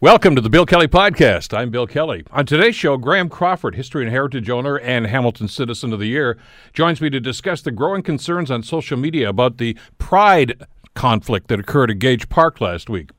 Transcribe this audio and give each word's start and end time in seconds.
Welcome 0.00 0.36
to 0.36 0.40
the 0.40 0.48
Bill 0.48 0.64
Kelly 0.64 0.86
Podcast. 0.86 1.52
I'm 1.52 1.70
Bill 1.70 1.88
Kelly. 1.88 2.22
On 2.30 2.46
today's 2.46 2.76
show, 2.76 2.96
Graham 2.96 3.28
Crawford, 3.28 3.74
History 3.74 4.04
and 4.04 4.12
Heritage 4.12 4.48
owner 4.48 4.78
and 4.78 5.08
Hamilton 5.08 5.48
Citizen 5.48 5.92
of 5.92 5.98
the 5.98 6.06
Year, 6.06 6.38
joins 6.72 7.00
me 7.00 7.10
to 7.10 7.18
discuss 7.18 7.62
the 7.62 7.72
growing 7.72 8.04
concerns 8.04 8.48
on 8.48 8.62
social 8.62 8.96
media 8.96 9.28
about 9.28 9.58
the 9.58 9.76
pride 9.98 10.62
conflict 10.94 11.48
that 11.48 11.58
occurred 11.58 11.90
at 11.90 11.98
Gage 11.98 12.28
Park 12.28 12.60
last 12.60 12.88
week. 12.88 13.10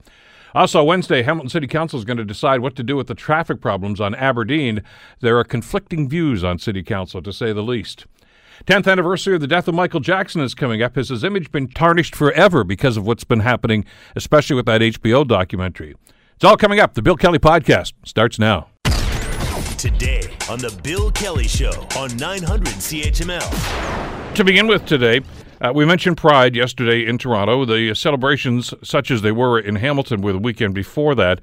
Also, 0.56 0.82
Wednesday, 0.82 1.22
Hamilton 1.22 1.50
City 1.50 1.68
Council 1.68 2.00
is 2.00 2.06
going 2.06 2.16
to 2.16 2.24
decide 2.24 2.62
what 2.62 2.78
to 2.78 2.84
do 2.84 2.96
with 2.96 3.08
the 3.08 3.14
traffic 3.14 3.60
problems 3.60 4.00
on 4.00 4.16
Aberdeen. 4.16 4.82
There 5.20 5.38
are 5.38 5.44
conflicting 5.44 6.08
views 6.08 6.46
on 6.46 6.60
City 6.60 6.82
Council, 6.82 7.22
to 7.24 7.34
say 7.34 7.52
the 7.52 7.62
least. 7.62 8.06
10th 8.68 8.90
anniversary 8.90 9.36
of 9.36 9.42
the 9.42 9.48
death 9.48 9.68
of 9.68 9.76
Michael 9.76 10.00
Jackson 10.00 10.40
is 10.40 10.56
coming 10.56 10.82
up. 10.82 10.96
Has 10.96 11.10
his 11.10 11.26
image 11.26 11.52
been 11.52 11.68
tarnished 11.68 12.16
forever 12.16 12.64
because 12.64 12.96
of 12.96 13.06
what's 13.06 13.26
been 13.26 13.42
happening, 13.42 13.84
especially 14.16 14.56
with 14.56 14.66
that 14.68 14.80
HBO 14.80 15.28
documentary? 15.28 15.96
It's 16.40 16.46
all 16.46 16.56
coming 16.56 16.80
up. 16.80 16.94
The 16.94 17.02
Bill 17.02 17.18
Kelly 17.18 17.38
Podcast 17.38 17.92
starts 18.06 18.40
now. 18.40 18.70
Today 19.78 20.22
on 20.50 20.60
The 20.60 20.74
Bill 20.82 21.12
Kelly 21.12 21.50
Show 21.50 21.86
on 21.98 22.16
900 22.16 22.76
CHML. 22.76 24.36
To 24.36 24.44
begin 24.46 24.66
with 24.66 24.86
today, 24.86 25.20
uh, 25.60 25.74
we 25.76 25.84
mentioned 25.84 26.16
Pride 26.16 26.56
yesterday 26.56 27.06
in 27.06 27.18
Toronto. 27.18 27.66
The 27.66 27.94
celebrations, 27.94 28.74
such 28.82 29.12
as 29.12 29.22
they 29.22 29.34
were 29.34 29.60
in 29.60 29.76
Hamilton, 29.76 30.22
were 30.22 30.32
the 30.32 30.40
weekend 30.40 30.74
before 30.74 31.14
that. 31.16 31.42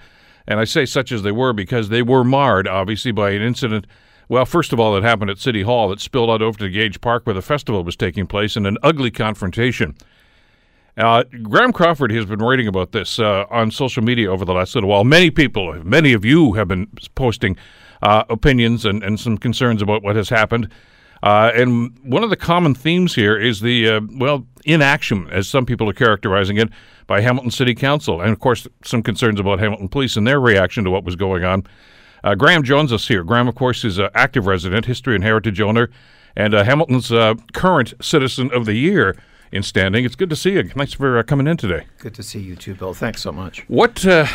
And 0.49 0.59
I 0.59 0.65
say 0.65 0.87
such 0.87 1.13
as 1.13 1.23
they 1.23 1.31
were 1.31 1.53
because 1.53 1.91
they 1.91 2.01
were 2.01 2.25
marred, 2.25 2.67
obviously, 2.67 3.13
by 3.13 3.33
an 3.33 3.43
incident. 3.43 3.87
Well, 4.31 4.47
first 4.47 4.73
of 4.73 4.81
all, 4.81 4.95
that 4.95 5.03
happened 5.03 5.29
at 5.31 5.37
City 5.37 5.61
Hall 5.61 5.91
that 5.91 6.01
spilled 6.01 6.31
out 6.31 6.41
over 6.41 6.59
to 6.61 6.71
Gage 6.71 7.03
Park 7.03 7.27
where 7.27 7.35
the 7.35 7.43
festival 7.43 7.85
was 7.85 7.97
taking 7.97 8.27
place 8.27 8.57
in 8.57 8.65
an 8.65 8.79
ugly 8.83 9.11
confrontation. 9.11 9.95
Uh, 10.97 11.25
Graham 11.43 11.73
Crawford 11.73 12.11
has 12.13 12.25
been 12.25 12.39
writing 12.39 12.67
about 12.67 12.93
this 12.93 13.19
uh, 13.19 13.45
on 13.51 13.71
social 13.71 14.03
media 14.03 14.33
over 14.33 14.47
the 14.47 14.55
last 14.55 14.75
little 14.75 14.89
while. 14.89 15.05
Many 15.05 15.31
people, 15.31 15.75
many 15.85 16.15
of 16.15 16.25
you 16.25 16.55
have 16.55 16.69
been 16.69 16.89
posting 17.15 17.57
uh, 18.01 18.25
opinions 18.31 18.87
and, 18.87 19.03
and 19.03 19.21
some 19.21 19.37
concerns 19.37 19.83
about 19.83 20.03
what 20.03 20.17
has 20.17 20.31
happened. 20.31 20.71
Uh, 21.23 21.51
and 21.55 21.99
one 22.03 22.23
of 22.23 22.31
the 22.31 22.37
common 22.37 22.75
themes 22.75 23.15
here 23.15 23.37
is 23.37 23.61
the, 23.61 23.89
uh, 23.89 24.01
well, 24.13 24.47
inaction, 24.65 25.29
as 25.31 25.47
some 25.49 25.67
people 25.67 25.89
are 25.89 25.95
characterizing 25.95 26.57
it, 26.57 26.71
by 27.07 27.21
Hamilton 27.21 27.51
City 27.51 27.75
Council. 27.75 28.23
And 28.23 28.31
of 28.31 28.41
course, 28.41 28.67
some 28.83 29.03
concerns 29.03 29.39
about 29.39 29.59
Hamilton 29.59 29.89
Police 29.89 30.17
and 30.17 30.27
their 30.27 30.41
reaction 30.41 30.83
to 30.85 30.91
what 30.91 31.05
was 31.05 31.15
going 31.15 31.45
on. 31.45 31.67
Uh, 32.25 32.35
Graham 32.35 32.63
joins 32.63 32.91
us 32.91 33.07
here. 33.07 33.23
Graham, 33.23 33.49
of 33.49 33.55
course, 33.55 33.85
is 33.85 33.99
an 33.99 34.09
active 34.15 34.47
resident, 34.47 34.87
history 34.87 35.15
and 35.15 35.23
heritage 35.23 35.61
owner, 35.61 35.91
and 36.35 36.55
Hamilton's 36.55 37.13
current 37.53 37.95
Citizen 38.01 38.51
of 38.53 38.65
the 38.65 38.75
Year 38.75 39.15
in 39.53 39.63
standing. 39.63 40.05
It's 40.05 40.17
good 40.17 40.31
to 40.31 40.37
see 40.37 40.53
you. 40.53 40.69
Thanks 40.69 40.93
for 40.93 41.19
uh, 41.19 41.23
coming 41.23 41.47
in 41.47 41.57
today. 41.57 41.87
Good 41.99 42.15
to 42.15 42.23
see 42.23 42.41
you 42.41 42.57
too, 42.57 42.75
Bill. 42.75 42.95
Thanks 42.95 43.23
so 43.23 43.33
much. 43.33 43.65
What 43.69 44.07
uh, 44.07 44.27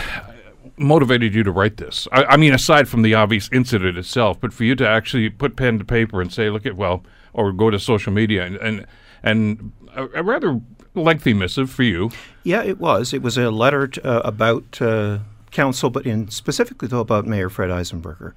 motivated 0.78 1.34
you 1.34 1.44
to 1.44 1.52
write 1.52 1.78
this? 1.78 2.08
I, 2.12 2.24
I, 2.26 2.38
mean, 2.38 2.54
aside 2.54 2.88
from 2.88 3.02
the 3.02 3.14
obvious 3.14 3.50
incident 3.52 3.98
itself, 3.98 4.40
but 4.40 4.54
for 4.54 4.64
you 4.64 4.76
to 4.76 4.88
actually 4.88 5.30
put 5.30 5.56
pen 5.56 5.80
to 5.80 5.86
paper 5.86 6.22
and 6.22 6.32
say, 6.32 6.50
"Look 6.50 6.66
at 6.66 6.76
well," 6.76 7.04
or 7.34 7.52
go 7.52 7.70
to 7.70 7.80
social 7.80 8.14
media 8.14 8.46
and 8.46 8.56
and, 8.58 8.88
and 9.24 9.72
a, 9.96 10.20
a 10.20 10.24
rather 10.24 10.62
lengthy 10.94 11.34
missive 11.34 11.70
for 11.70 11.84
you. 11.84 12.12
Yeah, 12.44 12.64
it 12.64 12.80
was. 12.80 13.14
It 13.14 13.22
was 13.22 13.38
a 13.38 13.50
letter 13.52 13.88
to, 13.88 14.06
uh, 14.06 14.22
about 14.22 14.82
uh, 14.82 15.20
council, 15.52 15.90
but 15.90 16.06
in 16.06 16.30
specifically 16.30 16.88
though 16.88 17.00
about 17.00 17.26
Mayor 17.26 17.50
Fred 17.50 17.70
Eisenberger, 17.70 18.34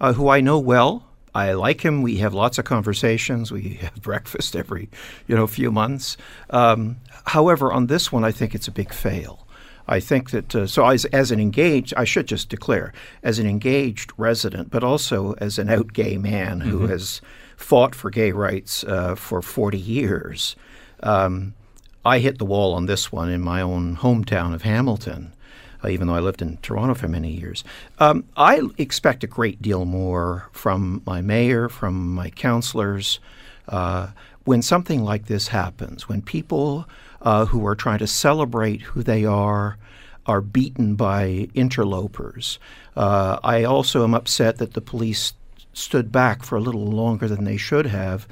uh, 0.00 0.12
who 0.12 0.28
I 0.28 0.40
know 0.40 0.58
well. 0.58 1.06
I 1.34 1.52
like 1.52 1.82
him. 1.82 2.02
We 2.02 2.16
have 2.18 2.34
lots 2.34 2.58
of 2.58 2.64
conversations. 2.64 3.52
We 3.52 3.74
have 3.80 4.02
breakfast 4.02 4.56
every, 4.56 4.88
you 5.26 5.36
know, 5.36 5.46
few 5.46 5.70
months. 5.70 6.16
Um, 6.50 6.96
however, 7.26 7.72
on 7.72 7.86
this 7.86 8.10
one, 8.10 8.24
I 8.24 8.32
think 8.32 8.54
it's 8.54 8.68
a 8.68 8.72
big 8.72 8.92
fail. 8.92 9.46
I 9.88 9.98
think 9.98 10.30
that 10.30 10.54
uh, 10.54 10.66
so 10.66 10.86
as, 10.86 11.04
as 11.06 11.32
an 11.32 11.40
engaged, 11.40 11.94
I 11.96 12.04
should 12.04 12.28
just 12.28 12.48
declare 12.48 12.92
as 13.24 13.38
an 13.38 13.46
engaged 13.46 14.12
resident, 14.16 14.70
but 14.70 14.84
also 14.84 15.32
as 15.38 15.58
an 15.58 15.68
out 15.68 15.92
gay 15.92 16.16
man 16.16 16.60
mm-hmm. 16.60 16.70
who 16.70 16.86
has 16.86 17.20
fought 17.56 17.94
for 17.94 18.08
gay 18.08 18.30
rights 18.30 18.84
uh, 18.84 19.16
for 19.16 19.42
40 19.42 19.78
years. 19.78 20.54
Um, 21.02 21.54
I 22.04 22.20
hit 22.20 22.38
the 22.38 22.44
wall 22.44 22.72
on 22.72 22.86
this 22.86 23.10
one 23.10 23.30
in 23.30 23.40
my 23.40 23.60
own 23.60 23.96
hometown 23.96 24.54
of 24.54 24.62
Hamilton 24.62 25.34
even 25.88 26.06
though 26.06 26.14
I 26.14 26.20
lived 26.20 26.42
in 26.42 26.58
Toronto 26.58 26.94
for 26.94 27.08
many 27.08 27.30
years. 27.30 27.64
Um, 27.98 28.24
I 28.36 28.62
expect 28.78 29.24
a 29.24 29.28
great 29.28 29.62
deal 29.62 29.84
more 29.84 30.48
from 30.52 31.02
my 31.06 31.20
mayor, 31.20 31.68
from 31.68 32.14
my 32.14 32.30
councillors. 32.30 33.20
Uh, 33.68 34.08
when 34.44 34.62
something 34.62 35.04
like 35.04 35.26
this 35.26 35.48
happens, 35.48 36.08
when 36.08 36.22
people 36.22 36.86
uh, 37.22 37.44
who 37.46 37.66
are 37.66 37.76
trying 37.76 37.98
to 37.98 38.06
celebrate 38.06 38.82
who 38.82 39.02
they 39.02 39.24
are 39.24 39.78
are 40.26 40.40
beaten 40.40 40.94
by 40.94 41.48
interlopers, 41.54 42.58
uh, 42.96 43.38
I 43.42 43.64
also 43.64 44.04
am 44.04 44.14
upset 44.14 44.58
that 44.58 44.74
the 44.74 44.80
police 44.80 45.34
stood 45.72 46.10
back 46.10 46.42
for 46.42 46.56
a 46.56 46.60
little 46.60 46.86
longer 46.86 47.28
than 47.28 47.44
they 47.44 47.56
should 47.56 47.86
have. 47.86 48.26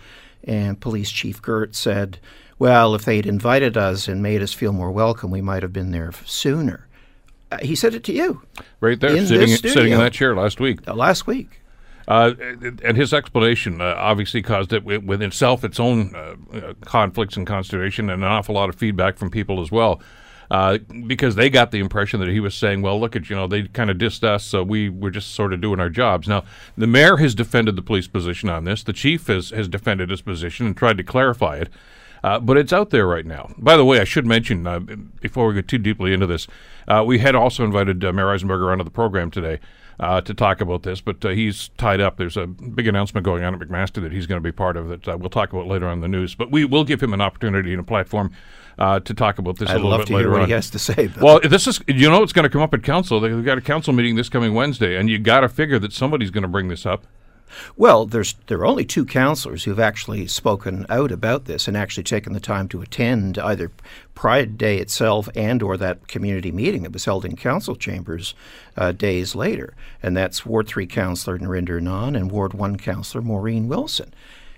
And 0.44 0.80
Police 0.80 1.10
Chief 1.10 1.40
Girt 1.42 1.74
said, 1.74 2.18
well, 2.58 2.94
if 2.94 3.04
they'd 3.04 3.26
invited 3.26 3.76
us 3.76 4.08
and 4.08 4.22
made 4.22 4.42
us 4.42 4.52
feel 4.52 4.72
more 4.72 4.90
welcome, 4.90 5.30
we 5.30 5.40
might 5.40 5.62
have 5.62 5.72
been 5.72 5.92
there 5.92 6.12
sooner. 6.24 6.87
Uh, 7.50 7.58
he 7.62 7.74
said 7.74 7.94
it 7.94 8.04
to 8.04 8.12
you. 8.12 8.42
Right 8.80 9.00
there, 9.00 9.24
sitting, 9.26 9.48
sitting 9.48 9.92
in 9.92 9.98
that 9.98 10.12
chair 10.12 10.34
last 10.34 10.60
week. 10.60 10.86
Uh, 10.86 10.94
last 10.94 11.26
week. 11.26 11.62
Uh, 12.06 12.32
and 12.82 12.96
his 12.96 13.12
explanation 13.12 13.82
uh, 13.82 13.94
obviously 13.98 14.40
caused 14.40 14.72
it 14.72 14.82
with 14.82 15.20
itself 15.20 15.62
its 15.62 15.78
own 15.78 16.14
uh, 16.14 16.34
uh, 16.56 16.72
conflicts 16.80 17.36
and 17.36 17.46
consternation 17.46 18.08
and 18.08 18.24
an 18.24 18.30
awful 18.30 18.54
lot 18.54 18.70
of 18.70 18.76
feedback 18.76 19.18
from 19.18 19.30
people 19.30 19.60
as 19.60 19.70
well. 19.70 20.00
because 21.06 21.34
they 21.34 21.50
got 21.50 21.70
the 21.70 21.78
impression 21.78 22.18
that 22.20 22.30
he 22.30 22.40
was 22.40 22.54
saying, 22.54 22.80
"Well, 22.80 22.98
look 22.98 23.14
at 23.14 23.28
you 23.28 23.36
know 23.36 23.46
they 23.46 23.64
kind 23.64 23.90
of 23.90 23.98
dissed 23.98 24.24
us, 24.24 24.44
so 24.44 24.62
we 24.62 24.88
were 24.88 25.10
just 25.10 25.34
sort 25.34 25.52
of 25.52 25.60
doing 25.60 25.80
our 25.80 25.90
jobs." 25.90 26.26
Now, 26.28 26.44
the 26.78 26.86
mayor 26.86 27.18
has 27.18 27.34
defended 27.34 27.76
the 27.76 27.82
police 27.82 28.08
position 28.08 28.48
on 28.48 28.64
this. 28.64 28.82
The 28.82 28.94
chief 28.94 29.26
has 29.26 29.50
has 29.50 29.68
defended 29.68 30.08
his 30.08 30.22
position 30.22 30.64
and 30.66 30.74
tried 30.74 30.96
to 30.96 31.04
clarify 31.04 31.56
it. 31.56 31.68
Uh, 32.22 32.40
but 32.40 32.56
it's 32.56 32.72
out 32.72 32.90
there 32.90 33.06
right 33.06 33.26
now. 33.26 33.50
By 33.58 33.76
the 33.76 33.84
way, 33.84 34.00
I 34.00 34.04
should 34.04 34.26
mention 34.26 34.66
uh, 34.66 34.80
before 35.20 35.48
we 35.48 35.54
get 35.54 35.68
too 35.68 35.78
deeply 35.78 36.12
into 36.12 36.26
this, 36.26 36.46
uh, 36.86 37.04
we 37.06 37.18
had 37.18 37.34
also 37.34 37.64
invited 37.64 38.04
uh, 38.04 38.12
Mayor 38.12 38.26
Eisenberger 38.26 38.70
onto 38.72 38.84
the 38.84 38.90
program 38.90 39.30
today 39.30 39.60
uh, 40.00 40.20
to 40.20 40.34
talk 40.34 40.60
about 40.60 40.82
this, 40.82 41.00
but 41.00 41.24
uh, 41.24 41.30
he's 41.30 41.68
tied 41.76 42.00
up. 42.00 42.16
There's 42.16 42.36
a 42.36 42.46
big 42.46 42.86
announcement 42.86 43.24
going 43.24 43.44
on 43.44 43.54
at 43.54 43.60
McMaster 43.60 44.02
that 44.02 44.12
he's 44.12 44.26
going 44.26 44.40
to 44.40 44.46
be 44.46 44.52
part 44.52 44.76
of 44.76 44.88
that 44.88 45.18
we'll 45.18 45.30
talk 45.30 45.52
about 45.52 45.66
later 45.66 45.88
on 45.88 46.00
the 46.00 46.08
news. 46.08 46.34
But 46.34 46.50
we 46.50 46.64
will 46.64 46.84
give 46.84 47.02
him 47.02 47.12
an 47.12 47.20
opportunity 47.20 47.72
and 47.72 47.80
a 47.80 47.84
platform 47.84 48.32
to 48.78 49.00
talk 49.00 49.38
about 49.38 49.58
this 49.58 49.68
I'd 49.68 49.74
a 49.74 49.76
little 49.76 49.90
love 49.90 50.00
bit 50.00 50.06
to 50.08 50.14
later 50.14 50.28
hear 50.28 50.32
what 50.32 50.42
on. 50.42 50.46
he 50.46 50.52
has 50.52 50.70
to 50.70 50.78
say. 50.78 51.08
Bill. 51.08 51.24
Well, 51.24 51.40
this 51.40 51.66
is 51.66 51.80
you 51.88 52.08
know 52.08 52.22
it's 52.22 52.32
going 52.32 52.44
to 52.44 52.48
come 52.48 52.62
up 52.62 52.72
at 52.74 52.82
council. 52.84 53.18
They've 53.18 53.44
got 53.44 53.58
a 53.58 53.60
council 53.62 53.92
meeting 53.92 54.14
this 54.14 54.28
coming 54.28 54.54
Wednesday, 54.54 54.96
and 54.96 55.10
you 55.10 55.18
got 55.18 55.40
to 55.40 55.48
figure 55.48 55.80
that 55.80 55.92
somebody's 55.92 56.30
going 56.30 56.42
to 56.42 56.48
bring 56.48 56.68
this 56.68 56.86
up. 56.86 57.04
Well, 57.76 58.06
there's 58.06 58.34
there 58.46 58.58
are 58.58 58.66
only 58.66 58.84
two 58.84 59.04
counselors 59.04 59.64
who've 59.64 59.80
actually 59.80 60.26
spoken 60.26 60.86
out 60.88 61.12
about 61.12 61.44
this 61.46 61.68
and 61.68 61.76
actually 61.76 62.04
taken 62.04 62.32
the 62.32 62.40
time 62.40 62.68
to 62.68 62.82
attend 62.82 63.38
either 63.38 63.70
Pride 64.14 64.58
Day 64.58 64.78
itself 64.78 65.28
and 65.34 65.62
or 65.62 65.76
that 65.76 66.08
community 66.08 66.50
meeting 66.50 66.82
that 66.82 66.92
was 66.92 67.04
held 67.04 67.24
in 67.24 67.36
council 67.36 67.76
chambers 67.76 68.34
uh, 68.76 68.92
days 68.92 69.34
later, 69.34 69.74
and 70.02 70.16
that's 70.16 70.44
Ward 70.44 70.66
Three 70.66 70.86
Councillor 70.86 71.38
Nrinder 71.38 71.80
Nann 71.80 72.16
and 72.16 72.30
Ward 72.30 72.54
One 72.54 72.76
Councillor 72.76 73.22
Maureen 73.22 73.68
Wilson. 73.68 74.12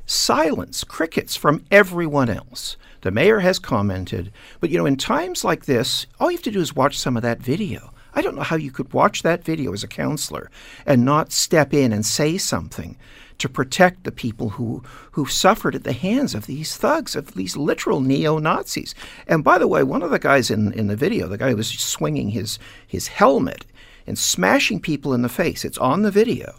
Silence, 0.06 0.82
crickets 0.82 1.36
from 1.36 1.64
everyone 1.70 2.28
else. 2.28 2.76
The 3.02 3.10
mayor 3.10 3.40
has 3.40 3.58
commented, 3.58 4.32
but 4.58 4.68
you 4.70 4.78
know, 4.78 4.86
in 4.86 4.96
times 4.96 5.44
like 5.44 5.66
this, 5.66 6.06
all 6.18 6.30
you 6.30 6.36
have 6.36 6.44
to 6.44 6.50
do 6.50 6.60
is 6.60 6.74
watch 6.74 6.98
some 6.98 7.16
of 7.16 7.22
that 7.22 7.38
video. 7.38 7.92
I 8.14 8.22
don't 8.22 8.36
know 8.36 8.42
how 8.42 8.56
you 8.56 8.70
could 8.70 8.92
watch 8.92 9.22
that 9.22 9.44
video 9.44 9.72
as 9.72 9.84
a 9.84 9.88
counselor 9.88 10.50
and 10.86 11.04
not 11.04 11.32
step 11.32 11.72
in 11.72 11.92
and 11.92 12.04
say 12.04 12.38
something 12.38 12.96
to 13.38 13.48
protect 13.48 14.04
the 14.04 14.12
people 14.12 14.50
who 14.50 14.82
who 15.12 15.26
suffered 15.26 15.74
at 15.74 15.84
the 15.84 15.92
hands 15.92 16.34
of 16.34 16.46
these 16.46 16.76
thugs, 16.76 17.16
of 17.16 17.34
these 17.34 17.56
literal 17.56 18.00
neo 18.00 18.38
Nazis. 18.38 18.94
And 19.26 19.42
by 19.42 19.58
the 19.58 19.68
way, 19.68 19.82
one 19.82 20.02
of 20.02 20.10
the 20.10 20.18
guys 20.18 20.50
in, 20.50 20.72
in 20.74 20.88
the 20.88 20.96
video, 20.96 21.26
the 21.26 21.38
guy 21.38 21.50
who 21.50 21.56
was 21.56 21.68
swinging 21.68 22.30
his 22.30 22.58
his 22.86 23.08
helmet 23.08 23.64
and 24.06 24.18
smashing 24.18 24.80
people 24.80 25.14
in 25.14 25.22
the 25.22 25.28
face, 25.28 25.64
it's 25.64 25.78
on 25.78 26.02
the 26.02 26.10
video, 26.10 26.54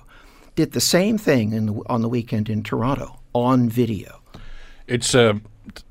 did 0.55 0.71
the 0.71 0.81
same 0.81 1.17
thing 1.17 1.65
the, 1.65 1.81
on 1.87 2.01
the 2.01 2.09
weekend 2.09 2.49
in 2.49 2.63
Toronto 2.63 3.19
on 3.33 3.69
video. 3.69 4.21
It's 4.87 5.15
uh, 5.15 5.35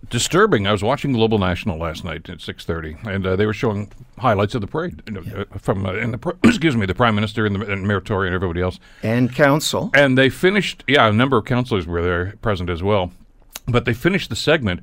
disturbing. 0.08 0.66
I 0.66 0.72
was 0.72 0.82
watching 0.82 1.12
Global 1.12 1.38
National 1.38 1.78
last 1.78 2.04
night 2.04 2.28
at 2.28 2.40
six 2.40 2.64
thirty, 2.64 2.96
and 3.04 3.26
uh, 3.26 3.36
they 3.36 3.46
were 3.46 3.52
showing 3.52 3.90
highlights 4.18 4.54
of 4.54 4.60
the 4.60 4.66
parade 4.66 5.02
you 5.06 5.12
know, 5.14 5.22
yeah. 5.22 5.44
uh, 5.52 5.58
from 5.58 5.86
uh, 5.86 5.92
and 5.92 6.14
the 6.14 6.36
excuse 6.44 6.76
me, 6.76 6.86
the 6.86 6.94
prime 6.94 7.14
minister 7.14 7.46
and 7.46 7.56
the 7.56 7.72
and 7.72 7.86
Mayor 7.86 8.00
Tory 8.00 8.28
and 8.28 8.34
everybody 8.34 8.60
else, 8.60 8.78
and 9.02 9.34
council. 9.34 9.90
And 9.94 10.18
they 10.18 10.28
finished. 10.28 10.84
Yeah, 10.86 11.08
a 11.08 11.12
number 11.12 11.36
of 11.36 11.44
councillors 11.44 11.86
were 11.86 12.02
there 12.02 12.34
present 12.42 12.70
as 12.70 12.82
well, 12.82 13.12
but 13.66 13.84
they 13.84 13.94
finished 13.94 14.30
the 14.30 14.36
segment 14.36 14.80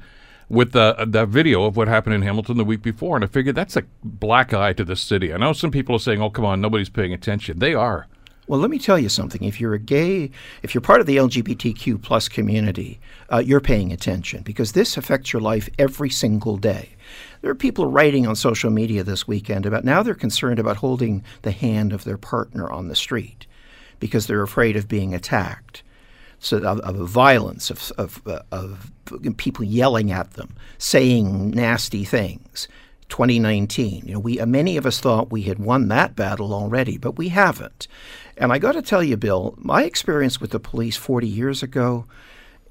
with 0.50 0.72
the 0.72 0.95
the 1.07 1.25
video 1.25 1.66
of 1.66 1.75
what 1.75 1.88
happened 1.88 2.16
in 2.16 2.22
Hamilton 2.22 2.57
the 2.57 2.66
week 2.66 2.81
before, 2.81 3.16
and 3.16 3.24
I 3.24 3.28
figured 3.28 3.56
that's 3.56 3.75
a 3.75 3.83
black 4.04 4.54
eye 4.54 4.74
to 4.74 4.83
the 4.83 4.95
city. 4.95 5.33
I 5.33 5.38
know 5.38 5.54
some 5.54 5.72
people 5.72 5.95
are 5.95 6.00
saying, 6.00 6.22
"Oh, 6.22 6.30
come 6.30 6.45
on, 6.45 6.62
nobody's 6.62 6.90
paying 6.90 7.13
attention." 7.13 7.60
They 7.60 7.74
are. 7.74 8.07
Well, 8.48 8.62
let 8.62 8.70
me 8.70 8.80
tell 8.80 8.98
you 8.98 9.10
something. 9.10 9.44
If 9.44 9.60
you're 9.60 9.74
a 9.74 9.80
gay, 9.80 10.32
if 10.64 10.74
you're 10.74 10.82
part 10.82 11.02
of 11.02 11.06
the 11.06 11.18
LGBTQ 11.18 12.02
plus 12.02 12.30
community, 12.30 13.00
uh, 13.30 13.40
you're 13.40 13.60
paying 13.60 13.92
attention 13.92 14.42
because 14.44 14.72
this 14.72 14.96
affects 14.96 15.34
your 15.34 15.42
life 15.42 15.70
every 15.78 16.10
single 16.10 16.56
day. 16.56 16.96
There 17.42 17.52
are 17.52 17.56
people 17.56 17.88
writing 17.88 18.26
on 18.26 18.38
social 18.38 18.72
media 18.72 19.04
this 19.04 19.28
weekend 19.28 19.66
about 19.66 19.84
now 19.84 20.02
they're 20.02 20.16
concerned 20.16 20.60
about 20.60 20.78
holding 20.78 21.24
the 21.42 21.52
hand 21.52 21.92
of 21.92 22.06
their 22.06 22.18
partner 22.18 22.70
on 22.72 22.88
the 22.88 22.96
street 22.96 23.46
because 24.00 24.28
they're 24.28 24.44
afraid 24.44 24.78
of 24.78 24.88
being 24.88 25.14
attacked. 25.14 25.84
So 26.40 26.58
of, 26.60 26.80
of 26.82 26.96
violence, 27.10 27.70
of, 27.70 27.92
of, 27.98 28.22
uh, 28.26 28.44
of 28.52 28.94
people 29.36 29.66
yelling 29.66 30.12
at 30.12 30.34
them, 30.34 30.56
saying 30.78 31.50
nasty 31.52 32.06
things. 32.06 32.70
2019. 33.10 34.06
You 34.06 34.14
know, 34.14 34.20
we 34.20 34.38
many 34.38 34.78
of 34.78 34.86
us 34.86 35.00
thought 35.00 35.32
we 35.32 35.44
had 35.44 35.60
won 35.60 35.88
that 35.88 36.16
battle 36.16 36.54
already, 36.54 36.98
but 36.98 37.18
we 37.18 37.30
haven't. 37.30 37.88
And 38.38 38.54
I 38.54 38.60
got 38.60 38.74
to 38.74 38.81
tell 38.81 39.04
you, 39.04 39.18
Bill, 39.18 39.56
my 39.57 39.84
experience 39.84 40.39
with 40.39 40.51
the 40.51 40.60
police 40.60 40.95
40 40.95 41.28
years 41.28 41.63
ago 41.63 42.06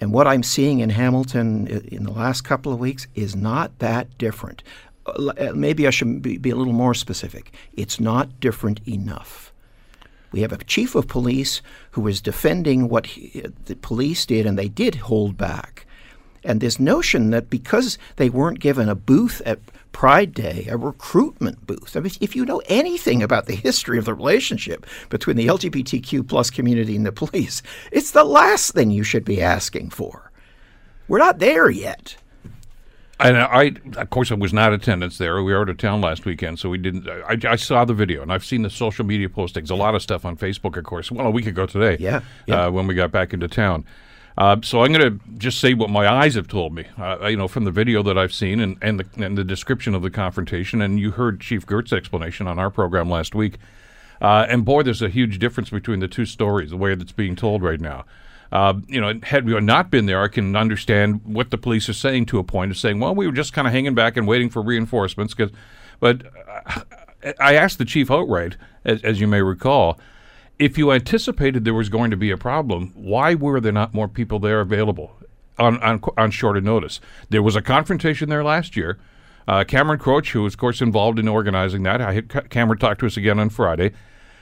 and 0.00 0.12
what 0.12 0.26
I'm 0.26 0.42
seeing 0.42 0.80
in 0.80 0.90
Hamilton 0.90 1.66
in 1.66 2.04
the 2.04 2.12
last 2.12 2.42
couple 2.42 2.72
of 2.72 2.78
weeks 2.78 3.06
is 3.14 3.34
not 3.34 3.78
that 3.78 4.16
different. 4.18 4.62
Uh, 5.06 5.32
uh, 5.38 5.52
maybe 5.54 5.86
I 5.86 5.90
should 5.90 6.22
be, 6.22 6.50
a 6.50 6.54
little 6.56 6.72
more 6.72 6.94
specific. 6.94 7.52
It's 7.74 7.98
not 7.98 8.40
different 8.40 8.80
enough. 8.86 9.52
We 10.32 10.42
have 10.42 10.52
a 10.52 10.62
chief 10.64 10.94
of 10.94 11.08
police 11.08 11.62
who 11.92 12.06
is 12.06 12.20
defending 12.20 12.88
what 12.88 13.06
he, 13.06 13.46
the 13.64 13.76
police 13.76 14.26
did, 14.26 14.44
and 14.44 14.58
they 14.58 14.68
did 14.68 14.96
hold 14.96 15.36
back. 15.36 15.85
And 16.46 16.60
this 16.60 16.80
notion 16.80 17.30
that 17.30 17.50
because 17.50 17.98
they 18.16 18.30
weren't 18.30 18.60
given 18.60 18.88
a 18.88 18.94
booth 18.94 19.42
at 19.44 19.58
Pride 19.92 20.32
Day, 20.34 20.66
a 20.70 20.76
recruitment 20.76 21.66
booth. 21.66 21.96
I 21.96 22.00
mean, 22.00 22.12
if 22.20 22.36
you 22.36 22.44
know 22.44 22.62
anything 22.66 23.22
about 23.22 23.46
the 23.46 23.54
history 23.54 23.98
of 23.98 24.04
the 24.04 24.14
relationship 24.14 24.86
between 25.08 25.36
the 25.36 25.46
LGBTQ 25.46 26.28
plus 26.28 26.50
community 26.50 26.94
and 26.94 27.06
the 27.06 27.12
police, 27.12 27.62
it's 27.90 28.10
the 28.10 28.24
last 28.24 28.72
thing 28.72 28.90
you 28.90 29.02
should 29.02 29.24
be 29.24 29.40
asking 29.42 29.90
for. 29.90 30.30
We're 31.08 31.18
not 31.18 31.38
there 31.38 31.70
yet. 31.70 32.16
And 33.18 33.38
I, 33.38 33.72
of 33.96 34.10
course, 34.10 34.30
I 34.30 34.34
was 34.34 34.52
not 34.52 34.74
attendance 34.74 35.16
there. 35.16 35.42
We 35.42 35.54
were 35.54 35.62
out 35.62 35.70
of 35.70 35.78
town 35.78 36.02
last 36.02 36.26
weekend, 36.26 36.58
so 36.58 36.68
we 36.68 36.76
didn't. 36.76 37.08
I, 37.08 37.38
I, 37.52 37.56
saw 37.56 37.86
the 37.86 37.94
video, 37.94 38.20
and 38.20 38.30
I've 38.30 38.44
seen 38.44 38.60
the 38.60 38.68
social 38.68 39.06
media 39.06 39.30
postings. 39.30 39.70
A 39.70 39.74
lot 39.74 39.94
of 39.94 40.02
stuff 40.02 40.26
on 40.26 40.36
Facebook, 40.36 40.76
of 40.76 40.84
course. 40.84 41.10
Well, 41.10 41.26
a 41.26 41.30
week 41.30 41.46
ago 41.46 41.64
today, 41.64 41.96
yeah, 41.98 42.20
yeah. 42.46 42.66
Uh, 42.66 42.70
when 42.70 42.86
we 42.86 42.94
got 42.94 43.12
back 43.12 43.32
into 43.32 43.48
town. 43.48 43.86
Uh, 44.38 44.56
so 44.62 44.82
I'm 44.82 44.92
going 44.92 45.18
to 45.18 45.38
just 45.38 45.60
say 45.60 45.72
what 45.72 45.88
my 45.88 46.06
eyes 46.06 46.34
have 46.34 46.46
told 46.46 46.74
me, 46.74 46.84
uh, 46.98 47.26
you 47.26 47.36
know, 47.36 47.48
from 47.48 47.64
the 47.64 47.70
video 47.70 48.02
that 48.02 48.18
I've 48.18 48.34
seen 48.34 48.60
and, 48.60 48.76
and, 48.82 49.00
the, 49.00 49.24
and 49.24 49.38
the 49.38 49.44
description 49.44 49.94
of 49.94 50.02
the 50.02 50.10
confrontation. 50.10 50.82
And 50.82 51.00
you 51.00 51.12
heard 51.12 51.40
Chief 51.40 51.64
Girt's 51.64 51.92
explanation 51.92 52.46
on 52.46 52.58
our 52.58 52.70
program 52.70 53.08
last 53.08 53.34
week. 53.34 53.56
Uh, 54.20 54.46
and 54.48 54.64
boy, 54.64 54.82
there's 54.82 55.02
a 55.02 55.08
huge 55.08 55.38
difference 55.38 55.70
between 55.70 56.00
the 56.00 56.08
two 56.08 56.26
stories, 56.26 56.70
the 56.70 56.76
way 56.76 56.94
that's 56.94 57.12
being 57.12 57.34
told 57.34 57.62
right 57.62 57.80
now. 57.80 58.04
Uh, 58.52 58.74
you 58.86 59.00
know, 59.00 59.18
had 59.22 59.44
we 59.46 59.58
not 59.60 59.90
been 59.90 60.06
there, 60.06 60.22
I 60.22 60.28
can 60.28 60.54
understand 60.54 61.22
what 61.24 61.50
the 61.50 61.58
police 61.58 61.88
are 61.88 61.94
saying 61.94 62.26
to 62.26 62.38
a 62.38 62.44
point 62.44 62.70
of 62.70 62.76
saying, 62.76 63.00
well, 63.00 63.14
we 63.14 63.26
were 63.26 63.32
just 63.32 63.52
kind 63.52 63.66
of 63.66 63.72
hanging 63.72 63.94
back 63.94 64.16
and 64.16 64.26
waiting 64.26 64.50
for 64.50 64.62
reinforcements. 64.62 65.34
Cause, 65.34 65.50
but 65.98 66.22
uh, 66.66 66.82
I 67.40 67.54
asked 67.54 67.78
the 67.78 67.84
chief 67.84 68.10
outright, 68.10 68.56
as, 68.84 69.02
as 69.02 69.20
you 69.20 69.26
may 69.26 69.42
recall, 69.42 69.98
if 70.58 70.78
you 70.78 70.90
anticipated 70.92 71.64
there 71.64 71.74
was 71.74 71.88
going 71.88 72.10
to 72.10 72.16
be 72.16 72.30
a 72.30 72.36
problem, 72.36 72.92
why 72.94 73.34
were 73.34 73.60
there 73.60 73.72
not 73.72 73.94
more 73.94 74.08
people 74.08 74.38
there 74.38 74.60
available 74.60 75.16
on, 75.58 75.82
on, 75.82 76.02
on 76.16 76.30
shorter 76.30 76.60
notice? 76.60 77.00
There 77.28 77.42
was 77.42 77.56
a 77.56 77.62
confrontation 77.62 78.28
there 78.28 78.44
last 78.44 78.76
year. 78.76 78.98
Uh, 79.46 79.64
Cameron 79.64 79.98
Kroetsch, 80.00 80.30
who 80.30 80.42
was, 80.42 80.54
of 80.54 80.58
course, 80.58 80.80
involved 80.80 81.18
in 81.18 81.28
organizing 81.28 81.82
that, 81.84 82.00
I 82.00 82.14
had 82.14 82.50
Cameron 82.50 82.78
talk 82.78 82.98
to 82.98 83.06
us 83.06 83.16
again 83.16 83.38
on 83.38 83.50
Friday, 83.50 83.92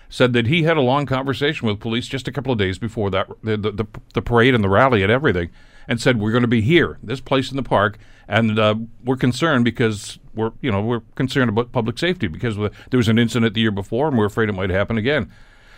said 0.08 0.32
that 0.32 0.46
he 0.46 0.62
had 0.62 0.76
a 0.76 0.82
long 0.82 1.04
conversation 1.04 1.66
with 1.66 1.80
police 1.80 2.06
just 2.06 2.28
a 2.28 2.32
couple 2.32 2.52
of 2.52 2.58
days 2.58 2.78
before 2.78 3.10
that, 3.10 3.28
the, 3.42 3.56
the, 3.56 3.86
the, 4.14 4.22
parade 4.22 4.54
and 4.54 4.64
the 4.64 4.68
rally 4.68 5.02
and 5.02 5.12
everything, 5.12 5.50
and 5.88 6.00
said, 6.00 6.20
We're 6.20 6.30
going 6.30 6.42
to 6.42 6.48
be 6.48 6.62
here, 6.62 6.98
this 7.02 7.20
place 7.20 7.50
in 7.50 7.56
the 7.56 7.62
park, 7.62 7.98
and 8.26 8.58
uh, 8.58 8.76
we're 9.04 9.16
concerned 9.16 9.66
because 9.66 10.18
we're, 10.34 10.52
you 10.62 10.70
know, 10.70 10.80
we're 10.80 11.02
concerned 11.16 11.50
about 11.50 11.72
public 11.72 11.98
safety 11.98 12.26
because 12.26 12.56
there 12.56 12.98
was 12.98 13.08
an 13.08 13.18
incident 13.18 13.52
the 13.52 13.60
year 13.60 13.70
before 13.70 14.08
and 14.08 14.16
we're 14.16 14.24
afraid 14.24 14.48
it 14.48 14.52
might 14.52 14.70
happen 14.70 14.96
again. 14.96 15.30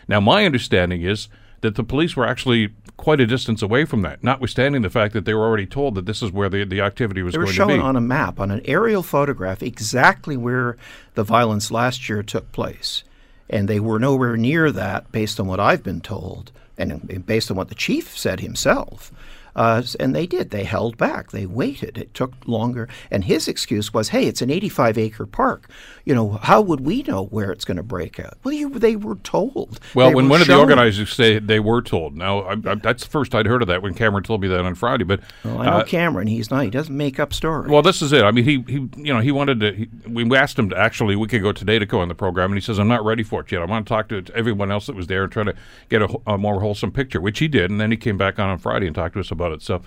Now, 0.08 0.20
my 0.20 0.44
understanding 0.44 1.03
is 1.03 1.29
that 1.61 1.75
the 1.75 1.85
police 1.85 2.17
were 2.17 2.26
actually 2.26 2.70
quite 2.97 3.20
a 3.20 3.26
distance 3.26 3.62
away 3.62 3.85
from 3.85 4.03
that, 4.03 4.23
notwithstanding 4.23 4.82
the 4.82 4.91
fact 4.91 5.12
that 5.14 5.25
they 5.25 5.35
were 5.35 5.44
already 5.44 5.67
told 5.67 5.94
that 5.94 6.06
this 6.06 6.23
is 6.23 6.31
where 6.31 6.49
the, 6.49 6.64
the 6.64 6.81
activity 6.81 7.23
was 7.23 7.32
they 7.32 7.38
going 7.38 7.49
to 7.49 7.53
be. 7.53 7.58
Were 7.61 7.70
shown 7.70 7.81
on 7.81 7.97
a 7.97 8.00
map, 8.00 8.41
on 8.41 8.50
an 8.50 8.62
aerial 8.64 9.03
photograph, 9.03 9.62
exactly 9.62 10.37
where 10.37 10.76
the 11.14 11.25
violence 11.25 11.70
last 11.70 12.08
year 12.08 12.23
took 12.23 12.53
place. 12.53 13.05
And 13.49 13.69
they 13.69 13.81
were 13.81 13.99
nowhere 13.99 14.37
near 14.37 14.73
that, 14.73 15.12
based 15.12 15.38
on 15.38 15.47
what 15.47 15.61
I've 15.61 15.82
been 15.82 16.00
told, 16.00 16.52
and 16.79 17.25
based 17.25 17.50
on 17.50 17.56
what 17.56 17.69
the 17.69 17.75
chief 17.75 18.17
said 18.17 18.41
himself. 18.41 19.12
Uh, 19.56 19.82
and 19.99 20.14
they 20.14 20.26
did. 20.26 20.50
They 20.50 20.64
held 20.64 20.99
back. 20.99 21.31
They 21.31 21.47
waited. 21.47 21.97
It 21.97 22.12
took 22.12 22.35
longer. 22.47 22.88
And 23.11 23.25
his 23.25 23.49
excuse 23.49 23.93
was, 23.93 24.11
"Hey, 24.11 24.26
it's 24.26 24.43
an 24.43 24.50
85 24.50 24.99
acre 24.99 25.26
park. 25.26 25.69
You 26.05 26.14
know, 26.14 26.32
how 26.32 26.61
would 26.61 26.81
we 26.81 27.03
know 27.03 27.25
where 27.25 27.50
it's 27.50 27.64
going 27.64 27.79
to 27.79 27.82
break 27.82 28.20
out?" 28.20 28.35
Well, 28.44 28.53
you, 28.53 28.69
they 28.69 28.97
were 28.97 29.17
told. 29.17 29.81
Well, 29.94 30.11
they 30.11 30.14
when 30.14 30.29
one 30.29 30.41
shown. 30.41 30.43
of 30.43 30.47
the 30.49 30.61
organizers 30.61 31.12
say 31.12 31.38
they 31.38 31.58
were 31.58 31.81
told. 31.81 32.17
Now, 32.17 32.41
I, 32.41 32.53
I, 32.53 32.75
that's 32.75 33.05
the 33.05 33.11
first 33.11 33.35
I'd 33.35 33.47
heard 33.47 33.62
of 33.62 33.69
that 33.69 33.82
when 33.82 33.94
Cameron 33.94 34.25
told 34.25 34.43
me 34.43 34.49
that 34.49 34.61
on 34.61 34.75
Friday. 34.75 35.05
But 35.05 35.20
well, 35.43 35.59
I 35.59 35.64
know 35.64 35.73
uh, 35.79 35.85
Cameron. 35.85 36.26
He's 36.26 36.50
not. 36.50 36.62
He 36.64 36.70
doesn't 36.70 36.97
make 36.97 37.19
up 37.19 37.32
stories. 37.32 37.70
Well, 37.70 37.82
this 37.82 38.02
is 38.02 38.12
it. 38.12 38.25
I 38.25 38.31
mean, 38.31 38.44
he, 38.44 38.62
he 38.69 38.88
you 39.02 39.14
know, 39.14 39.20
he 39.20 39.32
wanted 39.32 39.61
to. 39.61 39.73
He, 39.73 39.88
we 40.06 40.37
asked 40.37 40.59
him 40.59 40.69
to 40.69 40.79
actually 40.79 41.14
a 41.14 41.19
week 41.19 41.32
ago 41.32 41.52
today 41.52 41.79
to 41.79 41.87
go 41.87 42.00
on 42.00 42.09
the 42.09 42.14
program, 42.14 42.50
and 42.50 42.59
he 42.59 42.64
says, 42.64 42.79
"I'm 42.79 42.88
not 42.88 43.05
ready 43.05 43.23
for 43.23 43.41
it 43.41 43.50
yet. 43.50 43.62
I 43.62 43.64
want 43.64 43.87
to 43.87 43.88
talk 43.88 44.09
to 44.11 44.23
everyone 44.35 44.70
else 44.70 44.87
that 44.87 44.97
was 44.97 45.06
there 45.06 45.23
and 45.23 45.32
try 45.32 45.44
to 45.44 45.55
get 45.88 46.02
a, 46.02 46.20
a 46.26 46.37
more 46.37 46.61
wholesome 46.61 46.93
picture," 46.93 47.23
which 47.23 47.38
he 47.38 47.49
did. 47.49 47.70
And 47.70 47.81
then 47.81 47.91
he 47.91 47.97
came 47.97 48.19
back 48.19 48.38
on 48.38 48.50
on 48.50 48.59
Friday 48.59 48.87
and 48.87 48.94
talked 48.94 49.14
to 49.14 49.20
us 49.20 49.31
about 49.31 49.45
it. 49.52 49.62
So. 49.62 49.82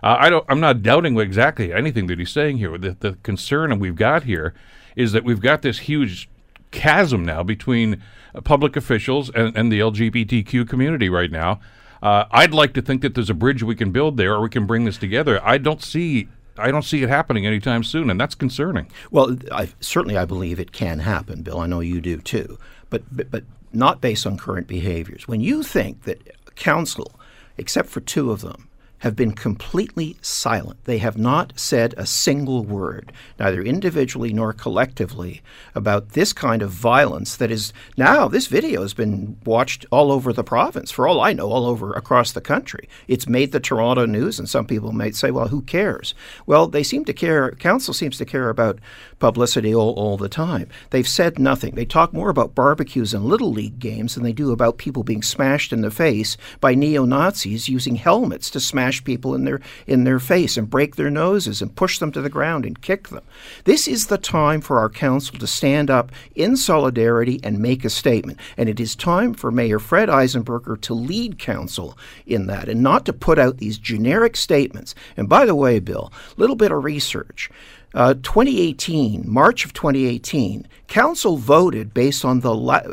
Uh, 0.00 0.16
I 0.20 0.30
don't. 0.30 0.44
I'm 0.48 0.60
not 0.60 0.80
doubting 0.80 1.18
exactly 1.18 1.72
anything 1.72 2.06
that 2.06 2.20
he's 2.20 2.30
saying 2.30 2.58
here. 2.58 2.78
The, 2.78 2.96
the 3.00 3.12
concern 3.24 3.76
we've 3.80 3.96
got 3.96 4.22
here 4.22 4.54
is 4.94 5.10
that 5.10 5.24
we've 5.24 5.40
got 5.40 5.62
this 5.62 5.80
huge 5.80 6.28
chasm 6.70 7.24
now 7.24 7.42
between 7.42 8.02
uh, 8.34 8.40
public 8.40 8.76
officials 8.76 9.30
and, 9.30 9.56
and, 9.56 9.72
the 9.72 9.80
LGBTQ 9.80 10.68
community 10.68 11.08
right 11.08 11.30
now. 11.30 11.60
Uh, 12.02 12.24
I'd 12.30 12.52
like 12.52 12.74
to 12.74 12.82
think 12.82 13.02
that 13.02 13.14
there's 13.14 13.30
a 13.30 13.34
bridge 13.34 13.62
we 13.62 13.74
can 13.74 13.90
build 13.90 14.16
there, 14.16 14.34
or 14.34 14.42
we 14.42 14.48
can 14.48 14.66
bring 14.66 14.84
this 14.84 14.98
together. 14.98 15.40
I 15.44 15.58
don't 15.58 15.82
see. 15.82 16.28
I 16.56 16.72
don't 16.72 16.82
see 16.82 17.04
it 17.04 17.08
happening 17.08 17.46
anytime 17.46 17.84
soon, 17.84 18.10
and 18.10 18.20
that's 18.20 18.34
concerning. 18.34 18.90
Well, 19.12 19.36
I, 19.52 19.68
certainly, 19.80 20.16
I 20.16 20.24
believe 20.24 20.58
it 20.58 20.72
can 20.72 20.98
happen, 21.00 21.42
Bill. 21.42 21.60
I 21.60 21.66
know 21.66 21.80
you 21.80 22.00
do 22.00 22.18
too, 22.18 22.58
but 22.90 23.02
but, 23.10 23.30
but 23.30 23.44
not 23.72 24.00
based 24.00 24.26
on 24.26 24.36
current 24.36 24.66
behaviors. 24.66 25.28
When 25.28 25.40
you 25.40 25.62
think 25.62 26.02
that 26.04 26.54
council, 26.56 27.18
except 27.56 27.88
for 27.88 28.00
two 28.00 28.30
of 28.30 28.40
them, 28.40 28.68
have 29.00 29.14
been 29.14 29.32
completely 29.32 30.16
silent. 30.20 30.84
They 30.84 30.98
have 30.98 31.16
not 31.16 31.52
said 31.56 31.94
a 31.96 32.06
single 32.06 32.64
word, 32.64 33.12
neither 33.38 33.62
individually 33.62 34.32
nor 34.32 34.52
collectively, 34.52 35.42
about 35.74 36.10
this 36.10 36.32
kind 36.32 36.62
of 36.62 36.70
violence 36.70 37.36
that 37.36 37.50
is 37.50 37.72
now, 37.96 38.28
this 38.28 38.46
video 38.46 38.82
has 38.82 38.94
been 38.94 39.38
watched 39.44 39.86
all 39.90 40.10
over 40.10 40.32
the 40.32 40.44
province, 40.44 40.90
for 40.90 41.06
all 41.06 41.20
I 41.20 41.32
know, 41.32 41.50
all 41.50 41.66
over 41.66 41.92
across 41.92 42.32
the 42.32 42.40
country. 42.40 42.88
It's 43.06 43.28
made 43.28 43.52
the 43.52 43.60
Toronto 43.60 44.06
news, 44.06 44.38
and 44.38 44.48
some 44.48 44.66
people 44.66 44.92
might 44.92 45.14
say, 45.14 45.30
well, 45.30 45.48
who 45.48 45.62
cares? 45.62 46.14
Well, 46.46 46.66
they 46.66 46.82
seem 46.82 47.04
to 47.04 47.12
care, 47.12 47.52
council 47.52 47.94
seems 47.94 48.18
to 48.18 48.24
care 48.24 48.48
about 48.48 48.78
publicity 49.18 49.74
all, 49.74 49.94
all 49.94 50.16
the 50.16 50.28
time. 50.28 50.68
They've 50.90 51.06
said 51.08 51.38
nothing. 51.38 51.74
They 51.74 51.84
talk 51.84 52.12
more 52.12 52.30
about 52.30 52.54
barbecues 52.54 53.14
and 53.14 53.24
Little 53.24 53.52
League 53.52 53.78
games 53.78 54.14
than 54.14 54.24
they 54.24 54.32
do 54.32 54.52
about 54.52 54.78
people 54.78 55.02
being 55.02 55.22
smashed 55.22 55.72
in 55.72 55.82
the 55.82 55.90
face 55.90 56.36
by 56.60 56.74
neo 56.74 57.04
Nazis 57.04 57.68
using 57.68 57.96
helmets 57.96 58.50
to 58.50 58.60
smash 58.60 58.87
smash 58.88 59.04
people 59.04 59.34
in 59.34 59.44
their 59.44 59.60
in 59.86 60.04
their 60.04 60.18
face 60.18 60.56
and 60.56 60.70
break 60.70 60.96
their 60.96 61.10
noses 61.10 61.60
and 61.60 61.76
push 61.76 61.98
them 61.98 62.10
to 62.12 62.22
the 62.22 62.30
ground 62.30 62.64
and 62.64 62.80
kick 62.80 63.08
them. 63.08 63.22
This 63.64 63.86
is 63.86 64.06
the 64.06 64.18
time 64.18 64.60
for 64.60 64.78
our 64.78 64.88
council 64.88 65.38
to 65.38 65.46
stand 65.46 65.90
up 65.90 66.10
in 66.34 66.56
solidarity 66.56 67.40
and 67.42 67.58
make 67.58 67.84
a 67.84 67.90
statement. 67.90 68.38
And 68.56 68.68
it 68.68 68.80
is 68.80 68.96
time 68.96 69.34
for 69.34 69.50
Mayor 69.50 69.78
Fred 69.78 70.08
Eisenberger 70.08 70.80
to 70.80 70.94
lead 70.94 71.38
council 71.38 71.96
in 72.26 72.46
that 72.46 72.68
and 72.68 72.82
not 72.82 73.04
to 73.06 73.12
put 73.12 73.38
out 73.38 73.58
these 73.58 73.78
generic 73.78 74.36
statements. 74.36 74.94
And 75.16 75.28
by 75.28 75.44
the 75.44 75.54
way, 75.54 75.80
Bill, 75.80 76.10
little 76.36 76.56
bit 76.56 76.72
of 76.72 76.84
research. 76.84 77.50
Uh, 77.94 78.14
2018, 78.14 79.24
March 79.26 79.64
of 79.64 79.72
2018, 79.72 80.66
Council 80.88 81.38
voted 81.38 81.94
based 81.94 82.22
on 82.22 82.40
the 82.40 82.50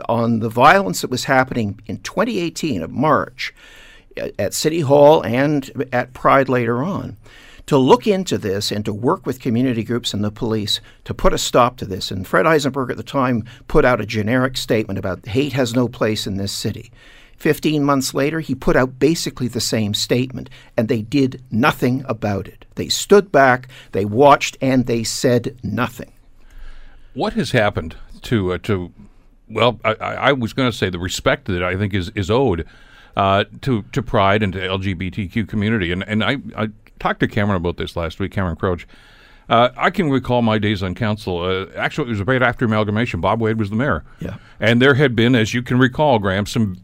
on 0.07 0.39
the 0.39 0.49
violence 0.49 1.01
that 1.01 1.11
was 1.11 1.25
happening 1.25 1.79
in 1.85 1.97
2018 1.99 2.81
of 2.81 2.91
March 2.91 3.53
at 4.17 4.53
City 4.53 4.81
Hall 4.81 5.21
and 5.23 5.87
at 5.91 6.13
Pride 6.13 6.49
later 6.49 6.83
on 6.83 7.17
to 7.67 7.77
look 7.77 8.05
into 8.05 8.37
this 8.37 8.71
and 8.71 8.85
to 8.85 8.93
work 8.93 9.25
with 9.25 9.39
community 9.39 9.83
groups 9.83 10.13
and 10.13 10.23
the 10.23 10.31
police 10.31 10.79
to 11.03 11.13
put 11.13 11.33
a 11.33 11.37
stop 11.37 11.77
to 11.77 11.85
this. 11.85 12.11
And 12.11 12.27
Fred 12.27 12.45
Eisenberger 12.45 12.91
at 12.91 12.97
the 12.97 13.03
time 13.03 13.43
put 13.67 13.85
out 13.85 14.01
a 14.01 14.05
generic 14.05 14.57
statement 14.57 14.99
about 14.99 15.25
hate 15.25 15.53
has 15.53 15.73
no 15.73 15.87
place 15.87 16.27
in 16.27 16.37
this 16.37 16.51
city. 16.51 16.91
15 17.37 17.83
months 17.83 18.13
later, 18.13 18.39
he 18.39 18.55
put 18.55 18.75
out 18.75 18.97
basically 18.97 19.47
the 19.47 19.59
same 19.59 19.93
statement, 19.93 20.49
and 20.77 20.87
they 20.87 21.01
did 21.01 21.43
nothing 21.51 22.05
about 22.07 22.47
it. 22.47 22.65
They 22.75 22.87
stood 22.87 23.31
back, 23.31 23.67
they 23.91 24.05
watched, 24.05 24.57
and 24.61 24.85
they 24.85 25.03
said 25.03 25.57
nothing. 25.61 26.13
What 27.13 27.33
has 27.33 27.51
happened 27.51 27.95
to 28.23 28.53
uh, 28.53 28.57
to 28.59 28.91
well, 29.49 29.79
I, 29.83 29.93
I 29.93 30.31
was 30.31 30.53
going 30.53 30.71
to 30.71 30.75
say 30.75 30.89
the 30.89 30.99
respect 30.99 31.45
that 31.45 31.63
I 31.63 31.75
think 31.75 31.93
is 31.93 32.09
is 32.15 32.31
owed 32.31 32.65
uh, 33.15 33.45
to 33.61 33.83
to 33.91 34.01
Pride 34.03 34.43
and 34.43 34.53
to 34.53 34.59
LGBTQ 34.59 35.47
community, 35.47 35.91
and 35.91 36.03
and 36.07 36.23
I, 36.23 36.37
I 36.55 36.69
talked 36.99 37.19
to 37.21 37.27
Cameron 37.27 37.57
about 37.57 37.77
this 37.77 37.95
last 37.95 38.19
week, 38.19 38.31
Cameron 38.31 38.55
Kroetsch. 38.55 38.85
Uh, 39.47 39.69
I 39.77 39.91
can 39.91 40.09
recall 40.09 40.41
my 40.41 40.57
days 40.57 40.81
on 40.81 40.95
council. 40.95 41.39
Uh, 41.41 41.67
actually, 41.77 42.07
it 42.07 42.17
was 42.17 42.21
right 42.23 42.41
after 42.41 42.65
amalgamation. 42.65 43.21
Bob 43.21 43.39
Wade 43.39 43.59
was 43.59 43.69
the 43.69 43.75
mayor. 43.75 44.03
Yeah. 44.19 44.37
And 44.59 44.81
there 44.81 44.95
had 44.95 45.15
been, 45.15 45.35
as 45.35 45.53
you 45.53 45.61
can 45.61 45.77
recall, 45.77 46.17
Graham, 46.17 46.47
some 46.47 46.77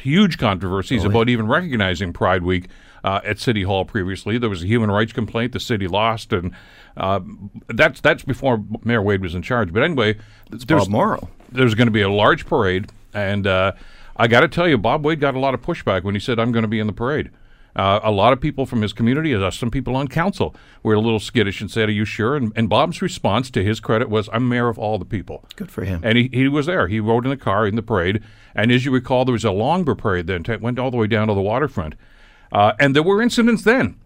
huge 0.00 0.36
controversies 0.36 1.04
Oh, 1.04 1.10
about 1.10 1.28
even 1.28 1.46
recognizing 1.46 2.12
Pride 2.12 2.42
Week 2.42 2.66
uh, 3.04 3.20
at 3.24 3.38
City 3.38 3.62
Hall 3.62 3.84
previously. 3.84 4.36
There 4.36 4.50
was 4.50 4.64
a 4.64 4.66
human 4.66 4.90
rights 4.90 5.12
complaint 5.12 5.52
the 5.52 5.60
city 5.60 5.86
lost, 5.86 6.32
and 6.32 6.52
uh, 6.96 7.20
that's 7.68 8.00
that's 8.00 8.24
before 8.24 8.64
Mayor 8.82 9.02
Wade 9.02 9.22
was 9.22 9.36
in 9.36 9.42
charge. 9.42 9.72
But 9.72 9.84
anyway, 9.84 10.16
there's, 10.50 10.64
Bob 10.64 10.88
Morrow. 10.88 11.28
there's 11.52 11.76
going 11.76 11.86
to 11.86 11.92
be 11.92 12.02
a 12.02 12.10
large 12.10 12.46
parade, 12.46 12.90
and 13.14 13.46
uh, 13.46 13.72
I 14.18 14.26
got 14.26 14.40
to 14.40 14.48
tell 14.48 14.68
you, 14.68 14.76
Bob 14.76 15.04
Wade 15.04 15.20
got 15.20 15.34
a 15.34 15.38
lot 15.38 15.54
of 15.54 15.62
pushback 15.62 16.02
when 16.02 16.14
he 16.14 16.20
said, 16.20 16.38
"I'm 16.38 16.52
going 16.52 16.62
to 16.62 16.68
be 16.68 16.80
in 16.80 16.86
the 16.86 16.92
parade." 16.92 17.30
Uh, 17.76 18.00
a 18.02 18.10
lot 18.10 18.32
of 18.32 18.40
people 18.40 18.66
from 18.66 18.82
his 18.82 18.92
community, 18.92 19.32
uh, 19.32 19.50
some 19.52 19.70
people 19.70 19.94
on 19.94 20.08
council, 20.08 20.56
were 20.82 20.94
a 20.94 21.00
little 21.00 21.20
skittish 21.20 21.60
and 21.60 21.70
said, 21.70 21.88
"Are 21.88 21.92
you 21.92 22.04
sure?" 22.04 22.34
And, 22.34 22.52
and 22.56 22.68
Bob's 22.68 23.00
response, 23.00 23.50
to 23.52 23.62
his 23.62 23.78
credit, 23.78 24.10
was, 24.10 24.28
"I'm 24.32 24.48
mayor 24.48 24.68
of 24.68 24.78
all 24.78 24.98
the 24.98 25.04
people." 25.04 25.44
Good 25.54 25.70
for 25.70 25.84
him. 25.84 26.00
And 26.02 26.18
he, 26.18 26.28
he 26.32 26.48
was 26.48 26.66
there. 26.66 26.88
He 26.88 26.98
rode 26.98 27.24
in 27.24 27.30
the 27.30 27.36
car 27.36 27.66
in 27.66 27.76
the 27.76 27.82
parade. 27.82 28.22
And 28.54 28.72
as 28.72 28.84
you 28.84 28.90
recall, 28.90 29.24
there 29.24 29.32
was 29.32 29.44
a 29.44 29.52
longer 29.52 29.94
parade 29.94 30.26
then, 30.26 30.44
went 30.60 30.78
all 30.78 30.90
the 30.90 30.96
way 30.96 31.06
down 31.06 31.28
to 31.28 31.34
the 31.34 31.40
waterfront. 31.40 31.94
Uh, 32.50 32.72
and 32.80 32.96
there 32.96 33.02
were 33.02 33.22
incidents 33.22 33.62
then. 33.62 33.96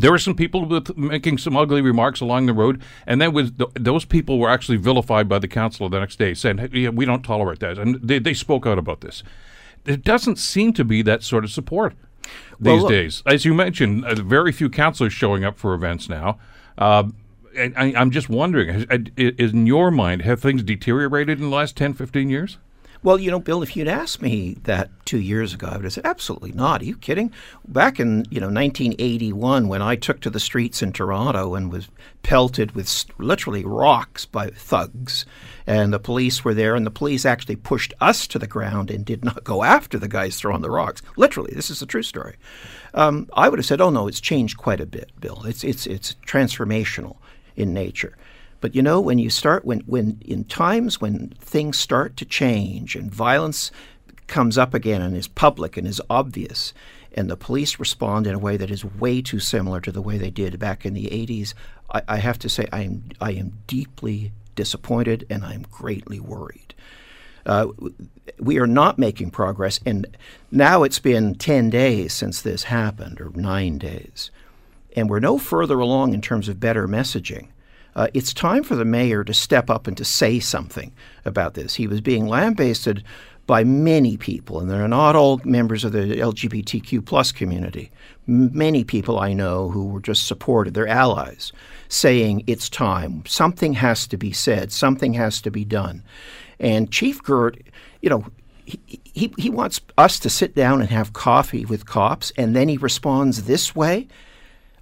There 0.00 0.10
were 0.10 0.18
some 0.18 0.34
people 0.34 0.64
with 0.64 0.96
making 0.96 1.38
some 1.38 1.56
ugly 1.56 1.80
remarks 1.80 2.20
along 2.20 2.46
the 2.46 2.52
road, 2.52 2.82
and 3.06 3.20
then 3.20 3.32
th- 3.34 3.70
those 3.74 4.04
people 4.04 4.38
were 4.38 4.50
actually 4.50 4.78
vilified 4.78 5.28
by 5.28 5.38
the 5.38 5.48
council 5.48 5.88
the 5.88 6.00
next 6.00 6.18
day, 6.18 6.34
saying, 6.34 6.58
hey, 6.58 6.68
yeah, 6.72 6.88
"We 6.90 7.04
don't 7.04 7.22
tolerate 7.22 7.60
that," 7.60 7.78
and 7.78 7.96
they, 8.02 8.18
they 8.18 8.34
spoke 8.34 8.66
out 8.66 8.78
about 8.78 9.00
this. 9.00 9.22
There 9.84 9.96
doesn't 9.96 10.36
seem 10.38 10.72
to 10.74 10.84
be 10.84 11.02
that 11.02 11.22
sort 11.22 11.44
of 11.44 11.50
support 11.50 11.94
Well, 12.60 12.74
these 12.74 12.82
look- 12.82 12.90
days. 12.90 13.22
As 13.26 13.44
you 13.44 13.54
mentioned, 13.54 14.04
uh, 14.04 14.14
very 14.16 14.52
few 14.52 14.68
councilors 14.68 15.12
showing 15.12 15.44
up 15.44 15.58
for 15.58 15.72
events 15.74 16.08
now. 16.08 16.38
Uh, 16.76 17.04
and 17.56 17.74
I, 17.76 17.92
I'm 17.96 18.10
just 18.10 18.28
wondering, 18.28 18.68
has, 18.68 18.86
in 19.16 19.66
your 19.66 19.90
mind, 19.90 20.22
have 20.22 20.40
things 20.40 20.62
deteriorated 20.62 21.38
in 21.40 21.50
the 21.50 21.56
last 21.56 21.76
10, 21.76 21.94
15 21.94 22.28
years? 22.30 22.58
Well, 23.00 23.18
you 23.20 23.30
know, 23.30 23.38
Bill, 23.38 23.62
if 23.62 23.76
you'd 23.76 23.86
asked 23.86 24.20
me 24.20 24.56
that 24.64 24.90
two 25.04 25.20
years 25.20 25.54
ago, 25.54 25.68
I 25.68 25.76
would 25.76 25.84
have 25.84 25.92
said, 25.92 26.04
absolutely 26.04 26.50
not. 26.50 26.82
Are 26.82 26.84
you 26.84 26.96
kidding? 26.96 27.32
Back 27.66 28.00
in, 28.00 28.26
you 28.28 28.40
know, 28.40 28.48
1981, 28.48 29.68
when 29.68 29.80
I 29.80 29.94
took 29.94 30.20
to 30.20 30.30
the 30.30 30.40
streets 30.40 30.82
in 30.82 30.92
Toronto 30.92 31.54
and 31.54 31.70
was 31.70 31.88
pelted 32.24 32.72
with 32.72 33.04
literally 33.18 33.64
rocks 33.64 34.26
by 34.26 34.48
thugs, 34.48 35.26
and 35.64 35.92
the 35.92 36.00
police 36.00 36.44
were 36.44 36.54
there, 36.54 36.74
and 36.74 36.84
the 36.84 36.90
police 36.90 37.24
actually 37.24 37.56
pushed 37.56 37.94
us 38.00 38.26
to 38.26 38.38
the 38.38 38.48
ground 38.48 38.90
and 38.90 39.04
did 39.04 39.24
not 39.24 39.44
go 39.44 39.62
after 39.62 39.96
the 39.96 40.08
guys 40.08 40.36
throwing 40.36 40.62
the 40.62 40.70
rocks. 40.70 41.00
Literally, 41.16 41.52
this 41.54 41.70
is 41.70 41.80
a 41.80 41.86
true 41.86 42.02
story. 42.02 42.34
Um, 42.94 43.28
I 43.32 43.48
would 43.48 43.60
have 43.60 43.66
said, 43.66 43.80
oh, 43.80 43.90
no, 43.90 44.08
it's 44.08 44.20
changed 44.20 44.56
quite 44.56 44.80
a 44.80 44.86
bit, 44.86 45.12
Bill. 45.20 45.44
It's, 45.46 45.62
it's, 45.62 45.86
it's 45.86 46.16
transformational 46.26 47.16
in 47.54 47.72
nature. 47.72 48.16
But 48.60 48.74
you 48.74 48.82
know, 48.82 49.00
when 49.00 49.18
you 49.18 49.30
start, 49.30 49.64
when, 49.64 49.80
when 49.80 50.20
in 50.24 50.44
times 50.44 51.00
when 51.00 51.30
things 51.38 51.78
start 51.78 52.16
to 52.16 52.24
change 52.24 52.96
and 52.96 53.12
violence 53.12 53.70
comes 54.26 54.58
up 54.58 54.74
again 54.74 55.00
and 55.00 55.16
is 55.16 55.28
public 55.28 55.76
and 55.76 55.86
is 55.86 56.02
obvious, 56.10 56.72
and 57.14 57.30
the 57.30 57.36
police 57.36 57.78
respond 57.78 58.26
in 58.26 58.34
a 58.34 58.38
way 58.38 58.56
that 58.56 58.70
is 58.70 58.84
way 58.84 59.22
too 59.22 59.40
similar 59.40 59.80
to 59.80 59.92
the 59.92 60.02
way 60.02 60.18
they 60.18 60.30
did 60.30 60.58
back 60.58 60.84
in 60.84 60.94
the 60.94 61.06
80s, 61.06 61.54
I, 61.92 62.02
I 62.08 62.16
have 62.18 62.38
to 62.40 62.48
say 62.48 62.66
I 62.72 62.82
am, 62.82 63.04
I 63.20 63.32
am 63.32 63.58
deeply 63.66 64.32
disappointed 64.54 65.24
and 65.30 65.44
I 65.44 65.54
am 65.54 65.62
greatly 65.70 66.20
worried. 66.20 66.74
Uh, 67.46 67.68
we 68.38 68.58
are 68.58 68.66
not 68.66 68.98
making 68.98 69.30
progress, 69.30 69.80
and 69.86 70.06
now 70.50 70.82
it's 70.82 70.98
been 70.98 71.34
10 71.34 71.70
days 71.70 72.12
since 72.12 72.42
this 72.42 72.64
happened, 72.64 73.22
or 73.22 73.30
nine 73.30 73.78
days, 73.78 74.30
and 74.94 75.08
we're 75.08 75.18
no 75.18 75.38
further 75.38 75.78
along 75.78 76.12
in 76.12 76.20
terms 76.20 76.48
of 76.48 76.60
better 76.60 76.86
messaging. 76.86 77.48
Uh, 77.98 78.06
it's 78.14 78.32
time 78.32 78.62
for 78.62 78.76
the 78.76 78.84
mayor 78.84 79.24
to 79.24 79.34
step 79.34 79.68
up 79.68 79.88
and 79.88 79.96
to 79.96 80.04
say 80.04 80.38
something 80.38 80.92
about 81.24 81.54
this. 81.54 81.74
He 81.74 81.88
was 81.88 82.00
being 82.00 82.28
lambasted 82.28 83.02
by 83.48 83.64
many 83.64 84.16
people, 84.16 84.60
and 84.60 84.70
they're 84.70 84.86
not 84.86 85.16
all 85.16 85.40
members 85.42 85.82
of 85.82 85.90
the 85.90 85.98
LGBTQ 85.98 87.04
plus 87.04 87.32
community. 87.32 87.90
Many 88.28 88.84
people 88.84 89.18
I 89.18 89.32
know 89.32 89.70
who 89.70 89.86
were 89.86 90.00
just 90.00 90.28
supported, 90.28 90.74
they're 90.74 90.86
allies, 90.86 91.50
saying 91.88 92.44
it's 92.46 92.68
time. 92.68 93.24
Something 93.26 93.72
has 93.72 94.06
to 94.06 94.16
be 94.16 94.30
said. 94.30 94.70
Something 94.70 95.14
has 95.14 95.42
to 95.42 95.50
be 95.50 95.64
done. 95.64 96.04
And 96.60 96.92
Chief 96.92 97.20
Girt, 97.20 97.60
you 98.00 98.10
know, 98.10 98.26
he, 98.64 98.78
he, 99.12 99.34
he 99.38 99.50
wants 99.50 99.80
us 99.96 100.20
to 100.20 100.30
sit 100.30 100.54
down 100.54 100.80
and 100.80 100.90
have 100.90 101.14
coffee 101.14 101.64
with 101.64 101.84
cops, 101.84 102.30
and 102.36 102.54
then 102.54 102.68
he 102.68 102.76
responds 102.76 103.42
this 103.42 103.74
way. 103.74 104.06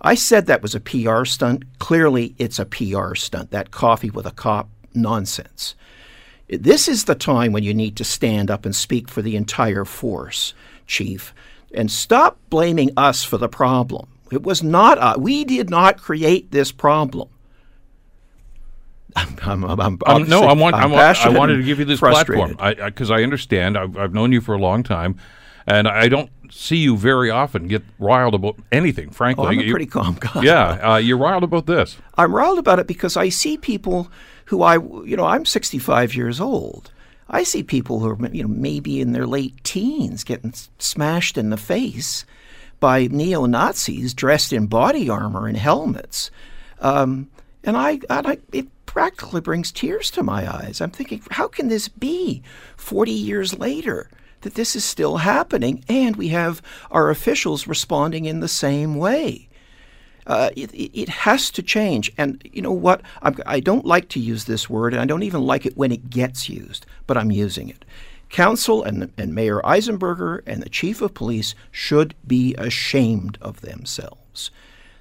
I 0.00 0.14
said 0.14 0.46
that 0.46 0.62
was 0.62 0.74
a 0.74 0.80
PR 0.80 1.24
stunt. 1.24 1.78
Clearly, 1.78 2.34
it's 2.38 2.58
a 2.58 2.64
PR 2.64 3.14
stunt. 3.14 3.50
That 3.50 3.70
coffee 3.70 4.10
with 4.10 4.26
a 4.26 4.30
cop 4.30 4.68
nonsense. 4.94 5.74
This 6.48 6.86
is 6.86 7.04
the 7.04 7.14
time 7.14 7.52
when 7.52 7.64
you 7.64 7.74
need 7.74 7.96
to 7.96 8.04
stand 8.04 8.50
up 8.50 8.64
and 8.64 8.74
speak 8.74 9.08
for 9.08 9.20
the 9.20 9.36
entire 9.36 9.84
force, 9.84 10.54
Chief, 10.86 11.34
and 11.74 11.90
stop 11.90 12.38
blaming 12.50 12.90
us 12.96 13.24
for 13.24 13.36
the 13.36 13.48
problem. 13.48 14.08
It 14.30 14.42
was 14.42 14.62
not 14.62 14.98
us. 14.98 15.18
We 15.18 15.44
did 15.44 15.70
not 15.70 15.98
create 15.98 16.50
this 16.52 16.70
problem. 16.72 17.28
I'm, 19.16 19.38
I'm, 19.42 19.64
I'm, 19.64 19.80
Um, 19.80 19.98
I'm 20.06 20.28
no, 20.28 20.42
I 20.42 20.52
want. 20.52 20.76
I, 20.76 20.86
want 20.86 21.18
I 21.18 21.28
wanted 21.30 21.56
to 21.56 21.62
give 21.62 21.78
you 21.78 21.84
this 21.84 22.00
platform 22.00 22.56
because 22.84 23.10
I, 23.10 23.22
understand. 23.22 23.76
I've, 23.76 23.96
I've 23.96 24.14
known 24.14 24.30
you 24.30 24.40
for 24.40 24.54
a 24.54 24.58
long 24.58 24.82
time, 24.82 25.18
and 25.66 25.88
I 25.88 26.08
don't 26.08 26.30
see 26.50 26.76
you 26.76 26.96
very 26.96 27.30
often 27.30 27.66
get 27.66 27.82
riled 27.98 28.34
about 28.34 28.56
anything. 28.72 29.10
Frankly, 29.10 29.44
Oh, 29.44 29.48
I'm 29.48 29.58
a 29.58 29.62
You- 29.62 29.70
pretty 29.72 29.86
calm 29.86 30.16
guy. 30.20 30.42
yeah, 30.42 30.92
uh, 30.92 30.96
you're 30.96 31.18
riled 31.18 31.42
about 31.44 31.66
this. 31.66 31.96
I'm 32.16 32.34
riled 32.34 32.58
about 32.58 32.78
it 32.78 32.86
because 32.86 33.16
I 33.16 33.28
see 33.30 33.56
people 33.56 34.08
who 34.46 34.62
I, 34.62 34.74
you 34.76 35.16
know, 35.16 35.24
I'm 35.24 35.44
65 35.44 36.14
years 36.14 36.40
old. 36.40 36.92
I 37.28 37.42
see 37.42 37.64
people 37.64 37.98
who 37.98 38.10
are, 38.10 38.28
you 38.32 38.42
know, 38.44 38.48
maybe 38.48 39.00
in 39.00 39.10
their 39.12 39.26
late 39.26 39.62
teens 39.64 40.22
getting 40.22 40.54
smashed 40.78 41.36
in 41.36 41.50
the 41.50 41.56
face 41.56 42.24
by 42.78 43.08
neo 43.08 43.46
Nazis 43.46 44.14
dressed 44.14 44.52
in 44.52 44.66
body 44.68 45.08
armor 45.10 45.48
and 45.48 45.56
helmets. 45.56 46.30
Um, 46.80 47.28
and 47.64 47.76
I, 47.76 47.98
and 48.08 48.26
I, 48.28 48.38
it 48.52 48.68
practically 48.86 49.40
brings 49.40 49.72
tears 49.72 50.10
to 50.12 50.22
my 50.22 50.48
eyes. 50.48 50.80
I'm 50.80 50.90
thinking, 50.92 51.20
how 51.32 51.48
can 51.48 51.66
this 51.68 51.88
be 51.88 52.42
40 52.76 53.10
years 53.10 53.58
later? 53.58 54.08
That 54.42 54.54
this 54.54 54.76
is 54.76 54.84
still 54.84 55.18
happening, 55.18 55.84
and 55.88 56.16
we 56.16 56.28
have 56.28 56.62
our 56.90 57.10
officials 57.10 57.66
responding 57.66 58.26
in 58.26 58.40
the 58.40 58.48
same 58.48 58.94
way. 58.94 59.48
Uh, 60.26 60.50
it, 60.56 60.70
it 60.74 61.08
has 61.08 61.50
to 61.52 61.62
change. 61.62 62.12
And 62.18 62.42
you 62.52 62.60
know 62.60 62.72
what? 62.72 63.00
I'm, 63.22 63.36
I 63.46 63.60
don't 63.60 63.86
like 63.86 64.08
to 64.10 64.20
use 64.20 64.44
this 64.44 64.68
word, 64.68 64.92
and 64.92 65.00
I 65.00 65.06
don't 65.06 65.22
even 65.22 65.42
like 65.42 65.66
it 65.66 65.76
when 65.76 65.92
it 65.92 66.10
gets 66.10 66.48
used, 66.48 66.84
but 67.06 67.16
I'm 67.16 67.30
using 67.30 67.68
it. 67.68 67.84
Council 68.28 68.82
and, 68.82 69.12
and 69.16 69.34
Mayor 69.34 69.60
Eisenberger 69.62 70.40
and 70.46 70.62
the 70.62 70.68
chief 70.68 71.00
of 71.00 71.14
police 71.14 71.54
should 71.70 72.14
be 72.26 72.54
ashamed 72.56 73.38
of 73.40 73.60
themselves. 73.60 74.50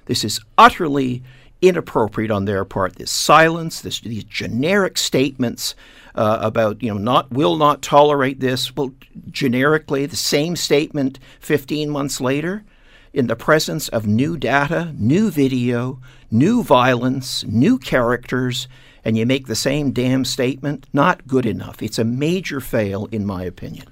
This 0.06 0.24
is 0.24 0.40
utterly 0.56 1.24
inappropriate 1.68 2.30
on 2.30 2.44
their 2.44 2.64
part. 2.64 2.96
This 2.96 3.10
silence, 3.10 3.80
this, 3.80 4.00
these 4.00 4.24
generic 4.24 4.98
statements 4.98 5.74
uh, 6.14 6.38
about 6.40 6.82
you 6.82 6.92
know 6.92 6.98
not 6.98 7.30
will 7.30 7.56
not 7.56 7.82
tolerate 7.82 8.40
this. 8.40 8.74
Well, 8.74 8.92
generically, 9.30 10.06
the 10.06 10.16
same 10.16 10.56
statement 10.56 11.18
15 11.40 11.90
months 11.90 12.20
later 12.20 12.64
in 13.12 13.28
the 13.28 13.36
presence 13.36 13.88
of 13.88 14.06
new 14.06 14.36
data, 14.36 14.92
new 14.96 15.30
video, 15.30 16.00
new 16.30 16.62
violence, 16.62 17.44
new 17.44 17.78
characters, 17.78 18.68
and 19.04 19.16
you 19.16 19.24
make 19.24 19.46
the 19.46 19.54
same 19.54 19.92
damn 19.92 20.24
statement, 20.24 20.86
not 20.92 21.26
good 21.26 21.46
enough. 21.46 21.82
It's 21.82 21.98
a 21.98 22.04
major 22.04 22.60
fail, 22.60 23.06
in 23.06 23.24
my 23.24 23.44
opinion. 23.44 23.86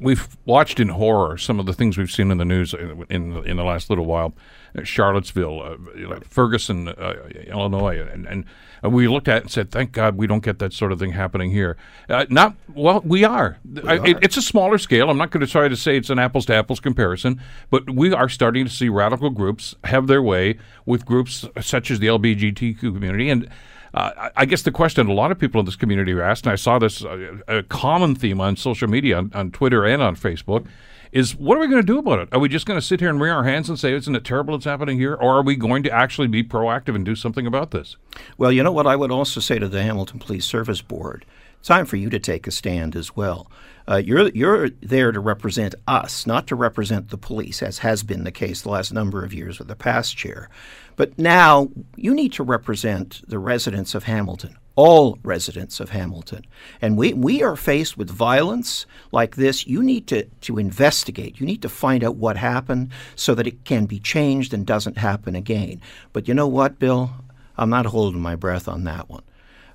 We've 0.00 0.36
watched 0.44 0.80
in 0.80 0.88
horror 0.88 1.38
some 1.38 1.60
of 1.60 1.66
the 1.66 1.72
things 1.72 1.96
we've 1.96 2.10
seen 2.10 2.30
in 2.30 2.38
the 2.38 2.44
news 2.44 2.74
in 2.74 3.06
in, 3.08 3.36
in 3.46 3.56
the 3.56 3.64
last 3.64 3.88
little 3.88 4.06
while. 4.06 4.34
Uh, 4.78 4.84
Charlottesville, 4.84 5.62
uh, 5.62 5.76
you 5.98 6.08
know, 6.08 6.18
Ferguson, 6.28 6.88
uh, 6.88 7.14
Illinois, 7.46 8.00
and, 8.00 8.26
and 8.26 8.44
we 8.82 9.08
looked 9.08 9.28
at 9.28 9.38
it 9.38 9.42
and 9.42 9.50
said, 9.50 9.70
"Thank 9.70 9.92
God 9.92 10.16
we 10.16 10.26
don't 10.26 10.44
get 10.44 10.58
that 10.60 10.72
sort 10.72 10.92
of 10.92 10.98
thing 10.98 11.12
happening 11.12 11.50
here." 11.50 11.76
Uh, 12.08 12.24
not 12.30 12.54
well, 12.72 13.00
we 13.04 13.24
are. 13.24 13.58
I, 13.84 13.94
It, 14.06 14.18
it's 14.22 14.36
a 14.36 14.42
smaller 14.42 14.78
scale. 14.78 15.10
I'm 15.10 15.18
not 15.18 15.30
going 15.30 15.44
to 15.44 15.50
try 15.50 15.68
to 15.68 15.76
say 15.76 15.96
it's 15.96 16.08
an 16.10 16.18
apples 16.18 16.46
to 16.46 16.54
apples 16.54 16.78
comparison, 16.80 17.40
but 17.70 17.90
we 17.90 18.12
are 18.12 18.28
starting 18.28 18.64
to 18.64 18.70
see 18.70 18.88
radical 18.88 19.30
groups 19.30 19.74
have 19.84 20.06
their 20.06 20.22
way 20.22 20.58
with 20.86 21.04
groups 21.04 21.46
such 21.60 21.90
as 21.90 21.98
the 21.98 22.06
LGBTQ 22.06 22.80
community 22.80 23.28
and. 23.30 23.48
Uh, 23.92 24.12
I- 24.16 24.30
I 24.36 24.44
guess 24.44 24.62
the 24.62 24.70
question 24.70 25.08
a 25.08 25.12
lot 25.12 25.32
of 25.32 25.38
people 25.40 25.58
in 25.58 25.64
this 25.66 25.74
community 25.74 26.12
are 26.12 26.22
asked, 26.22 26.46
and 26.46 26.52
I 26.52 26.54
saw 26.54 26.78
this 26.78 27.04
uh, 27.04 27.38
a 27.48 27.64
common 27.64 28.14
theme 28.14 28.40
on 28.40 28.54
social 28.54 28.86
media, 28.88 29.18
on, 29.18 29.32
on 29.34 29.50
Twitter 29.50 29.84
and 29.84 30.00
on 30.00 30.14
Facebook, 30.14 30.64
is 31.12 31.36
what 31.36 31.56
are 31.56 31.60
we 31.60 31.66
going 31.66 31.82
to 31.82 31.86
do 31.86 31.98
about 31.98 32.20
it? 32.20 32.28
Are 32.32 32.38
we 32.38 32.48
just 32.48 32.66
going 32.66 32.78
to 32.78 32.86
sit 32.86 33.00
here 33.00 33.08
and 33.08 33.20
wring 33.20 33.32
our 33.32 33.44
hands 33.44 33.68
and 33.68 33.78
say, 33.78 33.92
isn't 33.92 34.14
it 34.14 34.24
terrible 34.24 34.54
it's 34.54 34.64
happening 34.64 34.98
here? 34.98 35.14
Or 35.14 35.38
are 35.38 35.42
we 35.42 35.56
going 35.56 35.82
to 35.84 35.90
actually 35.90 36.28
be 36.28 36.42
proactive 36.42 36.94
and 36.94 37.04
do 37.04 37.14
something 37.14 37.46
about 37.46 37.70
this? 37.70 37.96
Well, 38.38 38.52
you 38.52 38.62
know 38.62 38.72
what 38.72 38.86
I 38.86 38.96
would 38.96 39.10
also 39.10 39.40
say 39.40 39.58
to 39.58 39.68
the 39.68 39.82
Hamilton 39.82 40.18
Police 40.18 40.46
Service 40.46 40.82
Board? 40.82 41.24
time 41.62 41.86
for 41.86 41.96
you 41.96 42.10
to 42.10 42.18
take 42.18 42.46
a 42.46 42.50
stand 42.50 42.96
as 42.96 43.16
well. 43.16 43.50
Uh, 43.88 43.96
you're 43.96 44.28
you're 44.28 44.70
there 44.70 45.10
to 45.10 45.20
represent 45.20 45.74
us, 45.86 46.26
not 46.26 46.46
to 46.46 46.54
represent 46.54 47.08
the 47.08 47.18
police, 47.18 47.62
as 47.62 47.78
has 47.78 48.02
been 48.02 48.24
the 48.24 48.32
case 48.32 48.62
the 48.62 48.68
last 48.68 48.92
number 48.92 49.24
of 49.24 49.34
years 49.34 49.58
with 49.58 49.68
the 49.68 49.76
past 49.76 50.16
chair. 50.16 50.48
But 50.96 51.18
now 51.18 51.70
you 51.96 52.14
need 52.14 52.32
to 52.34 52.44
represent 52.44 53.22
the 53.26 53.38
residents 53.38 53.94
of 53.94 54.04
Hamilton, 54.04 54.56
all 54.80 55.18
residents 55.22 55.78
of 55.78 55.90
Hamilton. 55.90 56.42
And 56.80 56.96
we, 56.96 57.12
we 57.12 57.42
are 57.42 57.54
faced 57.54 57.98
with 57.98 58.08
violence 58.08 58.86
like 59.12 59.36
this. 59.36 59.66
You 59.66 59.82
need 59.82 60.06
to, 60.06 60.24
to 60.24 60.56
investigate. 60.56 61.38
You 61.38 61.44
need 61.44 61.60
to 61.60 61.68
find 61.68 62.02
out 62.02 62.16
what 62.16 62.38
happened 62.38 62.88
so 63.14 63.34
that 63.34 63.46
it 63.46 63.66
can 63.66 63.84
be 63.84 64.00
changed 64.00 64.54
and 64.54 64.64
doesn't 64.64 64.96
happen 64.96 65.34
again. 65.36 65.82
But 66.14 66.28
you 66.28 66.32
know 66.32 66.48
what, 66.48 66.78
Bill? 66.78 67.10
I'm 67.58 67.68
not 67.68 67.84
holding 67.84 68.22
my 68.22 68.36
breath 68.36 68.68
on 68.68 68.84
that 68.84 69.10
one 69.10 69.22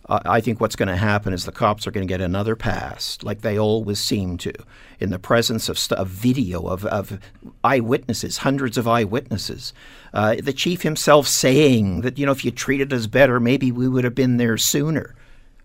uh, 0.08 0.20
I 0.26 0.40
think 0.42 0.62
what's 0.62 0.76
going 0.76 0.90
to 0.90 0.96
happen 0.96 1.34
is 1.34 1.46
the 1.46 1.52
cops 1.52 1.88
are 1.88 1.92
going 1.92 2.08
to 2.08 2.12
get 2.12 2.22
another 2.22 2.56
pass, 2.56 3.18
like 3.24 3.42
they 3.42 3.58
always 3.58 4.00
seem 4.00 4.38
to, 4.40 4.54
in 5.00 5.10
the 5.10 5.20
presence 5.20 5.68
of, 5.70 5.80
st- 5.80 6.00
of 6.00 6.08
video 6.08 6.68
of, 6.68 6.86
of 6.86 7.20
eyewitnesses, 7.64 8.38
hundreds 8.38 8.78
of 8.78 8.88
eyewitnesses. 8.88 9.74
Uh, 10.14 10.36
the 10.42 10.54
chief 10.54 10.84
himself 10.84 11.28
saying 11.28 12.02
that, 12.02 12.20
you 12.20 12.26
know, 12.26 12.32
if 12.32 12.46
you 12.46 12.52
treated 12.52 12.94
us 12.94 13.08
better, 13.08 13.40
maybe 13.40 13.72
we 13.72 13.88
would 13.88 14.04
have 14.04 14.16
been 14.16 14.38
there 14.38 14.58
sooner. 14.58 15.16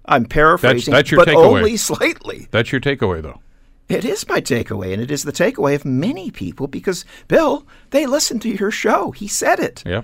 I'm 0.07 0.25
paraphrasing, 0.25 0.93
that's, 0.93 1.11
that's 1.11 1.25
but 1.25 1.29
takeaway. 1.29 1.59
only 1.59 1.77
slightly. 1.77 2.49
That's 2.51 2.73
your 2.73 2.81
takeaway, 2.81 3.23
though. 3.23 3.41
It 3.89 4.05
is 4.05 4.27
my 4.29 4.41
takeaway, 4.41 4.93
and 4.93 5.03
it 5.03 5.11
is 5.11 5.25
the 5.25 5.33
takeaway 5.33 5.75
of 5.75 5.85
many 5.85 6.31
people 6.31 6.69
because, 6.69 7.05
Bill, 7.27 7.67
they 7.91 8.07
listened 8.07 8.41
to 8.43 8.49
your 8.49 8.71
show. 8.71 9.11
He 9.11 9.27
said 9.27 9.59
it. 9.59 9.83
Yeah. 9.85 10.03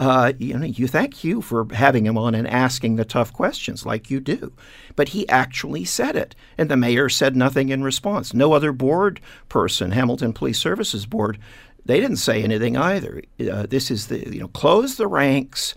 Uh, 0.00 0.32
you 0.38 0.58
know, 0.58 0.64
you 0.64 0.88
thank 0.88 1.22
you 1.22 1.42
for 1.42 1.66
having 1.74 2.06
him 2.06 2.16
on 2.16 2.34
and 2.34 2.48
asking 2.48 2.96
the 2.96 3.04
tough 3.04 3.34
questions 3.34 3.84
like 3.84 4.10
you 4.10 4.18
do. 4.18 4.50
But 4.96 5.10
he 5.10 5.28
actually 5.28 5.84
said 5.84 6.16
it, 6.16 6.34
and 6.56 6.70
the 6.70 6.76
mayor 6.76 7.10
said 7.10 7.36
nothing 7.36 7.68
in 7.68 7.84
response. 7.84 8.32
No 8.32 8.54
other 8.54 8.72
board 8.72 9.20
person, 9.50 9.90
Hamilton 9.90 10.32
Police 10.32 10.58
Services 10.58 11.04
Board, 11.04 11.38
they 11.84 12.00
didn't 12.00 12.16
say 12.16 12.42
anything 12.42 12.78
either. 12.78 13.22
Uh, 13.40 13.66
this 13.66 13.90
is 13.90 14.06
the 14.06 14.26
you 14.32 14.40
know, 14.40 14.48
close 14.48 14.96
the 14.96 15.06
ranks. 15.06 15.74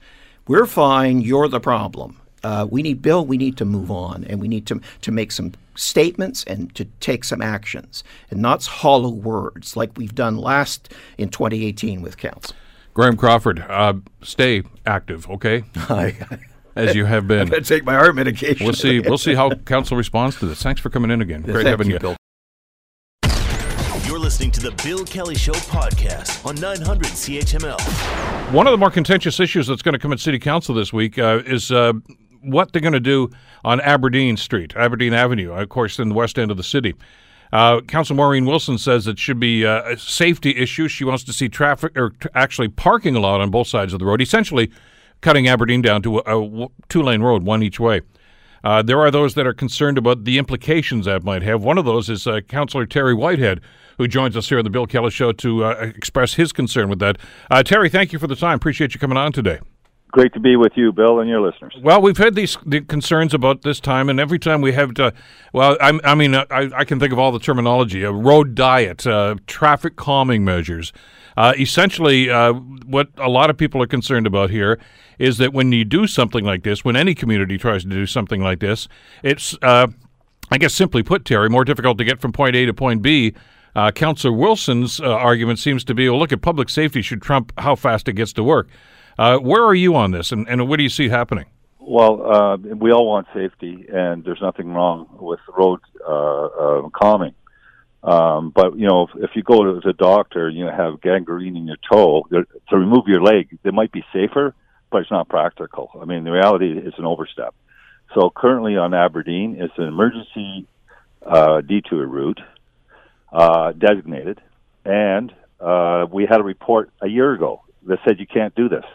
We're 0.48 0.68
fine. 0.68 1.20
You're 1.20 1.50
the 1.50 1.60
problem. 1.60 2.22
Uh, 2.46 2.65
we 2.70 2.82
need 2.82 3.01
Bill. 3.01 3.25
We 3.25 3.38
need 3.38 3.58
to 3.58 3.65
move 3.65 3.92
on, 3.92 4.24
and 4.25 4.39
we 4.39 4.48
need 4.48 4.65
to 4.68 4.80
to 5.01 5.12
make 5.12 5.34
some 5.34 5.51
statements 5.75 6.46
and 6.46 6.74
to 6.75 6.86
take 7.01 7.25
some 7.25 7.42
actions, 7.42 8.06
and 8.32 8.42
not 8.42 8.65
hollow 8.65 9.10
words 9.10 9.75
like 9.75 9.98
we've 9.98 10.15
done 10.15 10.38
last 10.38 10.94
in 11.18 11.27
2018 11.27 12.01
with 12.01 12.18
council. 12.18 12.56
Graham 12.94 13.18
Crawford, 13.18 13.60
uh, 13.60 13.96
stay 14.22 14.64
active, 14.86 15.30
okay? 15.30 15.64
As 16.76 16.96
you 16.96 17.06
have 17.06 17.28
been. 17.28 17.54
I 17.54 17.60
take 17.60 17.84
my 17.84 17.94
heart 17.94 18.16
medication. 18.16 18.66
We'll 18.66 18.74
see. 18.74 19.00
We'll 19.00 19.18
see 19.18 19.36
how 19.36 19.52
council 19.52 19.96
responds 19.96 20.40
to 20.40 20.48
this. 20.48 20.62
Thanks 20.62 20.82
for 20.82 20.90
coming 20.90 21.12
in 21.12 21.22
again. 21.22 21.42
Great 21.42 21.68
having 21.68 21.88
you, 21.88 21.94
you. 21.94 22.00
Bill. 22.00 22.16
You're 24.06 24.20
listening 24.20 24.52
to 24.52 24.60
the 24.60 24.72
Bill 24.84 25.06
Kelly 25.06 25.36
Show 25.36 25.54
podcast 25.54 26.46
on 26.46 26.56
900 26.56 27.08
CHML. 27.08 28.52
One 28.52 28.68
of 28.68 28.72
the 28.72 28.78
more 28.78 28.92
contentious 28.92 29.40
issues 29.40 29.68
that's 29.68 29.82
going 29.82 29.94
to 29.94 30.00
come 30.00 30.12
at 30.12 30.20
City 30.20 30.40
Council 30.40 30.76
this 30.76 30.92
week 30.92 31.18
uh, 31.18 31.42
is 31.46 31.72
uh, 31.72 31.94
what 32.42 32.74
they're 32.74 32.82
going 32.82 32.94
to 32.94 33.00
do 33.00 33.30
on 33.64 33.80
Aberdeen 33.82 34.36
Street, 34.38 34.76
Aberdeen 34.76 35.14
Avenue, 35.14 35.54
of 35.54 35.70
course, 35.70 36.00
in 36.00 36.10
the 36.10 36.16
west 36.16 36.38
end 36.38 36.52
of 36.52 36.58
the 36.58 36.64
city. 36.64 36.94
Uh, 37.54 37.82
Council 37.82 38.16
Maureen 38.16 38.48
Wilson 38.48 38.80
says 38.80 39.06
it 39.06 39.20
should 39.20 39.40
be 39.40 39.64
uh, 39.64 39.84
a 39.92 39.96
safety 39.96 40.58
issue. 40.58 40.88
She 40.88 41.04
wants 41.04 41.24
to 41.26 41.32
see 41.32 41.48
traffic, 41.48 41.96
or 41.96 42.10
t- 42.10 42.28
actually 42.34 42.68
parking 42.68 43.16
a 43.16 43.20
lot 43.20 43.42
on 43.42 43.52
both 43.52 43.68
sides 43.68 43.94
of 43.94 44.00
the 44.00 44.06
road, 44.06 44.24
essentially 44.24 44.72
cutting 45.22 45.48
Aberdeen 45.48 45.84
down 45.84 46.02
to 46.02 46.18
a, 46.18 46.22
a 46.26 46.68
two 46.90 47.04
lane 47.04 47.22
road, 47.22 47.44
one 47.44 47.62
each 47.62 47.80
way. 47.80 48.02
Uh, 48.64 48.82
there 48.82 49.00
are 49.00 49.12
those 49.12 49.36
that 49.36 49.46
are 49.46 49.54
concerned 49.54 50.00
about 50.00 50.24
the 50.24 50.40
implications 50.40 51.06
that 51.06 51.24
might 51.24 51.44
have. 51.44 51.64
One 51.64 51.78
of 51.78 51.86
those 51.86 52.10
is 52.10 52.26
uh, 52.26 52.42
Councillor 52.42 52.88
Terry 52.88 53.14
Whitehead, 53.14 53.62
who 54.00 54.08
joins 54.08 54.36
us 54.36 54.50
here 54.50 54.58
on 54.58 54.64
the 54.64 54.72
Bill 54.72 54.88
Kelly 54.88 55.12
Show 55.12 55.32
to 55.34 55.64
uh, 55.64 55.92
express 55.96 56.34
his 56.34 56.52
concern 56.52 56.90
with 56.90 56.98
that. 57.00 57.20
Uh, 57.52 57.62
Terry, 57.62 57.88
thank 57.88 58.14
you 58.14 58.18
for 58.18 58.26
the 58.26 58.36
time. 58.36 58.56
Appreciate 58.56 58.96
you 58.96 59.00
coming 59.00 59.18
on 59.18 59.32
today. 59.32 59.60
Great 60.13 60.32
to 60.34 60.39
be 60.39 60.55
with 60.55 60.74
you, 60.75 60.91
Bill, 60.91 61.22
and 61.22 61.27
your 61.27 61.41
listeners. 61.41 61.75
Well, 61.82 62.00
we've 62.00 62.17
had 62.17 62.36
these 62.36 62.55
the 62.63 62.82
concerns 62.82 63.34
about 63.34 63.63
this 63.63 63.79
time, 63.79 64.10
and 64.10 64.20
every 64.20 64.38
time 64.38 64.62
we 64.62 64.72
have 64.74 64.93
to, 64.93 65.12
well, 65.53 65.75
I, 65.82 66.00
I 66.03 66.13
mean, 66.13 66.36
I, 66.36 66.46
I 66.51 66.86
can 66.86 67.00
think 67.00 67.12
of 67.12 67.17
all 67.17 67.32
the 67.32 67.39
terminology: 67.39 68.03
a 68.03 68.12
road 68.12 68.53
diet, 68.53 69.08
uh, 69.08 69.38
traffic 69.48 69.96
calming 69.96 70.46
measures. 70.46 70.93
Uh, 71.36 71.54
essentially, 71.58 72.30
uh, 72.30 72.54
what 72.54 73.10
a 73.17 73.28
lot 73.28 73.49
of 73.49 73.58
people 73.58 73.82
are 73.82 73.88
concerned 73.88 74.28
about 74.28 74.52
here 74.52 74.80
is 75.17 75.39
that 75.39 75.52
when 75.52 75.71
you 75.71 75.84
do 75.84 76.06
something 76.06 76.45
like 76.45 76.62
this, 76.62 76.86
when 76.86 76.95
any 76.95 77.15
community 77.15 77.58
tries 77.58 77.82
to 77.82 77.89
do 77.89 78.06
something 78.06 78.39
like 78.39 78.60
this, 78.60 78.88
it's, 79.23 79.58
uh, 79.63 79.88
I 80.52 80.60
guess, 80.60 80.76
simply 80.76 81.02
put, 81.02 81.26
Terry, 81.26 81.49
more 81.49 81.65
difficult 81.65 81.97
to 81.97 82.04
get 82.04 82.21
from 82.21 82.34
point 82.34 82.56
A 82.56 82.67
to 82.67 82.73
point 82.73 83.02
B. 83.02 83.34
Uh, 83.76 83.89
Councillor 83.89 84.38
Wilson's 84.38 84.99
uh, 84.99 85.06
argument 85.06 85.58
seems 85.58 85.84
to 85.86 85.95
be, 85.95 86.08
well, 86.08 86.19
look 86.19 86.32
at 86.32 86.43
public 86.43 86.69
safety 86.69 87.02
should 87.02 87.23
trump 87.23 87.52
how 87.58 87.76
fast 87.76 88.08
it 88.08 88.13
gets 88.13 88.32
to 88.34 88.43
work. 88.43 88.69
Uh, 89.17 89.38
where 89.38 89.63
are 89.63 89.76
you 89.76 89.95
on 89.95 90.12
this, 90.12 90.32
and, 90.32 90.47
and 90.47 90.67
what 90.67 90.78
do 90.78 90.84
you 90.84 90.89
see 90.89 91.10
happening? 91.10 91.45
Well, 91.80 92.32
uh, 92.32 92.58
we 92.58 92.91
all 92.91 93.06
want 93.06 93.28
safety, 93.34 93.86
and 93.93 94.23
there's 94.23 94.41
nothing 94.41 94.73
wrong 94.73 95.08
with 95.19 95.39
road 95.56 95.82
uh, 96.08 96.45
uh, 96.45 96.89
calming. 96.89 97.36
Um, 98.04 98.52
but 98.52 98.78
you 98.78 98.88
know, 98.88 99.04
if, 99.04 99.30
if 99.30 99.36
you 99.36 99.43
go 99.43 99.63
to 99.63 99.82
the 99.84 99.93
doctor, 99.93 100.47
and 100.47 100.58
you 100.58 100.65
have 100.65 101.02
gangrene 101.02 101.56
in 101.56 101.67
your 101.67 101.78
toe 101.89 102.26
to 102.32 102.78
remove 102.78 103.08
your 103.08 103.21
leg. 103.21 103.58
It 103.63 103.73
might 103.73 103.91
be 103.91 104.04
safer, 104.13 104.54
but 104.91 105.02
it's 105.02 105.12
not 105.12 105.30
practical. 105.30 105.89
I 106.02 106.06
mean, 106.06 106.23
the 106.23 106.32
reality 106.32 106.71
is 106.71 106.93
an 106.97 107.06
overstep. 107.06 107.54
So 108.13 108.32
currently 108.36 108.78
on 108.78 108.93
Aberdeen, 108.93 109.58
it's 109.60 109.73
an 109.78 109.86
emergency 109.86 110.67
uh, 111.26 111.62
detour 111.62 112.06
route 112.06 112.41
uh, 113.32 113.71
designated, 113.71 114.41
and 114.86 115.34
uh, 115.60 116.06
we 116.12 116.26
had 116.26 116.39
a 116.39 116.43
report 116.43 116.91
a 117.02 117.08
year 117.08 117.34
ago 117.34 117.62
that 117.88 117.99
said 118.06 118.19
you 118.19 118.28
can't 118.28 118.54
do 118.56 118.69
this. 118.69 118.86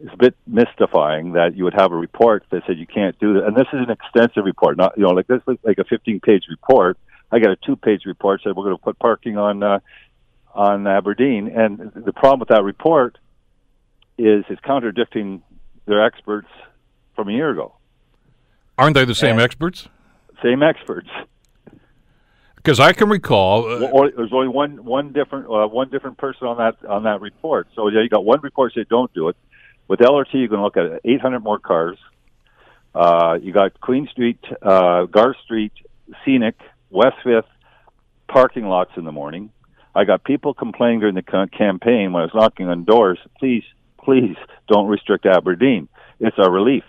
It's 0.00 0.12
a 0.12 0.16
bit 0.16 0.34
mystifying 0.46 1.32
that 1.32 1.56
you 1.56 1.64
would 1.64 1.74
have 1.74 1.92
a 1.92 1.96
report 1.96 2.44
that 2.50 2.62
said 2.66 2.78
you 2.78 2.86
can't 2.86 3.18
do 3.20 3.34
that, 3.34 3.44
and 3.46 3.56
this 3.56 3.68
is 3.72 3.80
an 3.80 3.90
extensive 3.90 4.44
report. 4.44 4.76
Not 4.76 4.96
you 4.96 5.04
know 5.04 5.10
like 5.10 5.26
this 5.28 5.40
is 5.48 5.56
like 5.62 5.78
a 5.78 5.84
15-page 5.84 6.44
report. 6.50 6.98
I 7.30 7.38
got 7.38 7.50
a 7.50 7.56
two-page 7.56 8.02
report 8.04 8.40
said 8.42 8.54
we're 8.56 8.64
going 8.64 8.76
to 8.76 8.82
put 8.82 8.98
parking 8.98 9.38
on 9.38 9.62
uh, 9.62 9.78
on 10.52 10.86
Aberdeen, 10.86 11.48
and 11.48 11.92
the 11.94 12.12
problem 12.12 12.40
with 12.40 12.48
that 12.48 12.64
report 12.64 13.18
is 14.18 14.44
it's 14.48 14.60
contradicting 14.62 15.42
their 15.86 16.04
experts 16.04 16.48
from 17.14 17.28
a 17.28 17.32
year 17.32 17.50
ago. 17.50 17.74
Aren't 18.76 18.94
they 18.94 19.04
the 19.04 19.14
same 19.14 19.32
And- 19.32 19.42
experts? 19.42 19.88
Same 20.42 20.62
experts. 20.62 21.08
Because 22.56 22.80
I 22.80 22.92
can 22.92 23.08
recall. 23.08 23.64
Uh, 23.70 23.88
Or 23.90 24.10
there's 24.10 24.32
only 24.32 24.48
one 24.48 24.84
one 24.84 25.12
different 25.12 25.46
uh, 25.46 25.66
one 25.68 25.88
different 25.90 26.18
person 26.18 26.46
on 26.48 26.56
that 26.58 26.84
on 26.88 27.04
that 27.04 27.20
report. 27.20 27.68
So 27.76 27.88
yeah, 27.88 28.00
you 28.02 28.08
got 28.08 28.24
one 28.24 28.40
report 28.40 28.72
say 28.74 28.84
don't 28.90 29.12
do 29.14 29.28
it. 29.28 29.36
With 29.88 30.00
LRT, 30.00 30.32
you're 30.34 30.48
going 30.48 30.58
to 30.58 30.64
look 30.64 30.76
at 30.76 31.00
800 31.04 31.40
more 31.40 31.58
cars. 31.58 31.98
Uh, 32.94 33.38
you 33.40 33.52
got 33.52 33.80
Queen 33.80 34.08
Street, 34.10 34.38
uh, 34.62 35.04
Garth 35.04 35.36
Street, 35.44 35.72
Scenic, 36.24 36.54
West 36.90 37.16
Fifth 37.24 37.46
parking 38.28 38.66
lots 38.66 38.92
in 38.96 39.04
the 39.04 39.12
morning. 39.12 39.50
I 39.94 40.04
got 40.04 40.24
people 40.24 40.54
complaining 40.54 41.00
during 41.00 41.14
the 41.14 41.22
campaign 41.22 42.12
when 42.12 42.22
I 42.22 42.24
was 42.24 42.34
knocking 42.34 42.68
on 42.68 42.84
doors. 42.84 43.18
Please, 43.38 43.64
please 44.02 44.36
don't 44.68 44.86
restrict 44.86 45.26
Aberdeen. 45.26 45.88
It's 46.18 46.36
our 46.38 46.50
relief. 46.50 46.84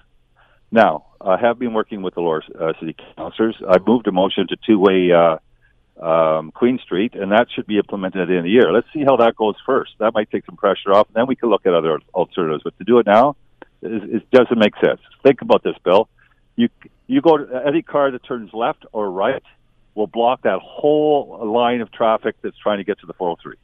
Now, 0.72 1.06
I 1.22 1.38
have 1.38 1.60
been 1.60 1.74
working 1.74 2.02
with 2.02 2.16
the 2.16 2.22
Lower 2.22 2.44
uh, 2.60 2.74
City 2.80 2.96
Councilors. 3.16 3.56
I 3.68 3.78
moved 3.86 4.08
a 4.08 4.12
motion 4.12 4.48
to 4.48 4.58
two-way 4.66 5.12
uh, 5.12 5.38
um, 6.02 6.52
Queen 6.52 6.80
Street, 6.80 7.16
and 7.16 7.32
that 7.32 7.48
should 7.54 7.68
be 7.68 7.78
implemented 7.78 8.22
at 8.22 8.28
the 8.28 8.34
end 8.34 8.40
of 8.40 8.44
the 8.46 8.52
year. 8.52 8.72
Let's 8.72 8.88
see 8.94 9.04
how 9.04 9.18
that 9.18 9.36
goes 9.36 9.56
first. 9.66 9.94
That 10.00 10.14
might 10.14 10.30
take 10.30 10.46
some 10.46 10.58
pressure 10.58 10.94
off, 10.94 11.08
and 11.08 11.16
then 11.16 11.28
we 11.28 11.36
can 11.36 11.50
look 11.50 11.66
at 11.66 11.74
other 11.74 12.00
alternatives. 12.14 12.64
But 12.64 12.78
to 12.78 12.84
do 12.84 13.00
it 13.00 13.06
now, 13.06 13.36
it, 13.82 14.16
it 14.16 14.32
doesn't 14.32 14.58
make 14.58 14.76
sense. 14.84 15.00
Think 15.24 15.42
about 15.42 15.64
this, 15.64 15.76
Bill. 15.84 16.10
You 16.56 16.70
you 17.08 17.22
go 17.22 17.38
to 17.38 17.62
any 17.66 17.82
car 17.82 18.12
that 18.12 18.24
turns 18.24 18.52
left 18.54 18.86
or 18.92 19.10
right 19.12 19.44
will 19.94 20.08
block 20.08 20.42
that 20.44 20.60
whole 20.62 21.48
line 21.52 21.82
of 21.82 21.92
traffic 21.92 22.36
that's 22.42 22.58
trying 22.58 22.78
to 22.80 22.84
get 22.84 23.00
to 23.00 23.06
the 23.06 23.14
403. 23.14 23.56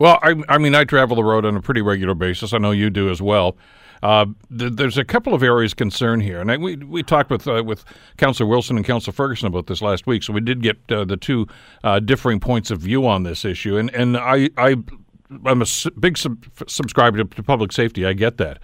Well, 0.00 0.18
I, 0.22 0.34
I 0.48 0.58
mean, 0.58 0.74
I 0.74 0.84
travel 0.84 1.14
the 1.14 1.22
road 1.22 1.44
on 1.44 1.54
a 1.56 1.60
pretty 1.60 1.82
regular 1.82 2.14
basis. 2.14 2.52
I 2.52 2.58
know 2.58 2.70
you 2.70 2.88
do 2.88 3.10
as 3.10 3.20
well. 3.22 3.56
Uh, 4.02 4.24
th- 4.56 4.72
there's 4.72 4.96
a 4.96 5.04
couple 5.04 5.34
of 5.34 5.42
areas 5.42 5.72
of 5.72 5.76
concern 5.76 6.20
here, 6.20 6.40
and 6.40 6.50
I, 6.50 6.56
we 6.56 6.76
we 6.76 7.02
talked 7.02 7.28
with 7.28 7.46
uh, 7.46 7.62
with 7.64 7.84
Councillor 8.16 8.48
Wilson 8.48 8.78
and 8.78 8.86
Councillor 8.86 9.12
Ferguson 9.12 9.46
about 9.46 9.66
this 9.66 9.82
last 9.82 10.06
week, 10.06 10.22
so 10.22 10.32
we 10.32 10.40
did 10.40 10.62
get 10.62 10.78
uh, 10.90 11.04
the 11.04 11.18
two 11.18 11.46
uh, 11.84 12.00
differing 12.00 12.40
points 12.40 12.70
of 12.70 12.80
view 12.80 13.06
on 13.06 13.24
this 13.24 13.44
issue. 13.44 13.76
And 13.76 13.94
and 13.94 14.16
I 14.16 14.48
I 14.56 14.76
I'm 15.44 15.62
a 15.62 15.66
big 15.98 16.16
sub- 16.16 16.46
subscriber 16.66 17.18
to, 17.18 17.24
to 17.24 17.42
public 17.42 17.70
safety. 17.70 18.06
I 18.06 18.14
get 18.14 18.38
that. 18.38 18.58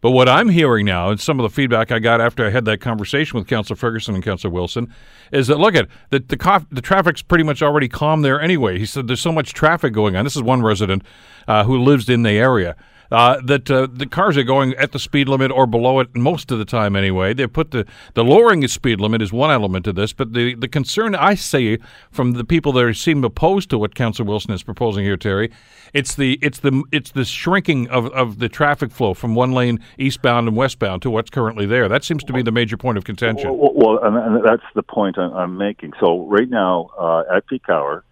But 0.00 0.12
what 0.12 0.28
I'm 0.28 0.48
hearing 0.48 0.86
now, 0.86 1.10
and 1.10 1.20
some 1.20 1.38
of 1.38 1.42
the 1.42 1.54
feedback 1.54 1.92
I 1.92 1.98
got 1.98 2.20
after 2.20 2.46
I 2.46 2.50
had 2.50 2.64
that 2.64 2.80
conversation 2.80 3.38
with 3.38 3.46
Councillor 3.46 3.76
Ferguson 3.76 4.14
and 4.14 4.24
Councillor 4.24 4.52
Wilson, 4.52 4.92
is 5.30 5.46
that 5.48 5.58
look 5.58 5.74
at 5.74 5.88
the 6.10 6.20
the, 6.20 6.36
co- 6.36 6.66
the 6.70 6.80
traffic's 6.80 7.22
pretty 7.22 7.44
much 7.44 7.62
already 7.62 7.88
calm 7.88 8.22
there 8.22 8.40
anyway. 8.40 8.78
He 8.78 8.86
said 8.86 9.08
there's 9.08 9.20
so 9.20 9.32
much 9.32 9.52
traffic 9.52 9.92
going 9.92 10.16
on. 10.16 10.24
This 10.24 10.36
is 10.36 10.42
one 10.42 10.62
resident 10.62 11.02
uh, 11.46 11.64
who 11.64 11.78
lives 11.78 12.08
in 12.08 12.22
the 12.22 12.32
area 12.32 12.76
uh, 13.10 13.40
that 13.44 13.70
uh, 13.70 13.88
the 13.92 14.06
cars 14.06 14.36
are 14.36 14.42
going 14.42 14.74
at 14.74 14.92
the 14.92 14.98
speed 14.98 15.28
limit 15.28 15.50
or 15.50 15.66
below 15.66 16.00
it 16.00 16.14
most 16.16 16.50
of 16.50 16.58
the 16.58 16.64
time 16.64 16.94
anyway. 16.96 17.34
They 17.34 17.46
put 17.46 17.70
the 17.70 17.86
the 18.14 18.24
lowering 18.24 18.60
the 18.60 18.68
speed 18.68 19.00
limit 19.00 19.22
is 19.22 19.32
one 19.32 19.50
element 19.50 19.84
to 19.86 19.92
this, 19.92 20.12
but 20.12 20.32
the 20.32 20.54
the 20.54 20.68
concern 20.68 21.14
I 21.14 21.34
see 21.34 21.78
from 22.10 22.32
the 22.32 22.44
people 22.44 22.72
that 22.72 22.94
seem 22.94 23.24
opposed 23.24 23.70
to 23.70 23.78
what 23.78 23.94
Councillor 23.94 24.28
Wilson 24.28 24.52
is 24.52 24.62
proposing 24.62 25.04
here, 25.04 25.16
Terry, 25.16 25.50
it's 25.92 26.14
the 26.14 26.38
it's 26.42 26.60
the 26.60 26.84
it's 26.92 27.12
the 27.12 27.24
shrinking 27.24 27.88
of, 27.88 28.06
of 28.06 28.38
the 28.38 28.48
traffic 28.48 28.90
flow 28.92 29.14
from 29.14 29.34
one 29.34 29.52
lane 29.52 29.80
eastbound 29.98 30.48
and 30.48 30.56
westbound 30.56 31.02
to 31.02 31.10
what's 31.10 31.30
currently 31.30 31.66
there. 31.66 31.88
That 31.88 32.04
seems 32.04 32.24
to 32.24 32.32
be 32.32 32.42
the 32.42 32.52
major 32.52 32.76
point 32.76 32.98
of 32.98 33.04
contention. 33.04 33.56
Well, 33.56 33.72
well 33.74 34.04
and, 34.04 34.16
and 34.16 34.44
that's 34.44 34.62
the 34.74 34.82
point 34.82 35.18
I'm, 35.18 35.32
I'm 35.32 35.56
making. 35.56 35.92
So 36.00 36.26
right 36.26 36.48
now 36.48 36.90
uh, 36.98 37.24
at 37.34 37.46
peak 37.46 37.68
hour 37.68 38.04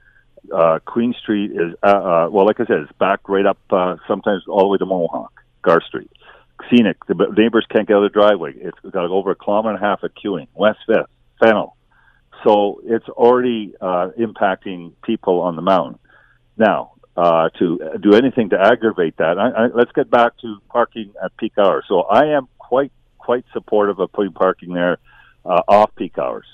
uh, 0.55 0.79
Queen 0.85 1.15
Street 1.21 1.53
is, 1.53 1.75
uh, 1.83 1.87
uh, 1.87 2.29
well, 2.31 2.47
like 2.47 2.61
I 2.61 2.67
said, 2.67 2.79
it's 2.81 2.93
back 2.99 3.29
right 3.29 3.47
up, 3.47 3.59
uh, 3.71 3.97
sometimes 4.07 4.45
all 4.49 4.61
the 4.61 4.69
way 4.69 4.79
to 4.79 4.87
Mohawk, 4.87 5.33
Garth 5.63 5.85
Street. 5.85 6.11
Scenic. 6.71 6.97
The 7.07 7.15
neighbors 7.37 7.67
can't 7.71 7.87
get 7.87 7.95
out 7.95 8.05
of 8.05 8.13
the 8.13 8.21
driveway. 8.21 8.55
It's 8.57 8.79
got 8.91 9.05
over 9.05 9.31
a 9.31 9.37
kilometer 9.37 9.77
and 9.77 9.85
a 9.85 9.87
half 9.87 10.03
of 10.03 10.11
queuing. 10.15 10.49
West 10.55 10.81
Fifth, 10.87 11.07
Fennell. 11.41 11.77
So 12.45 12.81
it's 12.85 13.09
already 13.09 13.75
uh, 13.81 14.11
impacting 14.19 14.93
people 15.03 15.41
on 15.41 15.57
the 15.57 15.63
mountain. 15.63 15.99
Now, 16.57 16.93
uh, 17.17 17.49
to 17.59 17.99
do 18.01 18.15
anything 18.15 18.51
to 18.51 18.61
aggravate 18.61 19.17
that, 19.17 19.39
I, 19.39 19.49
I, 19.49 19.67
let's 19.75 19.93
get 19.93 20.11
back 20.11 20.37
to 20.39 20.59
parking 20.69 21.13
at 21.23 21.37
peak 21.37 21.53
hours. 21.59 21.85
So 21.89 22.03
I 22.03 22.37
am 22.37 22.49
quite 22.59 22.93
quite 23.19 23.45
supportive 23.53 23.99
of 23.99 24.13
putting 24.13 24.33
parking 24.33 24.73
there 24.73 24.99
uh, 25.45 25.63
off 25.69 25.95
peak 25.97 26.19
hours. 26.19 26.47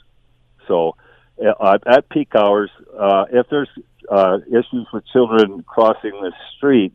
So 0.66 0.96
uh, 1.38 1.78
at 1.86 2.08
peak 2.08 2.34
hours, 2.36 2.70
uh, 2.98 3.24
if 3.32 3.46
there's 3.50 3.68
uh, 4.10 4.38
issues 4.48 4.86
with 4.92 5.04
children 5.12 5.64
crossing 5.66 6.12
the 6.12 6.32
street 6.56 6.94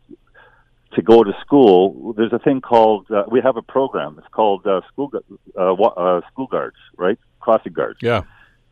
to 0.93 1.02
go 1.02 1.23
to 1.23 1.32
school, 1.41 2.13
there's 2.13 2.34
a 2.34 2.39
thing 2.39 2.62
called 2.62 3.10
uh, 3.12 3.23
we 3.30 3.41
have 3.41 3.58
a 3.58 3.62
program. 3.62 4.15
It's 4.17 4.28
called 4.32 4.65
uh, 4.65 4.82
school 4.91 5.12
uh, 5.58 5.73
uh, 5.73 6.21
school 6.32 6.47
guards, 6.47 6.78
right? 6.97 7.19
Crossing 7.39 7.73
guards. 7.73 7.99
Yeah, 8.02 8.23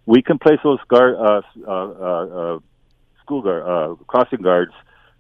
we 0.06 0.22
can 0.22 0.40
place 0.40 0.60
those 0.64 0.80
guard 0.88 1.16
uh, 1.16 1.42
uh, 1.68 1.72
uh, 1.72 2.60
school 3.22 3.42
guard 3.42 3.64
uh, 3.64 3.96
crossing 4.06 4.42
guards 4.42 4.72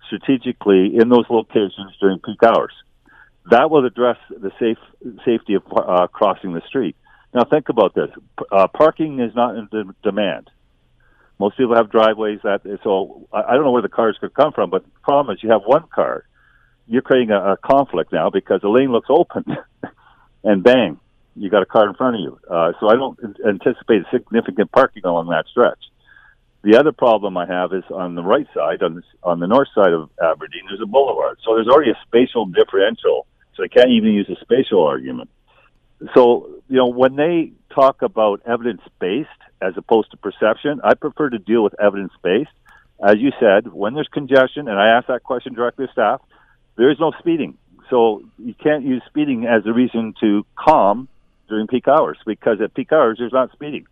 strategically 0.08 0.96
in 0.96 1.10
those 1.10 1.26
locations 1.30 1.96
during 2.00 2.20
peak 2.20 2.42
hours. 2.44 2.74
That 3.52 3.70
will 3.70 3.86
address 3.86 4.18
the 4.30 4.52
safe 4.60 4.78
safety 5.26 5.54
of 5.54 5.64
uh, 5.76 6.08
crossing 6.08 6.54
the 6.54 6.62
street. 6.68 6.96
Now 7.34 7.44
think 7.44 7.70
about 7.70 7.94
this: 7.94 8.10
uh, 8.52 8.68
parking 8.68 9.20
is 9.20 9.36
not 9.36 9.56
in 9.56 9.68
de- 9.72 9.96
demand. 10.04 10.50
Most 11.40 11.58
people 11.58 11.76
have 11.76 11.92
driveways 11.92 12.40
that 12.44 12.62
so 12.84 13.28
I, 13.32 13.54
don't 13.54 13.64
know 13.64 13.72
where 13.72 13.84
the 13.84 13.90
cars 13.90 14.18
could 14.20 14.34
come 14.34 14.54
from, 14.54 14.70
but 14.70 14.84
the 14.84 15.00
problem 15.04 15.36
is 15.36 15.44
you 15.44 15.52
have 15.52 15.62
one 15.66 15.84
car, 15.94 16.24
you're 16.88 17.04
creating 17.04 17.32
a, 17.32 17.54
a 17.54 17.58
conflict 17.58 18.12
now 18.12 18.30
because 18.32 18.62
the 18.62 18.70
lane 18.70 18.92
looks 18.92 19.10
open, 19.10 19.46
and 20.44 20.64
bang, 20.64 21.00
you 21.36 21.50
got 21.52 21.62
a 21.62 21.68
car 21.68 21.88
in 21.88 21.94
front 21.94 22.16
of 22.16 22.22
you. 22.22 22.40
Uh, 22.50 22.72
so 22.80 22.90
I 22.90 22.96
don't 22.96 23.20
anticipate 23.48 24.04
significant 24.12 24.72
parking 24.72 25.04
along 25.06 25.28
that 25.30 25.46
stretch. 25.52 25.80
The 26.64 26.78
other 26.78 26.92
problem 26.92 27.38
I 27.38 27.46
have 27.46 27.72
is 27.72 27.84
on 27.92 28.16
the 28.16 28.24
right 28.24 28.48
side, 28.54 28.82
on 28.82 28.96
the, 28.96 29.04
on 29.22 29.40
the 29.40 29.48
north 29.48 29.70
side 29.76 29.94
of 29.94 30.10
Aberdeen, 30.22 30.64
there's 30.68 30.82
a 30.82 30.88
boulevard. 30.88 31.38
So 31.46 31.54
there's 31.54 31.68
already 31.68 31.92
a 31.92 32.00
spatial 32.08 32.48
differential. 32.48 33.28
So 33.56 33.64
I 33.64 33.68
can't 33.68 33.92
even 33.92 34.12
use 34.12 34.28
a 34.30 34.40
spatial 34.42 34.84
argument. 34.84 35.30
So, 36.14 36.50
you 36.68 36.78
know, 36.78 36.88
when 36.88 37.16
they 37.16 37.52
talk 37.74 38.02
about 38.02 38.42
evidence 38.46 38.82
based 39.00 39.30
as 39.62 39.74
opposed 39.78 40.12
to 40.12 40.18
perception, 40.18 40.80
I 40.84 40.94
prefer 40.94 41.30
to 41.30 41.40
deal 41.40 41.64
with 41.64 41.80
evidence 41.80 42.14
based. 42.24 42.52
As 43.04 43.16
you 43.18 43.32
said, 43.40 43.72
when 43.72 43.94
there's 43.94 44.08
congestion, 44.08 44.68
and 44.68 44.80
I 44.80 44.98
asked 44.98 45.08
that 45.08 45.24
question 45.24 45.54
directly 45.54 45.86
to 45.88 45.92
staff, 45.92 46.22
there 46.76 46.92
is 46.92 47.00
no 47.00 47.12
speeding. 47.20 47.58
So 47.90 48.24
you 48.38 48.54
can't 48.54 48.84
use 48.84 49.02
speeding 49.08 49.46
as 49.46 49.66
a 49.66 49.74
reason 49.74 50.14
to 50.20 50.46
calm 50.56 51.08
during 51.48 51.68
peak 51.68 51.88
hours 51.88 52.18
because 52.26 52.60
at 52.62 52.74
peak 52.74 52.92
hours 52.92 53.18
there's 53.20 53.32
not 53.32 53.52
speeding, 53.54 53.88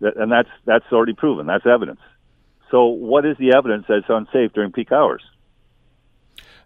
and 0.00 0.30
that's 0.30 0.48
that's 0.66 0.84
already 0.92 1.14
proven. 1.14 1.46
That's 1.46 1.64
evidence. 1.66 2.00
So 2.70 2.86
what 2.86 3.24
is 3.24 3.36
the 3.38 3.54
evidence 3.56 3.86
that 3.88 3.98
it's 3.98 4.10
unsafe 4.10 4.52
during 4.52 4.72
peak 4.72 4.92
hours? 4.92 5.22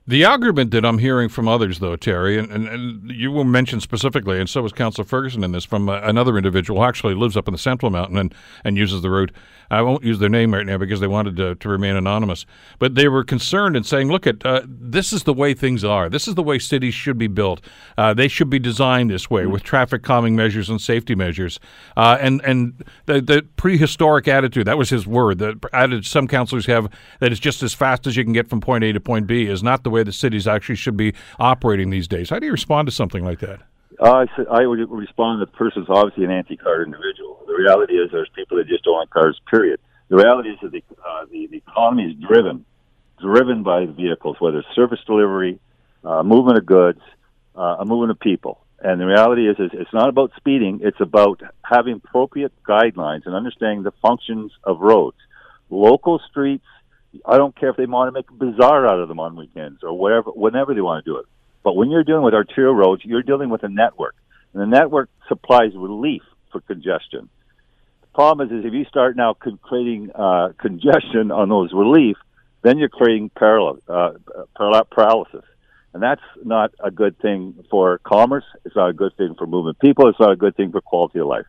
The 0.04 0.24
argument 0.24 0.72
that 0.72 0.84
I'm 0.84 0.98
hearing 0.98 1.28
from 1.28 1.46
others, 1.46 1.78
though, 1.78 1.94
Terry, 1.94 2.36
and, 2.36 2.50
and, 2.50 2.66
and 2.66 3.10
you 3.10 3.30
were 3.30 3.44
mentioned 3.44 3.82
specifically, 3.82 4.40
and 4.40 4.50
so 4.50 4.60
was 4.60 4.72
Councillor 4.72 5.04
Ferguson 5.04 5.44
in 5.44 5.52
this, 5.52 5.64
from 5.64 5.88
uh, 5.88 6.00
another 6.00 6.36
individual 6.36 6.80
who 6.80 6.86
actually 6.86 7.14
lives 7.14 7.36
up 7.36 7.46
in 7.46 7.52
the 7.52 7.58
Central 7.58 7.88
Mountain 7.90 8.18
and, 8.18 8.34
and 8.64 8.76
uses 8.76 9.02
the 9.02 9.10
route. 9.10 9.30
I 9.70 9.80
won't 9.80 10.04
use 10.04 10.18
their 10.18 10.28
name 10.28 10.52
right 10.52 10.66
now 10.66 10.76
because 10.76 11.00
they 11.00 11.06
wanted 11.06 11.36
to, 11.36 11.54
to 11.54 11.68
remain 11.68 11.96
anonymous. 11.96 12.44
But 12.78 12.94
they 12.94 13.08
were 13.08 13.24
concerned 13.24 13.74
and 13.74 13.86
saying, 13.86 14.08
look, 14.08 14.26
at 14.26 14.44
uh, 14.44 14.62
this 14.66 15.14
is 15.14 15.22
the 15.22 15.32
way 15.32 15.54
things 15.54 15.82
are. 15.82 16.10
This 16.10 16.28
is 16.28 16.34
the 16.34 16.42
way 16.42 16.58
cities 16.58 16.92
should 16.92 17.16
be 17.16 17.26
built. 17.26 17.62
Uh, 17.96 18.12
they 18.12 18.28
should 18.28 18.50
be 18.50 18.58
designed 18.58 19.10
this 19.10 19.30
way 19.30 19.46
with 19.46 19.62
traffic 19.62 20.02
calming 20.02 20.36
measures 20.36 20.68
and 20.68 20.80
safety 20.80 21.14
measures. 21.14 21.58
Uh, 21.96 22.18
and 22.20 22.42
and 22.44 22.84
the, 23.06 23.22
the 23.22 23.46
prehistoric 23.56 24.28
attitude, 24.28 24.66
that 24.66 24.76
was 24.76 24.90
his 24.90 25.06
word, 25.06 25.38
the 25.38 25.58
attitude 25.72 26.04
some 26.04 26.28
councillors 26.28 26.66
have 26.66 26.90
that 27.20 27.32
it's 27.32 27.40
just 27.40 27.62
as 27.62 27.72
fast 27.72 28.06
as 28.06 28.14
you 28.14 28.24
can 28.24 28.34
get 28.34 28.50
from 28.50 28.60
point 28.60 28.84
A 28.84 28.92
to 28.92 29.00
point 29.00 29.26
B 29.26 29.46
is 29.46 29.62
not 29.62 29.84
the 29.84 29.90
way 29.92 30.02
the 30.02 30.12
cities 30.12 30.48
actually 30.48 30.76
should 30.76 30.96
be 30.96 31.14
operating 31.38 31.90
these 31.90 32.08
days. 32.08 32.30
How 32.30 32.38
do 32.38 32.46
you 32.46 32.52
respond 32.52 32.86
to 32.88 32.92
something 32.92 33.24
like 33.24 33.38
that? 33.40 33.60
Uh, 34.00 34.26
I, 34.50 34.66
would 34.66 34.90
respond 34.90 35.40
that 35.40 35.52
the 35.52 35.56
person's 35.56 35.86
obviously 35.88 36.24
an 36.24 36.30
anti-car 36.30 36.82
individual. 36.82 37.44
The 37.46 37.54
reality 37.54 37.94
is 37.94 38.10
there's 38.10 38.30
people 38.34 38.56
that 38.56 38.66
just 38.66 38.82
don't 38.84 38.98
like 38.98 39.10
cars, 39.10 39.40
period. 39.48 39.78
The 40.08 40.16
reality 40.16 40.50
is 40.50 40.58
that 40.62 40.72
the, 40.72 40.82
uh, 41.06 41.26
the, 41.30 41.46
the 41.46 41.58
economy 41.58 42.10
is 42.10 42.16
driven, 42.16 42.64
driven 43.20 43.62
by 43.62 43.86
vehicles, 43.86 44.36
whether 44.40 44.58
it's 44.58 44.68
service 44.74 44.98
delivery, 45.06 45.60
uh, 46.04 46.22
movement 46.22 46.58
of 46.58 46.66
goods, 46.66 47.00
uh, 47.54 47.76
a 47.78 47.84
movement 47.84 48.10
of 48.10 48.18
people. 48.18 48.64
And 48.80 49.00
the 49.00 49.06
reality 49.06 49.48
is, 49.48 49.56
is 49.60 49.70
it's 49.72 49.92
not 49.92 50.08
about 50.08 50.32
speeding. 50.36 50.80
It's 50.82 51.00
about 51.00 51.40
having 51.62 51.94
appropriate 51.94 52.52
guidelines 52.66 53.26
and 53.26 53.34
understanding 53.34 53.84
the 53.84 53.92
functions 54.02 54.50
of 54.64 54.80
roads. 54.80 55.16
Local 55.70 56.20
streets, 56.28 56.66
I 57.26 57.36
don't 57.36 57.54
care 57.54 57.70
if 57.70 57.76
they 57.76 57.86
want 57.86 58.08
to 58.08 58.12
make 58.12 58.30
a 58.30 58.32
bazaar 58.32 58.86
out 58.86 59.00
of 59.00 59.08
them 59.08 59.20
on 59.20 59.36
weekends 59.36 59.82
or 59.82 59.96
whatever, 59.96 60.30
whenever 60.30 60.74
they 60.74 60.80
want 60.80 61.04
to 61.04 61.10
do 61.10 61.18
it. 61.18 61.26
But 61.62 61.76
when 61.76 61.90
you're 61.90 62.04
dealing 62.04 62.24
with 62.24 62.34
arterial 62.34 62.74
roads, 62.74 63.02
you're 63.04 63.22
dealing 63.22 63.50
with 63.50 63.62
a 63.62 63.68
network, 63.68 64.16
and 64.52 64.62
the 64.62 64.66
network 64.66 65.10
supplies 65.28 65.72
relief 65.74 66.22
for 66.50 66.60
congestion. 66.60 67.28
The 68.00 68.06
problem 68.14 68.48
is, 68.48 68.58
is 68.58 68.64
if 68.66 68.72
you 68.72 68.84
start 68.86 69.16
now 69.16 69.34
creating 69.34 70.10
uh, 70.14 70.52
congestion 70.58 71.30
on 71.30 71.48
those 71.48 71.72
relief, 71.72 72.16
then 72.62 72.78
you're 72.78 72.88
creating 72.88 73.30
paral- 73.30 73.80
uh, 73.88 74.12
paralysis. 74.90 75.44
And 75.94 76.02
that's 76.02 76.22
not 76.42 76.72
a 76.82 76.90
good 76.90 77.18
thing 77.18 77.64
for 77.70 77.98
commerce. 77.98 78.44
It's 78.64 78.74
not 78.74 78.88
a 78.88 78.92
good 78.94 79.14
thing 79.16 79.34
for 79.36 79.46
moving 79.46 79.74
people. 79.74 80.08
It's 80.08 80.20
not 80.20 80.32
a 80.32 80.36
good 80.36 80.56
thing 80.56 80.72
for 80.72 80.80
quality 80.80 81.18
of 81.18 81.26
life. 81.26 81.46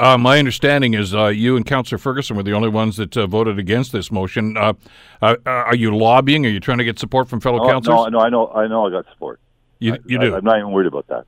Uh, 0.00 0.16
my 0.16 0.38
understanding 0.38 0.94
is 0.94 1.14
uh, 1.14 1.26
you 1.26 1.56
and 1.56 1.66
Councillor 1.66 1.98
Ferguson 1.98 2.34
were 2.34 2.42
the 2.42 2.54
only 2.54 2.70
ones 2.70 2.96
that 2.96 3.14
uh, 3.18 3.26
voted 3.26 3.58
against 3.58 3.92
this 3.92 4.10
motion. 4.10 4.56
Uh, 4.56 4.72
uh, 5.20 5.36
are 5.44 5.74
you 5.74 5.94
lobbying? 5.94 6.46
Are 6.46 6.48
you 6.48 6.58
trying 6.58 6.78
to 6.78 6.84
get 6.84 6.98
support 6.98 7.28
from 7.28 7.38
fellow 7.38 7.58
no, 7.58 7.68
councillors? 7.68 8.10
No, 8.10 8.18
no, 8.18 8.24
I 8.24 8.30
know, 8.30 8.48
I 8.48 8.66
know, 8.66 8.86
I 8.86 8.90
got 8.90 9.04
support. 9.12 9.40
You, 9.78 9.98
you 10.06 10.18
I, 10.18 10.24
do. 10.24 10.34
I, 10.34 10.38
am 10.38 10.44
not 10.44 10.56
even 10.56 10.72
worried 10.72 10.86
about 10.86 11.06
that. 11.08 11.26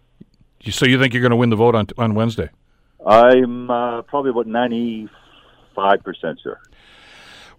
So 0.71 0.87
you 0.87 0.99
think 0.99 1.13
you're 1.13 1.21
going 1.21 1.33
to 1.33 1.37
win 1.37 1.51
the 1.51 1.57
vote 1.57 1.75
on 1.75 1.87
on 1.99 2.15
Wednesday? 2.15 2.49
I'm 3.05 3.71
uh, 3.71 4.03
probably 4.03 4.31
about 4.31 4.47
ninety 4.47 5.07
five 5.75 6.03
percent 6.03 6.41
sure. 6.43 6.59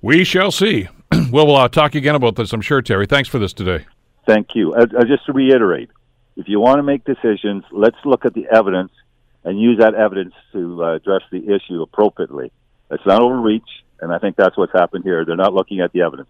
We 0.02 0.24
shall 0.24 0.52
see. 0.52 0.88
well, 1.32 1.46
we'll 1.46 1.70
talk 1.70 1.94
again 1.94 2.16
about 2.16 2.38
this. 2.38 2.54
I'm 2.54 2.62
sure, 2.62 2.82
Terry. 2.82 3.06
Thanks 3.06 3.30
for 3.30 3.38
this 3.38 3.54
today. 3.54 3.86
Thank 4.26 4.56
you. 4.56 4.74
just 5.06 5.28
to 5.28 5.34
reiterate, 5.34 5.92
if 6.38 6.48
you 6.48 6.60
want 6.60 6.80
to 6.80 6.84
make 6.84 7.04
decisions, 7.04 7.66
let's 7.72 7.98
look 8.04 8.26
at 8.26 8.34
the 8.34 8.48
evidence 8.52 8.92
and 9.44 9.60
use 9.60 9.80
that 9.80 9.96
evidence 9.96 10.34
to 10.54 10.84
uh, 10.84 10.96
address 10.96 11.22
the 11.32 11.54
issue 11.54 11.82
appropriately. 11.82 12.52
It's 12.92 13.06
not 13.06 13.22
overreach, 13.22 13.68
and 14.02 14.14
I 14.14 14.20
think 14.20 14.36
that's 14.36 14.58
what's 14.58 14.74
happened 14.74 15.04
here. 15.04 15.26
They're 15.26 15.36
not 15.36 15.54
looking 15.54 15.82
at 15.82 15.92
the 15.92 16.02
evidence. 16.02 16.30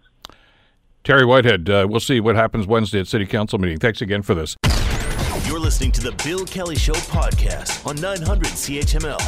Terry 1.02 1.24
Whitehead, 1.24 1.68
uh, 1.68 1.86
we'll 1.88 2.00
see 2.00 2.20
what 2.20 2.34
happens 2.34 2.66
Wednesday 2.66 3.00
at 3.00 3.06
City 3.06 3.26
Council 3.26 3.58
meeting. 3.58 3.78
Thanks 3.78 4.00
again 4.00 4.22
for 4.22 4.34
this. 4.34 4.56
You're 5.46 5.60
listening 5.60 5.92
to 5.92 6.00
the 6.00 6.12
Bill 6.24 6.46
Kelly 6.46 6.74
Show 6.74 6.94
podcast 6.94 7.86
on 7.86 7.96
900 7.96 8.48
CHML. 8.48 9.20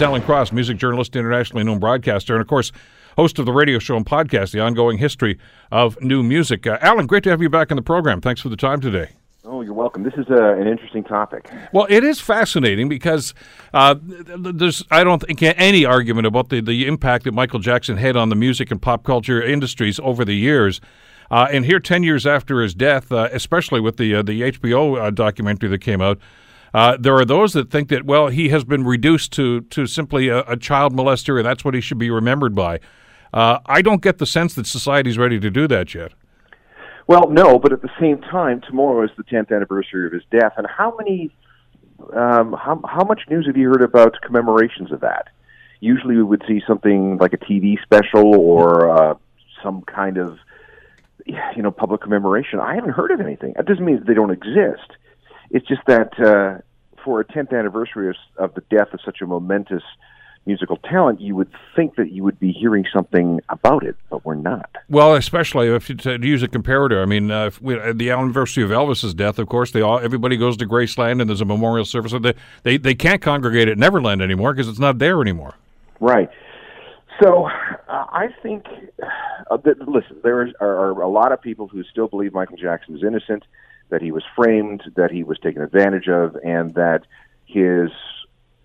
Alan 0.00 0.20
Cross, 0.20 0.52
music 0.52 0.76
journalist, 0.76 1.16
internationally 1.16 1.64
known 1.64 1.78
broadcaster, 1.78 2.34
and 2.34 2.42
of 2.42 2.46
course, 2.46 2.70
host 3.16 3.38
of 3.38 3.46
the 3.46 3.52
radio 3.52 3.78
show 3.78 3.96
and 3.96 4.04
podcast, 4.04 4.52
The 4.52 4.60
Ongoing 4.60 4.98
History 4.98 5.38
of 5.72 6.00
New 6.02 6.22
Music. 6.22 6.66
Uh, 6.66 6.78
Alan, 6.82 7.06
great 7.06 7.24
to 7.24 7.30
have 7.30 7.40
you 7.40 7.48
back 7.48 7.72
on 7.72 7.76
the 7.76 7.82
program. 7.82 8.20
Thanks 8.20 8.42
for 8.42 8.50
the 8.50 8.56
time 8.56 8.80
today. 8.80 9.12
Oh, 9.48 9.60
you're 9.60 9.74
welcome. 9.74 10.02
This 10.02 10.14
is 10.14 10.26
uh, 10.28 10.54
an 10.54 10.66
interesting 10.66 11.04
topic. 11.04 11.48
Well, 11.72 11.86
it 11.88 12.02
is 12.02 12.20
fascinating 12.20 12.88
because 12.88 13.32
uh, 13.72 13.94
there's 14.02 14.84
I 14.90 15.04
don't 15.04 15.22
think 15.22 15.40
any 15.40 15.84
argument 15.84 16.26
about 16.26 16.48
the, 16.48 16.60
the 16.60 16.84
impact 16.84 17.24
that 17.24 17.32
Michael 17.32 17.60
Jackson 17.60 17.96
had 17.96 18.16
on 18.16 18.28
the 18.28 18.34
music 18.34 18.72
and 18.72 18.82
pop 18.82 19.04
culture 19.04 19.40
industries 19.40 20.00
over 20.00 20.24
the 20.24 20.34
years. 20.34 20.80
Uh, 21.30 21.46
and 21.52 21.64
here, 21.64 21.78
ten 21.78 22.02
years 22.02 22.26
after 22.26 22.60
his 22.60 22.74
death, 22.74 23.12
uh, 23.12 23.28
especially 23.32 23.80
with 23.80 23.98
the 23.98 24.16
uh, 24.16 24.22
the 24.22 24.42
HBO 24.42 25.00
uh, 25.00 25.10
documentary 25.10 25.68
that 25.68 25.80
came 25.80 26.00
out, 26.00 26.18
there 26.98 27.14
are 27.14 27.24
those 27.24 27.52
that 27.52 27.70
think 27.70 27.88
that 27.90 28.04
well, 28.04 28.26
he 28.28 28.48
has 28.48 28.64
been 28.64 28.84
reduced 28.84 29.32
to 29.34 29.60
to 29.60 29.86
simply 29.86 30.26
a, 30.26 30.40
a 30.40 30.56
child 30.56 30.92
molester, 30.92 31.36
and 31.38 31.46
that's 31.46 31.64
what 31.64 31.74
he 31.74 31.80
should 31.80 31.98
be 31.98 32.10
remembered 32.10 32.56
by. 32.56 32.80
I 33.32 33.80
don't 33.80 34.02
get 34.02 34.18
the 34.18 34.26
sense 34.26 34.54
that 34.54 34.66
society's 34.66 35.18
ready 35.18 35.38
to 35.38 35.50
do 35.50 35.68
that 35.68 35.94
yet. 35.94 36.14
Well, 37.06 37.28
no, 37.30 37.58
but 37.58 37.72
at 37.72 37.82
the 37.82 37.90
same 38.00 38.20
time, 38.20 38.60
tomorrow 38.60 39.04
is 39.04 39.10
the 39.16 39.22
10th 39.22 39.54
anniversary 39.54 40.06
of 40.06 40.12
his 40.12 40.24
death, 40.30 40.54
and 40.56 40.66
how 40.66 40.96
many, 40.98 41.30
um, 42.12 42.52
how 42.52 42.80
how 42.84 43.04
much 43.04 43.22
news 43.30 43.46
have 43.46 43.56
you 43.56 43.68
heard 43.68 43.82
about 43.82 44.20
commemorations 44.22 44.90
of 44.90 45.00
that? 45.00 45.28
Usually, 45.80 46.16
we 46.16 46.22
would 46.24 46.42
see 46.48 46.62
something 46.66 47.18
like 47.18 47.32
a 47.32 47.38
TV 47.38 47.80
special 47.82 48.34
or 48.34 48.90
uh, 48.90 49.14
some 49.62 49.82
kind 49.82 50.16
of, 50.16 50.38
you 51.26 51.62
know, 51.62 51.70
public 51.70 52.00
commemoration. 52.00 52.58
I 52.58 52.74
haven't 52.74 52.90
heard 52.90 53.12
of 53.12 53.20
anything. 53.20 53.52
That 53.56 53.66
doesn't 53.66 53.84
mean 53.84 53.98
that 53.98 54.06
they 54.06 54.14
don't 54.14 54.32
exist. 54.32 54.90
It's 55.50 55.66
just 55.66 55.82
that 55.86 56.18
uh, 56.18 56.62
for 57.04 57.20
a 57.20 57.24
10th 57.24 57.56
anniversary 57.56 58.08
of, 58.08 58.16
of 58.36 58.54
the 58.54 58.62
death 58.62 58.92
of 58.92 59.00
such 59.04 59.20
a 59.20 59.26
momentous 59.26 59.84
musical 60.46 60.76
talent, 60.78 61.20
you 61.20 61.34
would 61.34 61.50
think 61.74 61.96
that 61.96 62.12
you 62.12 62.22
would 62.22 62.38
be 62.38 62.52
hearing 62.52 62.84
something 62.92 63.40
about 63.48 63.84
it, 63.84 63.96
but 64.10 64.24
we're 64.24 64.34
not. 64.34 64.70
Well, 64.88 65.14
especially 65.14 65.68
if 65.68 65.88
you 65.88 65.96
to 65.96 66.18
use 66.24 66.42
a 66.42 66.48
comparator. 66.48 67.02
I 67.02 67.06
mean, 67.06 67.30
uh, 67.30 67.50
we, 67.60 67.78
uh, 67.78 67.92
the 67.92 68.10
anniversary 68.10 68.62
of 68.62 68.70
Elvis's 68.70 69.14
death, 69.14 69.38
of 69.38 69.48
course, 69.48 69.72
they 69.72 69.80
all 69.80 69.98
everybody 69.98 70.36
goes 70.36 70.56
to 70.58 70.66
Graceland 70.66 71.20
and 71.20 71.28
there's 71.28 71.40
a 71.40 71.44
memorial 71.44 71.84
service. 71.84 72.12
They 72.12 72.34
they, 72.62 72.76
they 72.76 72.94
can't 72.94 73.20
congregate 73.20 73.68
at 73.68 73.78
Neverland 73.78 74.22
anymore 74.22 74.52
because 74.52 74.68
it's 74.68 74.78
not 74.78 74.98
there 74.98 75.20
anymore. 75.20 75.54
Right. 76.00 76.30
So 77.22 77.46
uh, 77.46 77.50
I 77.88 78.28
think, 78.42 78.66
uh, 79.50 79.56
that, 79.56 79.88
listen, 79.88 80.18
there 80.22 80.46
is, 80.46 80.52
are, 80.60 80.92
are 80.92 81.00
a 81.00 81.08
lot 81.08 81.32
of 81.32 81.40
people 81.40 81.66
who 81.66 81.82
still 81.84 82.08
believe 82.08 82.34
Michael 82.34 82.58
Jackson 82.58 82.94
is 82.94 83.02
innocent, 83.02 83.44
that 83.88 84.02
he 84.02 84.12
was 84.12 84.22
framed, 84.34 84.82
that 84.96 85.10
he 85.10 85.22
was 85.22 85.38
taken 85.38 85.62
advantage 85.62 86.08
of, 86.08 86.36
and 86.44 86.74
that 86.74 87.04
his 87.46 87.90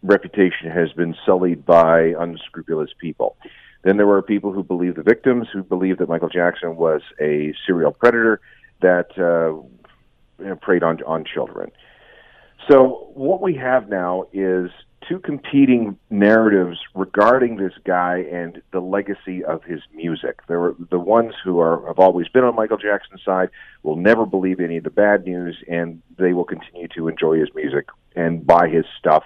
reputation 0.03 0.69
has 0.69 0.91
been 0.93 1.15
sullied 1.25 1.65
by 1.65 2.13
unscrupulous 2.19 2.89
people. 2.99 3.35
Then 3.83 3.97
there 3.97 4.07
were 4.07 4.21
people 4.21 4.51
who 4.51 4.63
believe 4.63 4.95
the 4.95 5.03
victims, 5.03 5.47
who 5.51 5.63
believe 5.63 5.97
that 5.97 6.09
Michael 6.09 6.29
Jackson 6.29 6.75
was 6.75 7.01
a 7.19 7.53
serial 7.65 7.91
predator 7.91 8.39
that 8.81 9.17
uh, 9.17 10.55
preyed 10.61 10.83
on 10.83 11.01
on 11.03 11.25
children. 11.25 11.71
So 12.69 13.11
what 13.15 13.41
we 13.41 13.55
have 13.55 13.89
now 13.89 14.25
is 14.33 14.69
two 15.07 15.19
competing 15.19 15.97
narratives 16.11 16.79
regarding 16.93 17.57
this 17.57 17.73
guy 17.85 18.19
and 18.31 18.61
the 18.71 18.79
legacy 18.79 19.43
of 19.43 19.63
his 19.63 19.81
music. 19.93 20.41
There 20.47 20.61
are 20.61 20.75
the 20.91 20.99
ones 20.99 21.33
who 21.43 21.59
are 21.59 21.87
have 21.87 21.97
always 21.97 22.27
been 22.27 22.43
on 22.43 22.55
Michael 22.55 22.77
Jackson's 22.77 23.23
side 23.23 23.49
will 23.81 23.95
never 23.95 24.25
believe 24.27 24.59
any 24.59 24.77
of 24.77 24.83
the 24.83 24.91
bad 24.91 25.25
news, 25.25 25.57
and 25.67 26.01
they 26.19 26.33
will 26.33 26.45
continue 26.45 26.87
to 26.89 27.07
enjoy 27.07 27.39
his 27.39 27.49
music 27.55 27.87
and 28.15 28.45
buy 28.45 28.67
his 28.69 28.85
stuff 28.99 29.23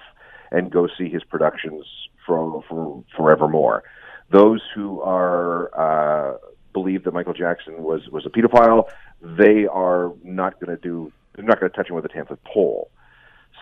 and 0.50 0.70
go 0.70 0.88
see 0.98 1.08
his 1.08 1.24
productions 1.24 1.84
for, 2.24 2.62
for 2.68 3.04
forevermore. 3.16 3.84
Those 4.30 4.60
who 4.74 5.00
are 5.02 5.70
uh, 5.78 6.38
believe 6.72 7.04
that 7.04 7.14
Michael 7.14 7.32
Jackson 7.32 7.82
was 7.82 8.08
was 8.08 8.26
a 8.26 8.28
pedophile, 8.30 8.88
they 9.22 9.66
are 9.66 10.12
not 10.22 10.60
going 10.60 10.76
to 10.76 10.82
do. 10.82 11.12
They're 11.34 11.44
not 11.44 11.60
going 11.60 11.70
to 11.70 11.76
touch 11.76 11.88
him 11.88 11.96
with 11.96 12.04
a 12.04 12.08
ten 12.08 12.26
foot 12.26 12.42
pole. 12.44 12.90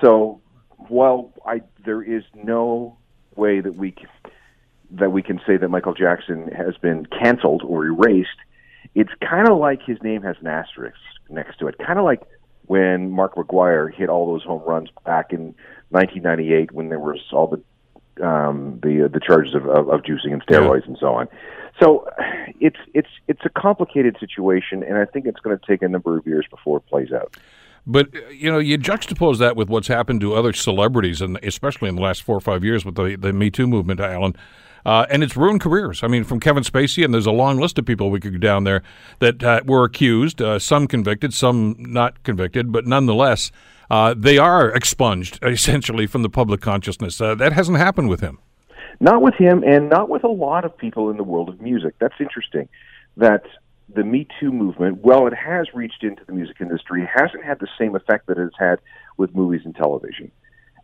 So 0.01 0.41
while 0.89 1.33
I 1.47 1.63
there 1.85 2.03
is 2.03 2.25
no 2.35 2.97
way 3.37 3.61
that 3.61 3.77
we 3.77 3.93
can, 3.93 4.09
that 4.91 5.13
we 5.13 5.23
can 5.23 5.41
say 5.47 5.57
that 5.57 5.69
Michael 5.69 5.95
Jackson 5.95 6.49
has 6.49 6.77
been 6.77 7.07
canceled 7.07 7.63
or 7.63 7.85
erased, 7.85 8.29
it's 8.95 9.13
kind 9.21 9.49
of 9.49 9.59
like 9.59 9.83
his 9.83 10.03
name 10.03 10.23
has 10.23 10.37
an 10.41 10.47
asterisk 10.47 10.97
next 11.29 11.59
to 11.59 11.69
it. 11.69 11.77
Kind 11.79 11.99
of 11.99 12.05
like 12.05 12.23
when 12.67 13.11
Mark 13.11 13.35
McGwire 13.35 13.93
hit 13.93 14.09
all 14.09 14.27
those 14.27 14.45
home 14.45 14.63
runs 14.67 14.89
back 15.05 15.33
in 15.33 15.55
1998 15.91 16.73
when 16.73 16.89
there 16.89 16.99
was 16.99 17.21
all 17.33 17.47
the 17.47 17.63
um, 18.25 18.79
the 18.83 19.09
the 19.13 19.21
charges 19.21 19.55
of, 19.55 19.67
of, 19.67 19.89
of 19.89 20.03
juicing 20.03 20.33
and 20.33 20.45
steroids 20.47 20.83
yeah. 20.83 20.89
and 20.89 20.99
so 20.99 21.15
on. 21.15 21.29
So 21.83 22.09
it's 22.61 22.79
it's 22.95 23.09
it's 23.27 23.41
a 23.45 23.51
complicated 23.51 24.17
situation, 24.21 24.83
and 24.83 24.97
I 24.97 25.05
think 25.05 25.27
it's 25.27 25.41
going 25.41 25.59
to 25.59 25.67
take 25.67 25.83
a 25.83 25.89
number 25.89 26.17
of 26.17 26.27
years 26.27 26.47
before 26.49 26.79
it 26.79 26.87
plays 26.87 27.13
out. 27.13 27.37
But 27.87 28.15
you 28.33 28.51
know, 28.51 28.59
you 28.59 28.79
juxtapose 28.79 29.39
that 29.39 29.57
with 29.57 29.69
what's 29.69 29.89
happened 29.89 30.21
to 30.21 30.35
other 30.35 30.53
celebrities, 30.53 31.21
and 31.21 31.39
especially 31.43 31.89
in 31.89 31.97
the 31.97 32.03
last 32.03 32.23
four 32.23 32.37
or 32.37 32.41
five 32.41 32.65
years 32.65 32.85
with 32.85 32.95
the 32.95 33.17
the 33.17 33.33
Me 33.33 33.51
Too 33.51 33.67
movement, 33.67 34.01
Alan. 34.01 34.37
Uh, 34.87 35.07
and 35.09 35.23
it's 35.23 35.35
ruined 35.35 35.63
careers. 35.63 36.03
I 36.03 36.09
mean, 36.09 36.25
from 36.25 36.41
Kevin 36.41 36.63
Spacey, 36.63 37.07
and 37.07 37.15
there's 37.15 37.25
a 37.25 37.33
long 37.33 37.59
list 37.59 37.79
of 37.79 37.87
people 37.87 38.11
we 38.11 38.21
could 38.21 38.33
go 38.33 38.39
down 38.39 38.65
there 38.65 38.83
that 39.19 39.43
uh, 39.43 39.63
were 39.65 39.85
accused, 39.85 40.43
uh, 40.43 40.59
some 40.59 40.87
convicted, 40.87 41.33
some 41.33 41.75
not 41.79 42.23
convicted, 42.23 42.71
but 42.71 42.87
nonetheless, 42.87 43.51
uh, 43.91 44.15
they 44.17 44.39
are 44.39 44.71
expunged 44.71 45.39
essentially 45.43 46.07
from 46.07 46.23
the 46.23 46.31
public 46.31 46.61
consciousness. 46.61 47.21
Uh, 47.21 47.35
that 47.35 47.53
hasn't 47.53 47.79
happened 47.79 48.09
with 48.09 48.21
him. 48.21 48.39
Not 49.01 49.23
with 49.23 49.35
him, 49.35 49.65
and 49.65 49.89
not 49.89 50.09
with 50.09 50.25
a 50.25 50.29
lot 50.29 50.65
of 50.65 50.77
people 50.77 51.11
in 51.11 51.17
the 51.17 51.25
world 51.25 51.49
of 51.49 51.61
music. 51.61 51.95
That's 51.99 52.15
interesting. 52.21 52.69
That 53.17 53.45
the 53.93 54.05
Me 54.05 54.27
Too 54.41 54.51
movement, 54.51 54.99
well, 55.03 55.27
it 55.27 55.35
has 55.35 55.67
reached 55.75 56.03
into 56.03 56.25
the 56.25 56.33
music 56.33 56.57
industry, 56.61 57.09
hasn't 57.13 57.45
had 57.45 57.59
the 57.59 57.69
same 57.79 57.95
effect 57.95 58.27
that 58.29 58.39
it's 58.39 58.57
had 58.59 58.81
with 59.17 59.35
movies 59.35 59.63
and 59.65 59.75
television. 59.75 60.31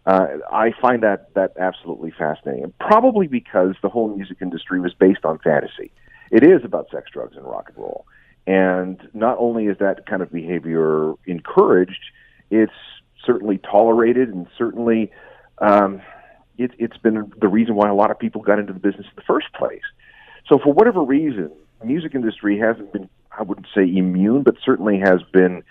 Uh, 0.07 0.27
I 0.51 0.73
find 0.81 1.03
that 1.03 1.35
that 1.35 1.53
absolutely 1.59 2.11
fascinating, 2.11 2.73
probably 2.81 3.27
because 3.27 3.75
the 3.83 3.89
whole 3.89 4.15
music 4.15 4.39
industry 4.41 4.81
was 4.81 4.95
based 4.95 5.25
on 5.25 5.39
fantasy. 5.39 5.93
It 6.31 6.43
is 6.43 6.65
about 6.65 6.89
sex, 6.91 7.11
drugs, 7.13 7.37
and 7.37 7.45
rock 7.45 7.69
and 7.69 7.77
roll, 7.77 8.07
and 8.47 9.01
not 9.13 9.37
only 9.39 9.67
is 9.67 9.79
that 9.79 10.07
kind 10.07 10.23
of 10.23 10.33
behavior 10.33 11.15
encouraged, 11.27 12.03
it's 12.51 12.73
certainly 13.25 13.59
tolerated, 13.59 14.29
and 14.29 14.47
certainly 14.57 15.11
um, 15.59 16.01
it, 16.59 16.73
it's 16.79 16.97
been 16.99 17.33
the 17.41 17.49
reason 17.49 17.75
why 17.75 17.89
a 17.89 17.95
lot 17.95 18.11
of 18.11 18.19
people 18.19 18.43
got 18.43 18.59
into 18.59 18.73
the 18.73 18.81
business 18.81 19.07
in 19.07 19.17
the 19.17 19.23
first 19.23 19.53
place. 19.55 19.83
So, 20.49 20.59
for 20.59 20.73
whatever 20.73 21.03
reason, 21.03 21.51
music 21.85 22.15
industry 22.15 22.59
hasn't 22.59 22.93
been, 22.93 23.09
I 23.37 23.43
wouldn't 23.43 23.69
say 23.75 23.83
immune, 23.83 24.43
but 24.43 24.57
certainly 24.65 24.99
has 24.99 25.21
been 25.33 25.63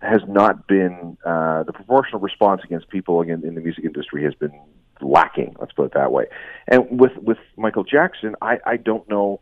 has 0.00 0.20
not 0.28 0.68
been 0.68 1.16
uh, 1.24 1.64
the 1.64 1.72
proportional 1.72 2.20
response 2.20 2.60
against 2.64 2.88
people 2.88 3.20
in, 3.22 3.30
in 3.44 3.54
the 3.56 3.60
music 3.60 3.84
industry 3.84 4.22
has 4.22 4.34
been 4.34 4.52
lacking. 5.00 5.56
Let's 5.58 5.72
put 5.72 5.86
it 5.86 5.94
that 5.94 6.12
way. 6.12 6.26
And 6.68 7.00
with 7.00 7.16
with 7.16 7.38
Michael 7.56 7.84
Jackson, 7.84 8.36
I, 8.40 8.58
I 8.64 8.76
don't 8.76 9.08
know, 9.08 9.40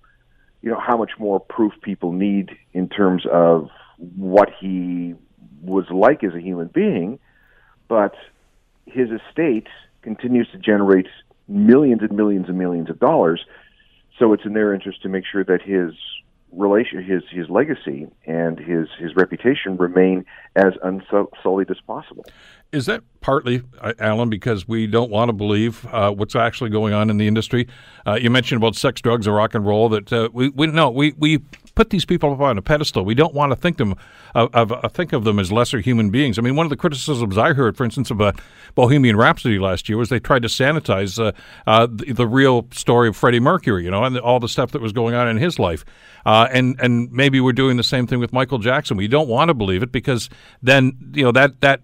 you 0.63 0.71
know, 0.71 0.81
how 0.81 0.97
much 0.97 1.13
more 1.19 1.41
proof 1.41 1.73
people 1.83 2.13
need 2.13 2.57
in 2.73 2.89
terms 2.89 3.25
of 3.31 3.69
what 3.99 4.49
he 4.61 5.15
was 5.67 5.85
like 5.91 6.25
as 6.25 6.35
a 6.35 6.41
human 6.41 6.69
being, 6.69 7.19
but 7.89 8.15
his 8.87 9.09
estate 9.11 9.67
continues 10.03 10.49
to 10.53 10.59
generate 10.59 11.07
millions 11.49 12.03
and 12.03 12.13
millions 12.13 12.49
and 12.49 12.59
millions 12.59 12.91
of 12.91 12.99
dollars. 12.99 13.45
So 14.19 14.33
it's 14.33 14.45
in 14.45 14.55
their 14.55 14.73
interest 14.73 15.03
to 15.03 15.09
make 15.09 15.25
sure 15.31 15.45
that 15.45 15.63
his 15.63 15.93
relation, 16.53 17.03
his 17.03 17.23
his 17.31 17.49
legacy 17.51 18.09
and 18.27 18.59
his 18.59 18.89
his 18.99 19.15
reputation 19.15 19.77
remain 19.77 20.25
as 20.55 20.73
unsullied 20.83 21.71
as 21.71 21.79
possible. 21.87 22.25
Is 22.73 22.87
that 22.87 23.03
partly, 23.21 23.63
uh, 23.81 23.93
Alan, 23.99 24.29
because 24.31 24.67
we 24.67 24.87
don't 24.87 25.11
want 25.11 25.29
to 25.29 25.33
believe 25.33 25.87
uh, 25.87 26.11
what's 26.13 26.35
actually 26.35 26.71
going 26.71 26.95
on 26.95 27.11
in 27.11 27.19
the 27.19 27.29
industry? 27.29 27.69
Uh, 28.07 28.15
you 28.15 28.31
mentioned 28.31 28.57
about 28.57 28.75
sex, 28.75 29.01
drugs, 29.01 29.27
and 29.27 29.37
rock 29.37 29.55
and 29.55 29.67
roll. 29.67 29.89
That 29.89 30.13
uh, 30.13 30.29
we 30.33 30.49
we 30.49 30.67
no 30.69 30.91
we 30.91 31.13
we 31.19 31.43
put 31.77 31.91
these 31.91 32.05
people 32.05 32.33
up 32.33 32.41
on 32.41 32.59
a 32.59 32.63
pedestal. 32.63 33.05
We 33.05 33.15
don't 33.15 33.35
want 33.35 33.53
to 33.53 33.57
think 33.57 33.77
them 33.77 33.95
of, 34.35 34.53
of 34.53 34.73
uh, 34.73 34.89
think 34.89 35.13
of 35.13 35.23
them 35.23 35.39
as 35.39 35.53
lesser 35.53 35.79
human 35.79 36.11
beings. 36.11 36.39
I 36.39 36.43
mean, 36.43 36.57
one 36.57 36.67
of 36.67 36.71
the 36.71 36.77
criticisms 36.77 37.39
I 37.39 37.53
heard, 37.53 37.77
for 37.77 37.85
instance, 37.85 38.11
of 38.11 38.21
uh, 38.21 38.33
Bohemian 38.75 39.17
Rhapsody 39.17 39.61
last 39.61 39.89
year 39.89 39.97
was 39.97 40.09
they 40.09 40.19
tried 40.19 40.43
to 40.43 40.49
sanitize 40.49 41.23
uh, 41.23 41.33
uh, 41.67 41.87
the, 41.89 42.13
the, 42.13 42.27
real 42.27 42.67
story 42.73 43.09
of 43.09 43.17
Freddie 43.17 43.41
Mercury, 43.41 43.85
you 43.85 43.91
know, 43.91 44.03
and 44.03 44.19
all 44.19 44.41
the 44.41 44.49
stuff 44.49 44.73
that 44.73 44.83
was 44.83 44.93
going 44.93 45.15
on 45.15 45.29
in 45.29 45.37
his 45.37 45.59
life. 45.59 45.85
Uh, 46.25 46.49
and 46.51 46.75
and 46.81 47.13
maybe 47.13 47.41
we're 47.41 47.53
doing 47.53 47.77
the 47.77 47.85
same 47.85 48.07
thing 48.07 48.19
with 48.19 48.33
Michael 48.33 48.59
Jackson. 48.59 48.97
We 48.97 49.07
don't 49.07 49.29
want 49.29 49.49
to 49.49 49.55
believe 49.55 49.83
it 49.83 49.93
because 49.93 50.29
then 50.63 50.97
you 51.15 51.23
know 51.23 51.33
that 51.33 51.61
that 51.61 51.83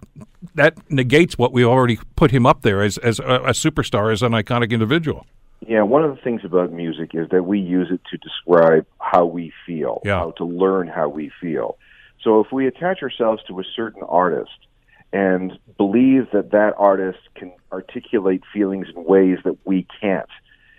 that 0.54 0.90
negates 0.90 1.38
what 1.38 1.52
we 1.52 1.64
already 1.64 1.98
put 2.16 2.30
him 2.30 2.46
up 2.46 2.62
there 2.62 2.82
as 2.82 2.98
as 2.98 3.20
a, 3.20 3.22
a 3.22 3.50
superstar, 3.50 4.12
as 4.12 4.22
an 4.22 4.32
iconic 4.32 4.70
individual. 4.70 5.26
Yeah, 5.66 5.82
one 5.82 6.04
of 6.04 6.14
the 6.14 6.20
things 6.20 6.42
about 6.44 6.72
music 6.72 7.10
is 7.14 7.28
that 7.30 7.44
we 7.44 7.60
use 7.60 7.88
it 7.90 8.00
to 8.10 8.16
describe 8.18 8.86
how 8.98 9.24
we 9.24 9.52
feel, 9.64 10.00
yeah. 10.04 10.18
how 10.18 10.32
to 10.32 10.44
learn 10.44 10.88
how 10.88 11.08
we 11.08 11.30
feel. 11.40 11.78
So 12.22 12.40
if 12.40 12.52
we 12.52 12.66
attach 12.66 13.02
ourselves 13.02 13.42
to 13.48 13.60
a 13.60 13.64
certain 13.76 14.02
artist 14.02 14.50
and 15.12 15.52
believe 15.76 16.28
that 16.32 16.50
that 16.50 16.74
artist 16.78 17.18
can 17.34 17.52
articulate 17.70 18.42
feelings 18.52 18.88
in 18.94 19.04
ways 19.04 19.38
that 19.44 19.56
we 19.64 19.86
can't, 20.00 20.28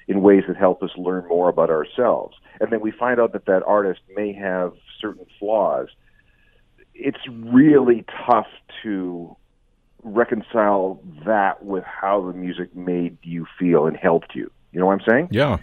in 0.07 0.21
ways 0.21 0.43
that 0.47 0.57
help 0.57 0.83
us 0.83 0.91
learn 0.97 1.27
more 1.27 1.49
about 1.49 1.69
ourselves, 1.69 2.35
and 2.59 2.71
then 2.71 2.81
we 2.81 2.91
find 2.91 3.19
out 3.19 3.33
that 3.33 3.45
that 3.45 3.63
artist 3.63 4.01
may 4.15 4.33
have 4.33 4.73
certain 4.99 5.25
flaws, 5.39 5.87
it's 6.93 7.25
really 7.29 8.05
tough 8.27 8.47
to 8.83 9.35
reconcile 10.03 11.01
that 11.25 11.63
with 11.63 11.83
how 11.83 12.21
the 12.21 12.33
music 12.33 12.75
made 12.75 13.17
you 13.23 13.45
feel 13.57 13.85
and 13.85 13.95
helped 13.95 14.35
you. 14.35 14.51
You 14.73 14.79
know 14.79 14.87
what 14.87 14.99
I'm 14.99 15.07
saying? 15.07 15.27
Yeah. 15.31 15.57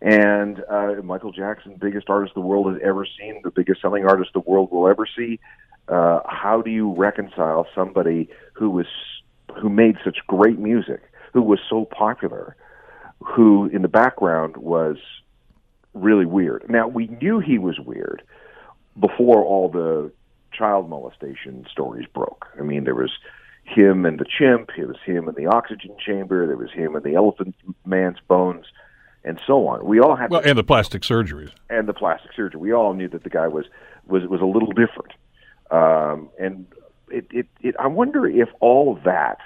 And 0.00 0.64
uh, 0.68 0.94
Michael 1.02 1.32
Jackson, 1.32 1.76
biggest 1.80 2.08
artist 2.08 2.34
the 2.34 2.40
world 2.40 2.72
has 2.72 2.80
ever 2.82 3.06
seen, 3.18 3.40
the 3.44 3.50
biggest 3.50 3.80
selling 3.80 4.04
artist 4.04 4.30
the 4.32 4.40
world 4.40 4.70
will 4.70 4.88
ever 4.88 5.06
see. 5.16 5.38
Uh, 5.88 6.20
how 6.26 6.62
do 6.62 6.70
you 6.70 6.92
reconcile 6.94 7.66
somebody 7.74 8.28
who 8.54 8.70
was 8.70 8.86
who 9.60 9.68
made 9.68 9.96
such 10.04 10.18
great 10.26 10.58
music, 10.58 11.02
who 11.32 11.42
was 11.42 11.60
so 11.68 11.84
popular, 11.84 12.56
who 13.20 13.66
in 13.66 13.82
the 13.82 13.88
background 13.88 14.56
was 14.56 14.96
really 15.94 16.26
weird? 16.26 16.64
Now 16.68 16.88
we 16.88 17.08
knew 17.20 17.38
he 17.40 17.58
was 17.58 17.78
weird 17.78 18.22
before 18.98 19.44
all 19.44 19.68
the 19.68 20.10
child 20.52 20.88
molestation 20.88 21.66
stories 21.70 22.06
broke. 22.12 22.46
I 22.58 22.62
mean, 22.62 22.84
there 22.84 22.94
was 22.94 23.12
him 23.64 24.04
and 24.04 24.18
the 24.18 24.24
chimp, 24.24 24.70
it 24.76 24.86
was 24.86 24.96
him 25.04 25.28
in 25.28 25.34
the 25.34 25.46
oxygen 25.46 25.96
chamber, 26.04 26.46
there 26.46 26.56
was 26.56 26.70
him 26.72 26.96
in 26.96 27.02
the 27.02 27.14
elephant 27.14 27.54
man's 27.84 28.18
bones, 28.28 28.66
and 29.24 29.40
so 29.46 29.66
on. 29.68 29.84
We 29.84 30.00
all 30.00 30.16
had 30.16 30.30
well, 30.30 30.42
and 30.44 30.58
the 30.58 30.64
plastic 30.64 31.02
surgeries 31.02 31.52
and 31.70 31.88
the 31.88 31.94
plastic 31.94 32.32
surgery. 32.34 32.60
We 32.60 32.72
all 32.72 32.94
knew 32.94 33.08
that 33.08 33.22
the 33.22 33.30
guy 33.30 33.48
was 33.48 33.66
was 34.06 34.26
was 34.26 34.40
a 34.40 34.46
little 34.46 34.72
different, 34.72 35.12
um, 35.70 36.28
and 36.38 36.66
it, 37.08 37.26
it, 37.30 37.46
it 37.60 37.76
I 37.78 37.86
wonder 37.86 38.26
if 38.26 38.48
all 38.60 38.98
that 39.04 39.38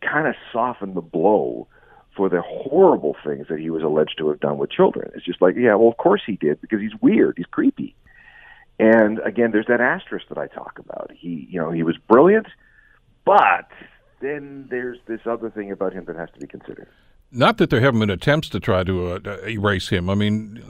kind 0.00 0.26
of 0.26 0.34
softened 0.52 0.94
the 0.94 1.02
blow 1.02 1.68
for 2.16 2.28
the 2.28 2.42
horrible 2.42 3.16
things 3.24 3.46
that 3.48 3.58
he 3.58 3.70
was 3.70 3.82
alleged 3.82 4.16
to 4.18 4.28
have 4.28 4.40
done 4.40 4.58
with 4.58 4.70
children. 4.70 5.10
It's 5.14 5.24
just 5.24 5.40
like, 5.40 5.54
yeah, 5.56 5.74
well, 5.74 5.88
of 5.88 5.96
course 5.96 6.22
he 6.26 6.36
did 6.36 6.60
because 6.60 6.80
he's 6.80 6.94
weird, 7.00 7.34
he's 7.36 7.46
creepy. 7.46 7.94
And 8.78 9.18
again, 9.20 9.50
there's 9.52 9.66
that 9.66 9.80
asterisk 9.80 10.28
that 10.28 10.38
I 10.38 10.46
talk 10.46 10.78
about. 10.78 11.10
He, 11.14 11.46
you 11.50 11.60
know, 11.60 11.70
he 11.70 11.82
was 11.82 11.96
brilliant, 12.08 12.46
but 13.24 13.68
then 14.20 14.66
there's 14.70 14.98
this 15.06 15.20
other 15.26 15.50
thing 15.50 15.70
about 15.70 15.92
him 15.92 16.04
that 16.06 16.16
has 16.16 16.28
to 16.34 16.40
be 16.40 16.46
considered. 16.46 16.88
Not 17.32 17.58
that 17.58 17.70
there 17.70 17.80
haven't 17.80 18.00
been 18.00 18.10
attempts 18.10 18.48
to 18.50 18.60
try 18.60 18.82
to 18.82 19.12
uh, 19.14 19.36
erase 19.46 19.88
him. 19.88 20.10
I 20.10 20.14
mean, 20.14 20.62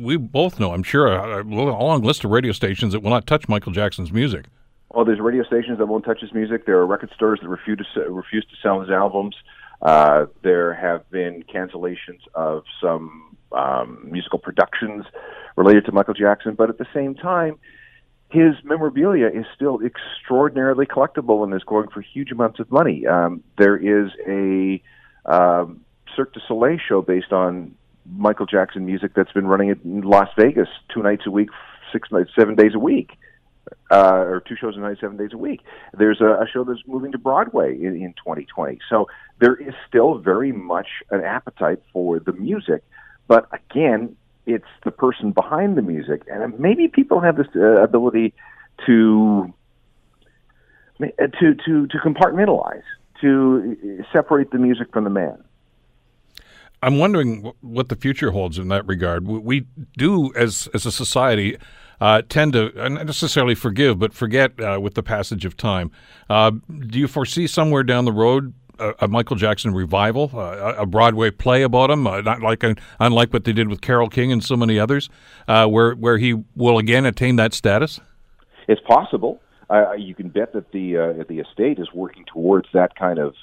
we 0.00 0.16
both 0.16 0.60
know, 0.60 0.72
I'm 0.72 0.84
sure, 0.84 1.08
a, 1.08 1.42
a 1.42 1.44
long 1.44 2.02
list 2.02 2.24
of 2.24 2.30
radio 2.30 2.52
stations 2.52 2.92
that 2.92 3.00
will 3.00 3.10
not 3.10 3.26
touch 3.26 3.48
Michael 3.48 3.72
Jackson's 3.72 4.12
music. 4.12 4.46
Well, 4.90 5.04
there's 5.04 5.18
radio 5.18 5.42
stations 5.42 5.78
that 5.78 5.86
won't 5.86 6.04
touch 6.04 6.20
his 6.20 6.32
music. 6.32 6.66
There 6.66 6.78
are 6.78 6.86
record 6.86 7.10
stores 7.16 7.40
that 7.42 7.48
refuse 7.48 7.84
to 7.94 8.00
refuse 8.02 8.44
to 8.44 8.56
sell 8.62 8.80
his 8.80 8.90
albums. 8.90 9.34
Uh, 9.82 10.26
there 10.42 10.72
have 10.72 11.10
been 11.10 11.42
cancellations 11.52 12.20
of 12.34 12.62
some 12.80 13.36
um, 13.50 14.06
musical 14.08 14.38
productions 14.38 15.04
related 15.56 15.84
to 15.86 15.92
Michael 15.92 16.14
Jackson, 16.14 16.54
but 16.54 16.70
at 16.70 16.78
the 16.78 16.86
same 16.94 17.16
time, 17.16 17.58
his 18.34 18.56
memorabilia 18.64 19.28
is 19.28 19.46
still 19.54 19.78
extraordinarily 19.80 20.86
collectible 20.86 21.44
and 21.44 21.54
is 21.54 21.62
going 21.62 21.88
for 21.88 22.00
huge 22.00 22.32
amounts 22.32 22.58
of 22.58 22.68
money. 22.70 23.06
Um, 23.06 23.44
there 23.58 23.76
is 23.76 24.10
a 24.26 24.82
um, 25.24 25.84
Cirque 26.16 26.34
du 26.34 26.40
Soleil 26.48 26.78
show 26.78 27.00
based 27.00 27.32
on 27.32 27.76
Michael 28.04 28.46
Jackson 28.46 28.84
music 28.84 29.12
that's 29.14 29.30
been 29.30 29.46
running 29.46 29.68
in 29.68 30.00
Las 30.00 30.28
Vegas 30.36 30.68
two 30.92 31.00
nights 31.00 31.22
a 31.26 31.30
week, 31.30 31.48
six 31.92 32.10
nights, 32.10 32.30
seven 32.36 32.56
days 32.56 32.74
a 32.74 32.78
week 32.78 33.12
uh, 33.90 34.24
or 34.26 34.42
two 34.46 34.56
shows 34.56 34.76
a 34.76 34.80
night, 34.80 34.98
seven 35.00 35.16
days 35.16 35.30
a 35.32 35.38
week. 35.38 35.60
There's 35.96 36.20
a, 36.20 36.42
a 36.42 36.46
show 36.52 36.64
that's 36.64 36.80
moving 36.86 37.12
to 37.12 37.18
Broadway 37.18 37.78
in, 37.78 37.94
in 37.94 38.14
2020. 38.14 38.78
So 38.90 39.06
there 39.38 39.54
is 39.54 39.74
still 39.88 40.18
very 40.18 40.52
much 40.52 40.88
an 41.10 41.22
appetite 41.22 41.82
for 41.92 42.18
the 42.18 42.32
music, 42.32 42.82
but 43.28 43.48
again, 43.52 44.16
it's 44.46 44.64
the 44.84 44.90
person 44.90 45.32
behind 45.32 45.76
the 45.76 45.82
music, 45.82 46.22
and 46.30 46.58
maybe 46.58 46.88
people 46.88 47.20
have 47.20 47.36
this 47.36 47.46
uh, 47.56 47.82
ability 47.82 48.34
to 48.86 49.52
to 51.00 51.54
to 51.66 51.86
to 51.86 51.98
compartmentalize, 51.98 52.82
to 53.20 54.04
separate 54.12 54.50
the 54.50 54.58
music 54.58 54.88
from 54.92 55.04
the 55.04 55.10
man. 55.10 55.42
I'm 56.82 56.98
wondering 56.98 57.52
what 57.62 57.88
the 57.88 57.96
future 57.96 58.32
holds 58.32 58.58
in 58.58 58.68
that 58.68 58.86
regard. 58.86 59.26
We 59.26 59.66
do, 59.96 60.34
as 60.34 60.68
as 60.74 60.84
a 60.84 60.92
society, 60.92 61.56
uh, 62.00 62.22
tend 62.28 62.52
to 62.52 62.70
not 62.90 63.06
necessarily 63.06 63.54
forgive, 63.54 63.98
but 63.98 64.12
forget 64.12 64.60
uh, 64.60 64.78
with 64.80 64.94
the 64.94 65.02
passage 65.02 65.44
of 65.46 65.56
time. 65.56 65.90
Uh, 66.28 66.50
do 66.50 66.98
you 66.98 67.08
foresee 67.08 67.46
somewhere 67.46 67.82
down 67.82 68.04
the 68.04 68.12
road 68.12 68.52
a, 68.78 68.94
a 69.00 69.08
Michael 69.08 69.36
Jackson 69.36 69.74
revival, 69.74 70.30
uh, 70.34 70.74
a 70.76 70.86
Broadway 70.86 71.30
play 71.30 71.62
about 71.62 71.90
him, 71.90 72.06
uh, 72.06 72.20
not 72.20 72.40
like 72.40 72.64
unlike 73.00 73.32
what 73.32 73.44
they 73.44 73.52
did 73.52 73.68
with 73.68 73.80
Carole 73.80 74.08
King 74.08 74.32
and 74.32 74.42
so 74.42 74.56
many 74.56 74.78
others, 74.78 75.08
uh, 75.48 75.66
where 75.66 75.94
where 75.94 76.18
he 76.18 76.42
will 76.56 76.78
again 76.78 77.06
attain 77.06 77.36
that 77.36 77.54
status? 77.54 78.00
It's 78.68 78.80
possible. 78.82 79.40
you 79.98 80.14
can 80.14 80.28
bet 80.28 80.52
that 80.52 80.72
the 80.72 81.24
the 81.28 81.38
estate 81.40 81.78
is 81.78 81.88
working 81.92 82.24
towards 82.32 82.68
that 82.72 82.96
kind 82.96 83.18
of 83.18 83.34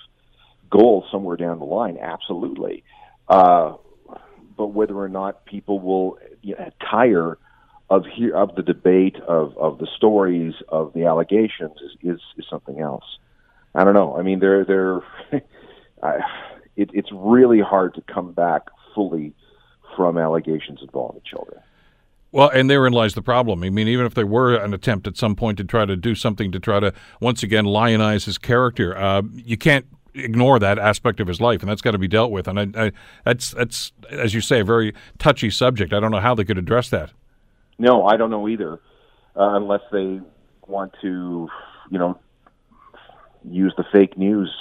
goal 0.69 1.05
somewhere 1.11 1.37
down 1.37 1.59
the 1.59 1.65
line. 1.65 1.97
Absolutely. 1.97 2.83
but 3.27 3.77
whether 4.57 4.95
or 4.95 5.09
not 5.09 5.45
people 5.45 5.79
will 5.79 6.17
you 6.41 6.55
know, 6.55 6.69
tire 6.89 7.37
of 7.91 8.05
here 8.05 8.33
of 8.35 8.55
the 8.55 8.63
debate 8.63 9.17
of 9.27 9.55
of 9.57 9.77
the 9.77 9.87
stories 9.97 10.53
of 10.69 10.93
the 10.93 11.05
allegations 11.05 11.77
is 11.83 12.15
is, 12.15 12.21
is 12.37 12.45
something 12.49 12.79
else. 12.79 13.03
I 13.75 13.83
don't 13.83 13.93
know. 13.93 14.17
I 14.17 14.21
mean, 14.21 14.39
they're 14.39 14.65
they're 14.65 15.01
I, 16.03 16.19
it, 16.75 16.89
it's 16.93 17.09
really 17.11 17.61
hard 17.61 17.93
to 17.95 18.01
come 18.01 18.33
back 18.33 18.63
fully 18.95 19.33
from 19.95 20.17
allegations 20.17 20.79
involving 20.81 21.21
children. 21.25 21.61
Well, 22.33 22.49
and 22.49 22.69
therein 22.69 22.93
lies 22.93 23.13
the 23.13 23.21
problem. 23.21 23.61
I 23.63 23.69
mean, 23.69 23.89
even 23.89 24.05
if 24.05 24.13
there 24.13 24.25
were 24.25 24.55
an 24.55 24.73
attempt 24.73 25.05
at 25.05 25.17
some 25.17 25.35
point 25.35 25.57
to 25.57 25.65
try 25.65 25.85
to 25.85 25.97
do 25.97 26.15
something 26.15 26.51
to 26.53 26.59
try 26.59 26.79
to 26.79 26.93
once 27.19 27.43
again 27.43 27.65
lionize 27.65 28.23
his 28.23 28.37
character, 28.37 28.97
uh, 28.97 29.23
you 29.33 29.57
can't 29.57 29.85
ignore 30.13 30.59
that 30.59 30.79
aspect 30.79 31.19
of 31.19 31.27
his 31.27 31.41
life, 31.41 31.61
and 31.61 31.69
that's 31.69 31.81
got 31.81 31.91
to 31.91 31.97
be 31.97 32.07
dealt 32.07 32.31
with. 32.31 32.47
And 32.47 32.59
I, 32.59 32.85
I, 32.85 32.91
that's 33.25 33.51
that's 33.51 33.91
as 34.09 34.33
you 34.33 34.41
say, 34.41 34.61
a 34.61 34.63
very 34.63 34.93
touchy 35.19 35.49
subject. 35.49 35.93
I 35.93 35.99
don't 35.99 36.11
know 36.11 36.19
how 36.19 36.35
they 36.35 36.45
could 36.45 36.57
address 36.57 36.89
that. 36.89 37.11
No, 37.77 38.05
I 38.05 38.15
don't 38.15 38.29
know 38.29 38.47
either, 38.47 38.73
uh, 39.35 39.55
unless 39.55 39.81
they 39.91 40.21
want 40.67 40.93
to, 41.01 41.49
you 41.89 41.99
know, 41.99 42.17
use 43.49 43.73
the 43.77 43.85
fake 43.91 44.17
news 44.17 44.51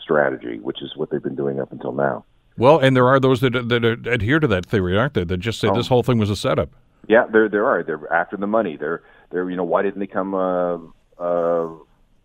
strategy, 0.00 0.58
which 0.60 0.82
is 0.82 0.96
what 0.96 1.10
they've 1.10 1.22
been 1.22 1.36
doing 1.36 1.60
up 1.60 1.72
until 1.72 1.92
now. 1.92 2.24
Well, 2.56 2.78
and 2.78 2.96
there 2.96 3.06
are 3.06 3.20
those 3.20 3.40
that 3.40 3.52
that 3.52 3.84
adhere 4.06 4.40
to 4.40 4.46
that 4.48 4.66
theory, 4.66 4.98
aren't 4.98 5.14
there? 5.14 5.24
That 5.24 5.38
just 5.38 5.60
say 5.60 5.68
oh. 5.68 5.74
this 5.74 5.86
whole 5.86 6.02
thing 6.02 6.18
was 6.18 6.30
a 6.30 6.36
setup. 6.36 6.70
Yeah, 7.06 7.26
there 7.30 7.48
there 7.48 7.66
are. 7.66 7.82
They're 7.82 8.12
after 8.12 8.36
the 8.36 8.46
money. 8.46 8.76
They're 8.76 9.02
they're 9.30 9.48
you 9.48 9.56
know 9.56 9.64
why 9.64 9.82
didn't 9.82 10.00
they 10.00 10.06
come 10.06 10.34
uh, 10.34 10.78
uh, 11.18 11.68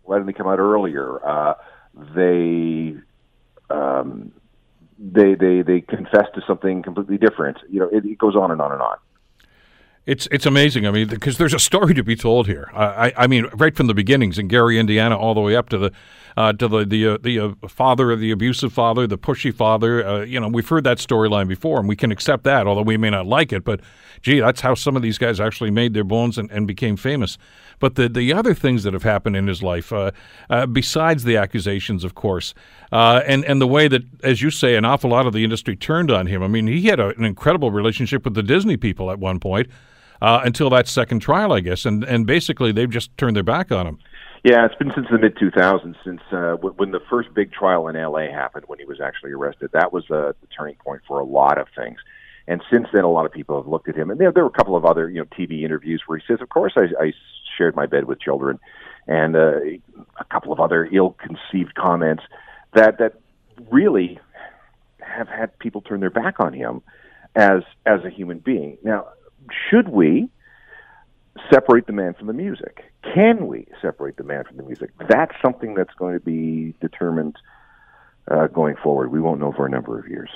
why 0.02 0.16
didn't 0.16 0.26
they 0.26 0.32
come 0.32 0.48
out 0.48 0.58
earlier? 0.58 1.24
Uh, 1.24 1.54
they 2.16 2.94
um, 3.70 4.32
they 4.98 5.34
they 5.34 5.62
they 5.62 5.80
confess 5.80 6.26
to 6.34 6.42
something 6.46 6.82
completely 6.82 7.18
different. 7.18 7.58
You 7.70 7.80
know, 7.80 7.88
it, 7.92 8.04
it 8.04 8.18
goes 8.18 8.34
on 8.34 8.50
and 8.50 8.60
on 8.60 8.72
and 8.72 8.82
on. 8.82 8.96
It's 10.06 10.28
it's 10.30 10.44
amazing. 10.44 10.86
I 10.86 10.90
mean, 10.90 11.08
because 11.08 11.38
there's 11.38 11.54
a 11.54 11.58
story 11.58 11.94
to 11.94 12.04
be 12.04 12.14
told 12.14 12.46
here. 12.46 12.70
I, 12.74 13.12
I 13.16 13.26
mean, 13.26 13.46
right 13.54 13.74
from 13.74 13.86
the 13.86 13.94
beginnings 13.94 14.38
in 14.38 14.48
Gary, 14.48 14.78
Indiana, 14.78 15.16
all 15.16 15.32
the 15.32 15.40
way 15.40 15.56
up 15.56 15.70
to 15.70 15.78
the 15.78 15.92
uh, 16.36 16.52
to 16.52 16.68
the 16.68 16.84
the 16.84 17.08
uh, 17.08 17.18
the 17.22 17.40
uh, 17.40 17.68
father, 17.68 18.10
of 18.10 18.20
the 18.20 18.30
abusive 18.30 18.70
father, 18.70 19.06
the 19.06 19.16
pushy 19.16 19.54
father. 19.54 20.06
Uh, 20.06 20.20
you 20.20 20.38
know, 20.38 20.48
we've 20.48 20.68
heard 20.68 20.84
that 20.84 20.98
storyline 20.98 21.48
before, 21.48 21.78
and 21.78 21.88
we 21.88 21.96
can 21.96 22.12
accept 22.12 22.44
that, 22.44 22.66
although 22.66 22.82
we 22.82 22.98
may 22.98 23.08
not 23.08 23.26
like 23.26 23.50
it. 23.50 23.64
But 23.64 23.80
gee, 24.20 24.40
that's 24.40 24.60
how 24.60 24.74
some 24.74 24.94
of 24.94 25.00
these 25.00 25.16
guys 25.16 25.40
actually 25.40 25.70
made 25.70 25.94
their 25.94 26.04
bones 26.04 26.36
and, 26.36 26.50
and 26.50 26.66
became 26.66 26.98
famous. 26.98 27.38
But 27.78 27.94
the 27.94 28.06
the 28.06 28.30
other 28.34 28.52
things 28.52 28.82
that 28.82 28.92
have 28.92 29.04
happened 29.04 29.36
in 29.36 29.46
his 29.46 29.62
life, 29.62 29.90
uh, 29.90 30.10
uh, 30.50 30.66
besides 30.66 31.24
the 31.24 31.38
accusations, 31.38 32.04
of 32.04 32.14
course, 32.14 32.52
and 32.92 33.42
and 33.46 33.58
the 33.58 33.66
way 33.66 33.88
that, 33.88 34.02
as 34.22 34.42
you 34.42 34.50
say, 34.50 34.74
an 34.74 34.84
awful 34.84 35.08
lot 35.08 35.26
of 35.26 35.32
the 35.32 35.44
industry 35.44 35.76
turned 35.76 36.10
on 36.10 36.26
him. 36.26 36.42
I 36.42 36.48
mean, 36.48 36.66
he 36.66 36.82
had 36.82 37.00
a, 37.00 37.16
an 37.16 37.24
incredible 37.24 37.70
relationship 37.70 38.24
with 38.24 38.34
the 38.34 38.42
Disney 38.42 38.76
people 38.76 39.10
at 39.10 39.18
one 39.18 39.40
point 39.40 39.68
uh, 40.24 40.40
until 40.42 40.70
that 40.70 40.88
second 40.88 41.20
trial, 41.20 41.52
I 41.52 41.60
guess. 41.60 41.84
And 41.84 42.02
and 42.04 42.26
basically, 42.26 42.72
they've 42.72 42.90
just 42.90 43.16
turned 43.18 43.36
their 43.36 43.42
back 43.42 43.70
on 43.70 43.86
him. 43.86 43.98
Yeah, 44.42 44.64
it's 44.64 44.74
been 44.74 44.92
since 44.94 45.06
the 45.10 45.18
mid 45.18 45.36
2000s, 45.36 45.96
since 46.04 46.20
uh, 46.32 46.54
when 46.56 46.90
the 46.92 47.00
first 47.10 47.32
big 47.34 47.52
trial 47.52 47.88
in 47.88 47.96
LA 47.96 48.30
happened, 48.30 48.64
when 48.66 48.78
he 48.78 48.86
was 48.86 49.00
actually 49.00 49.32
arrested. 49.32 49.70
That 49.72 49.92
was 49.92 50.04
uh, 50.10 50.32
the 50.40 50.46
turning 50.56 50.76
point 50.76 51.02
for 51.06 51.18
a 51.18 51.24
lot 51.24 51.58
of 51.58 51.68
things. 51.76 51.98
And 52.46 52.62
since 52.70 52.88
then, 52.92 53.04
a 53.04 53.10
lot 53.10 53.26
of 53.26 53.32
people 53.32 53.56
have 53.56 53.66
looked 53.66 53.88
at 53.88 53.96
him, 53.96 54.10
and 54.10 54.20
there, 54.20 54.32
there 54.32 54.44
were 54.44 54.50
a 54.50 54.52
couple 54.52 54.76
of 54.76 54.84
other, 54.84 55.08
you 55.08 55.18
know, 55.18 55.24
TV 55.26 55.62
interviews 55.62 56.02
where 56.06 56.18
he 56.18 56.24
says, 56.26 56.40
"Of 56.40 56.48
course, 56.48 56.72
I, 56.76 56.88
I 57.02 57.12
shared 57.56 57.76
my 57.76 57.86
bed 57.86 58.04
with 58.04 58.18
children," 58.20 58.58
and 59.06 59.36
uh, 59.36 59.60
a 60.18 60.24
couple 60.30 60.52
of 60.52 60.60
other 60.60 60.88
ill-conceived 60.90 61.74
comments 61.74 62.22
that 62.72 62.98
that 62.98 63.14
really 63.70 64.18
have 65.00 65.28
had 65.28 65.58
people 65.58 65.80
turn 65.82 66.00
their 66.00 66.10
back 66.10 66.40
on 66.40 66.54
him 66.54 66.82
as 67.34 67.62
as 67.84 68.04
a 68.04 68.10
human 68.10 68.38
being. 68.38 68.76
Now, 68.82 69.06
should 69.70 69.88
we 69.88 70.28
separate 71.52 71.86
the 71.86 71.92
man 71.92 72.14
from 72.14 72.26
the 72.26 72.32
music? 72.32 72.92
Can 73.14 73.46
we 73.46 73.66
separate 73.82 74.16
the 74.16 74.24
man 74.24 74.44
from 74.44 74.56
the 74.56 74.62
music? 74.62 74.90
That's 75.08 75.32
something 75.42 75.74
that's 75.74 75.94
going 75.94 76.14
to 76.14 76.20
be 76.20 76.74
determined 76.80 77.36
uh, 78.30 78.46
going 78.48 78.76
forward. 78.76 79.10
We 79.10 79.20
won't 79.20 79.40
know 79.40 79.52
for 79.52 79.66
a 79.66 79.70
number 79.70 79.98
of 79.98 80.08
years. 80.08 80.30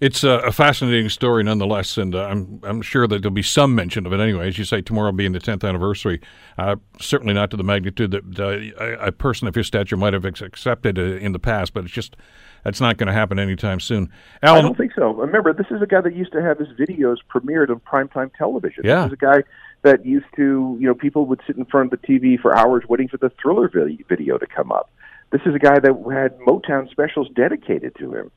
It's 0.00 0.22
a, 0.22 0.38
a 0.38 0.52
fascinating 0.52 1.08
story, 1.08 1.42
nonetheless, 1.42 1.98
and 1.98 2.14
uh, 2.14 2.24
I'm 2.24 2.60
I'm 2.62 2.82
sure 2.82 3.08
that 3.08 3.20
there'll 3.20 3.34
be 3.34 3.42
some 3.42 3.74
mention 3.74 4.06
of 4.06 4.12
it 4.12 4.20
anyway. 4.20 4.48
As 4.48 4.56
you 4.56 4.64
say, 4.64 4.80
tomorrow 4.80 5.10
being 5.10 5.32
the 5.32 5.40
10th 5.40 5.68
anniversary, 5.68 6.20
uh, 6.56 6.76
certainly 7.00 7.34
not 7.34 7.50
to 7.50 7.56
the 7.56 7.64
magnitude 7.64 8.12
that 8.12 8.38
uh, 8.38 9.04
a 9.04 9.10
person 9.10 9.48
of 9.48 9.54
his 9.56 9.66
stature 9.66 9.96
might 9.96 10.12
have 10.12 10.24
accepted 10.24 10.98
uh, 10.98 11.02
in 11.02 11.32
the 11.32 11.40
past, 11.40 11.74
but 11.74 11.84
it's 11.84 11.92
just 11.92 12.16
that's 12.64 12.80
not 12.80 12.96
going 12.96 13.08
to 13.08 13.12
happen 13.12 13.38
anytime 13.38 13.80
soon. 13.80 14.10
I 14.42 14.60
don't 14.60 14.76
think 14.76 14.92
so. 14.94 15.10
Remember, 15.14 15.52
this 15.52 15.66
is 15.70 15.82
a 15.82 15.86
guy 15.86 16.00
that 16.00 16.14
used 16.14 16.32
to 16.32 16.42
have 16.42 16.58
his 16.58 16.68
videos 16.68 17.16
premiered 17.28 17.70
on 17.70 17.80
primetime 17.80 18.30
television. 18.36 18.84
Yeah. 18.84 19.02
This 19.02 19.06
is 19.06 19.12
a 19.14 19.16
guy 19.16 19.42
that 19.82 20.04
used 20.04 20.26
to, 20.36 20.76
you 20.80 20.86
know, 20.86 20.94
people 20.94 21.26
would 21.26 21.40
sit 21.46 21.56
in 21.56 21.64
front 21.64 21.92
of 21.92 22.00
the 22.00 22.06
TV 22.06 22.38
for 22.38 22.56
hours 22.56 22.84
waiting 22.88 23.08
for 23.08 23.16
the 23.16 23.30
Thriller 23.40 23.68
video 23.68 24.38
to 24.38 24.46
come 24.46 24.72
up. 24.72 24.90
This 25.30 25.42
is 25.44 25.54
a 25.54 25.58
guy 25.58 25.78
that 25.78 25.92
had 26.12 26.38
Motown 26.40 26.90
specials 26.90 27.28
dedicated 27.34 27.94
to 27.96 28.14
him. 28.14 28.30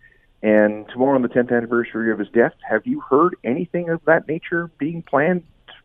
And 0.43 0.87
tomorrow, 0.89 1.15
on 1.15 1.21
the 1.21 1.29
10th 1.29 1.55
anniversary 1.55 2.11
of 2.11 2.19
his 2.19 2.29
death, 2.29 2.53
have 2.67 2.85
you 2.85 3.01
heard 3.01 3.35
anything 3.43 3.89
of 3.89 4.01
that 4.05 4.27
nature 4.27 4.71
being 4.79 5.03
planned 5.03 5.43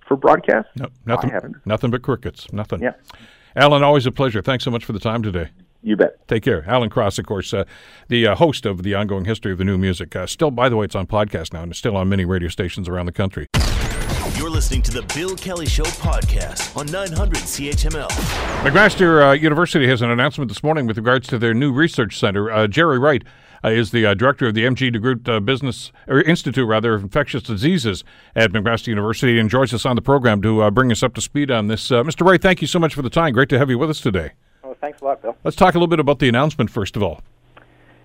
for 0.08 0.16
broadcast? 0.16 0.68
No, 0.76 0.88
nothing. 1.04 1.30
I 1.30 1.34
haven't. 1.34 1.56
Nothing 1.66 1.90
but 1.90 2.02
crickets. 2.02 2.50
Nothing. 2.52 2.80
Yeah. 2.82 2.94
Alan, 3.54 3.82
always 3.82 4.06
a 4.06 4.12
pleasure. 4.12 4.40
Thanks 4.40 4.64
so 4.64 4.70
much 4.70 4.84
for 4.84 4.92
the 4.92 5.00
time 5.00 5.22
today. 5.22 5.50
You 5.82 5.96
bet. 5.96 6.26
Take 6.26 6.42
care. 6.42 6.64
Alan 6.66 6.90
Cross, 6.90 7.18
of 7.18 7.26
course, 7.26 7.54
uh, 7.54 7.64
the 8.08 8.26
uh, 8.26 8.34
host 8.34 8.66
of 8.66 8.82
the 8.82 8.94
ongoing 8.94 9.24
history 9.24 9.52
of 9.52 9.58
the 9.58 9.64
new 9.64 9.78
music. 9.78 10.16
Uh, 10.16 10.26
still, 10.26 10.50
by 10.50 10.68
the 10.68 10.76
way, 10.76 10.84
it's 10.84 10.96
on 10.96 11.06
podcast 11.06 11.52
now 11.52 11.62
and 11.62 11.70
it's 11.70 11.78
still 11.78 11.96
on 11.96 12.08
many 12.08 12.24
radio 12.24 12.48
stations 12.48 12.88
around 12.88 13.06
the 13.06 13.12
country. 13.12 13.46
You're 14.36 14.50
listening 14.50 14.82
to 14.82 14.90
the 14.90 15.02
Bill 15.14 15.36
Kelly 15.36 15.66
Show 15.66 15.84
podcast 15.84 16.76
on 16.76 16.86
900 16.86 17.38
CHML. 17.38 18.08
McMaster 18.62 19.30
uh, 19.30 19.32
University 19.32 19.86
has 19.86 20.02
an 20.02 20.10
announcement 20.10 20.48
this 20.48 20.62
morning 20.62 20.86
with 20.86 20.96
regards 20.96 21.28
to 21.28 21.38
their 21.38 21.54
new 21.54 21.72
research 21.72 22.18
center. 22.18 22.50
Uh, 22.50 22.66
Gerry 22.66 22.98
Wright 22.98 23.22
uh, 23.64 23.68
is 23.68 23.90
the 23.90 24.06
uh, 24.06 24.14
director 24.14 24.48
of 24.48 24.54
the 24.54 24.64
MG 24.64 24.94
DeGroote 24.94 25.28
uh, 25.28 25.40
Business 25.40 25.92
or 26.06 26.20
Institute, 26.22 26.66
rather, 26.66 26.94
of 26.94 27.02
Infectious 27.02 27.42
Diseases 27.42 28.04
at 28.34 28.52
McMaster 28.52 28.88
University, 28.88 29.38
and 29.38 29.50
joins 29.50 29.72
us 29.74 29.84
on 29.86 29.96
the 29.96 30.02
program 30.02 30.42
to 30.42 30.62
uh, 30.62 30.70
bring 30.70 30.90
us 30.92 31.02
up 31.02 31.14
to 31.14 31.20
speed 31.20 31.50
on 31.50 31.68
this. 31.68 31.88
Mr. 31.90 32.26
Wright, 32.26 32.40
thank 32.40 32.60
you 32.60 32.66
so 32.66 32.78
much 32.78 32.94
for 32.94 33.02
the 33.02 33.10
time. 33.10 33.32
Great 33.32 33.48
to 33.48 33.58
have 33.58 33.70
you 33.70 33.78
with 33.78 33.90
us 33.90 34.00
today. 34.00 34.32
Oh, 34.64 34.74
thanks 34.80 35.00
a 35.00 35.04
lot, 35.04 35.22
Bill. 35.22 35.36
Let's 35.44 35.56
talk 35.56 35.74
a 35.74 35.78
little 35.78 35.88
bit 35.88 36.00
about 36.00 36.18
the 36.18 36.28
announcement 36.28 36.70
first 36.70 36.96
of 36.96 37.02
all. 37.02 37.20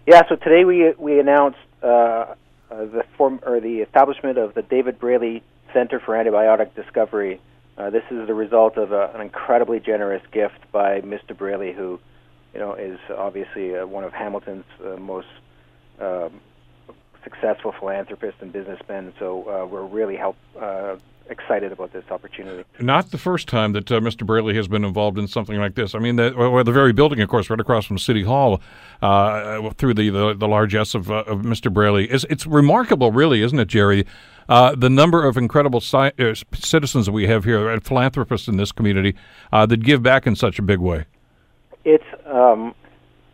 Yeah, 0.08 0.22
so 0.28 0.36
today 0.36 0.66
we 0.66 0.94
we 0.98 1.20
announced 1.20 1.60
the 1.82 3.04
form 3.18 3.40
or 3.46 3.60
the 3.60 3.80
establishment 3.80 4.38
of 4.38 4.54
the 4.54 4.62
David 4.62 5.00
Braley 5.00 5.44
Center 5.74 6.00
for 6.00 6.14
Antibiotic 6.16 6.74
Discovery. 6.76 7.40
Uh, 7.78 7.90
this 7.90 8.04
is 8.12 8.28
the 8.28 8.34
result 8.34 8.78
of 8.78 8.92
a, 8.92 9.12
an 9.16 9.22
incredibly 9.22 9.80
generous 9.80 10.22
gift 10.32 10.60
by 10.72 11.02
Mr. 11.02 11.36
Braley, 11.36 11.74
who, 11.74 12.00
you 12.54 12.60
know, 12.60 12.74
is 12.74 13.00
obviously 13.16 13.76
uh, 13.76 13.86
one 13.86 14.04
of 14.04 14.14
Hamilton's 14.14 14.66
uh, 14.84 14.98
most 14.98 15.28
um, 16.00 16.42
successful 17.24 17.74
philanthropists 17.80 18.42
and 18.42 18.52
businessmen. 18.52 19.14
So 19.20 19.44
uh, 19.44 19.66
we're 19.66 19.86
really 19.86 20.16
help 20.16 20.36
uh, 20.60 20.96
excited 21.30 21.72
about 21.72 21.94
this 21.94 22.04
opportunity. 22.12 22.64
Not 22.80 23.12
the 23.12 23.18
first 23.18 23.48
time 23.48 23.74
that 23.74 23.92
uh, 23.92 24.00
Mr. 24.00 24.26
Braley 24.26 24.56
has 24.56 24.68
been 24.68 24.84
involved 24.84 25.18
in 25.18 25.28
something 25.28 25.58
like 25.58 25.76
this. 25.76 25.96
I 25.96 26.00
mean, 26.00 26.18
the, 26.18 26.34
well, 26.36 26.64
the 26.64 26.72
very 26.72 26.94
building, 26.94 27.22
of 27.22 27.30
course, 27.30 27.50
right 27.50 27.60
across 27.60 27.86
from 27.86 27.98
City 27.98 28.24
Hall, 28.24 28.62
uh, 29.02 29.70
through 29.72 29.94
the, 29.94 30.10
the, 30.10 30.34
the 30.34 30.48
largesse 30.48 30.94
of, 30.94 31.10
uh, 31.10 31.24
of 31.28 31.40
Mr. 31.40 31.72
Braley. 31.72 32.12
Is, 32.12 32.26
it's 32.30 32.46
remarkable, 32.46 33.12
really, 33.12 33.42
isn't 33.42 33.58
it, 33.58 33.68
Gerry? 33.68 34.06
Uh, 34.50 34.76
the 34.76 34.90
number 34.90 35.26
of 35.26 35.38
incredible 35.38 35.82
uh, 35.94 36.12
citizens 36.54 37.06
that 37.06 37.12
we 37.12 37.28
have 37.28 37.46
here, 37.46 37.80
philanthropists 37.80 38.48
in 38.48 38.58
this 38.58 38.72
community, 38.72 39.16
uh, 39.54 39.66
that 39.66 39.84
give 39.84 40.04
back 40.04 40.28
in 40.28 40.36
such 40.36 40.60
a 40.60 40.62
big 40.62 40.80
way. 40.80 41.06
It's 41.84 42.04
um, 42.26 42.76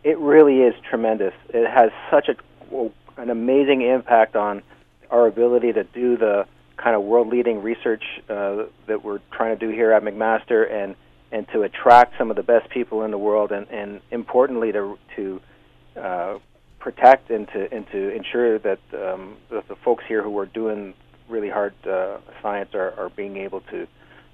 it 0.04 0.18
really 0.18 0.60
is 0.62 0.74
tremendous. 0.88 1.34
It 1.50 1.68
has 1.68 1.90
such 2.10 2.28
a 2.28 2.36
an 3.16 3.30
amazing 3.30 3.82
impact 3.82 4.36
on 4.36 4.62
our 5.10 5.26
ability 5.26 5.72
to 5.72 5.84
do 5.84 6.16
the 6.16 6.46
kind 6.76 6.94
of 6.94 7.02
world 7.02 7.28
leading 7.28 7.62
research 7.62 8.04
uh, 8.28 8.64
that 8.86 9.02
we're 9.04 9.20
trying 9.32 9.58
to 9.58 9.66
do 9.66 9.72
here 9.72 9.92
at 9.92 10.02
McMaster 10.02 10.70
and 10.70 10.94
and 11.30 11.46
to 11.48 11.62
attract 11.62 12.16
some 12.16 12.30
of 12.30 12.36
the 12.36 12.42
best 12.42 12.70
people 12.70 13.02
in 13.02 13.10
the 13.10 13.18
world 13.18 13.52
and, 13.52 13.68
and 13.68 14.00
importantly 14.10 14.72
to 14.72 14.98
to 15.16 15.40
uh, 16.00 16.38
protect 16.78 17.30
and 17.30 17.48
to 17.48 17.72
and 17.72 17.86
to 17.88 18.14
ensure 18.14 18.58
that 18.58 18.78
um, 18.94 19.36
the, 19.50 19.62
the 19.68 19.76
folks 19.76 20.04
here 20.06 20.22
who 20.22 20.38
are 20.38 20.46
doing 20.46 20.94
really 21.28 21.50
hard 21.50 21.74
uh, 21.86 22.18
science 22.40 22.70
are, 22.74 22.92
are 22.98 23.10
being 23.10 23.36
able 23.36 23.60
to 23.62 23.86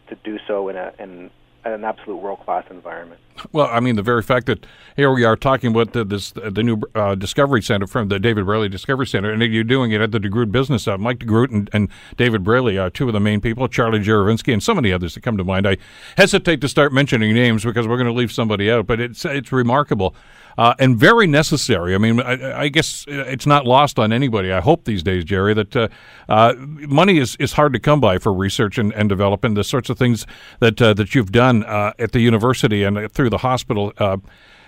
to 0.08 0.14
do 0.22 0.38
so 0.46 0.68
in 0.68 0.76
a 0.76 0.92
in 0.98 1.30
an 1.64 1.84
absolute 1.84 2.16
world 2.16 2.40
class 2.40 2.64
environment. 2.70 3.20
Well, 3.52 3.68
I 3.70 3.80
mean, 3.80 3.96
the 3.96 4.02
very 4.02 4.22
fact 4.22 4.46
that 4.46 4.64
here 4.96 5.12
we 5.12 5.24
are 5.24 5.36
talking 5.36 5.70
about 5.70 5.92
the, 5.92 6.04
this 6.04 6.32
the 6.32 6.62
new 6.62 6.80
uh, 6.94 7.14
Discovery 7.14 7.62
Center 7.62 7.86
from 7.86 8.08
the 8.08 8.18
David 8.18 8.46
Braley 8.46 8.68
Discovery 8.68 9.06
Center, 9.06 9.32
and 9.32 9.42
you're 9.42 9.64
doing 9.64 9.90
it 9.90 10.00
at 10.00 10.12
the 10.12 10.20
DeGroote 10.20 10.52
Business. 10.52 10.86
Uh, 10.86 10.98
Mike 10.98 11.18
DeGroote 11.18 11.50
and, 11.50 11.70
and 11.72 11.88
David 12.16 12.44
Braley 12.44 12.78
are 12.78 12.90
two 12.90 13.08
of 13.08 13.12
the 13.12 13.20
main 13.20 13.40
people. 13.40 13.66
Charlie 13.66 14.00
Juravinski 14.00 14.52
and 14.52 14.62
so 14.62 14.74
many 14.74 14.92
others 14.92 15.14
that 15.14 15.22
come 15.22 15.36
to 15.36 15.44
mind. 15.44 15.66
I 15.66 15.78
hesitate 16.16 16.60
to 16.60 16.68
start 16.68 16.92
mentioning 16.92 17.34
names 17.34 17.64
because 17.64 17.88
we're 17.88 17.96
going 17.96 18.06
to 18.06 18.12
leave 18.12 18.32
somebody 18.32 18.70
out, 18.70 18.86
but 18.86 19.00
it's 19.00 19.24
it's 19.24 19.50
remarkable 19.50 20.14
uh, 20.58 20.74
and 20.78 20.96
very 20.96 21.26
necessary. 21.26 21.94
I 21.94 21.98
mean, 21.98 22.20
I, 22.20 22.62
I, 22.62 22.68
guess 22.68 23.04
it's 23.08 23.46
not 23.46 23.66
lost 23.66 23.98
on 23.98 24.12
anybody. 24.12 24.52
I 24.52 24.60
hope 24.60 24.84
these 24.84 25.02
days, 25.02 25.24
Gerry, 25.24 25.54
that 25.54 25.76
uh, 25.76 25.88
uh, 26.28 26.54
money 26.58 27.18
is, 27.18 27.36
is 27.36 27.54
hard 27.54 27.72
to 27.72 27.80
come 27.80 28.00
by 28.00 28.18
for 28.18 28.32
research 28.32 28.78
and, 28.78 28.92
and 28.92 29.08
development. 29.08 29.54
The 29.54 29.64
sorts 29.64 29.90
of 29.90 29.98
things 29.98 30.26
that 30.60 30.80
uh, 30.80 30.94
that 30.94 31.14
you've 31.14 31.32
done 31.32 31.64
uh, 31.64 31.92
at 31.98 32.12
the 32.12 32.20
university 32.20 32.82
and 32.82 33.10
through 33.12 33.30
the 33.30 33.38
hospital. 33.38 33.92
Uh, 33.98 34.18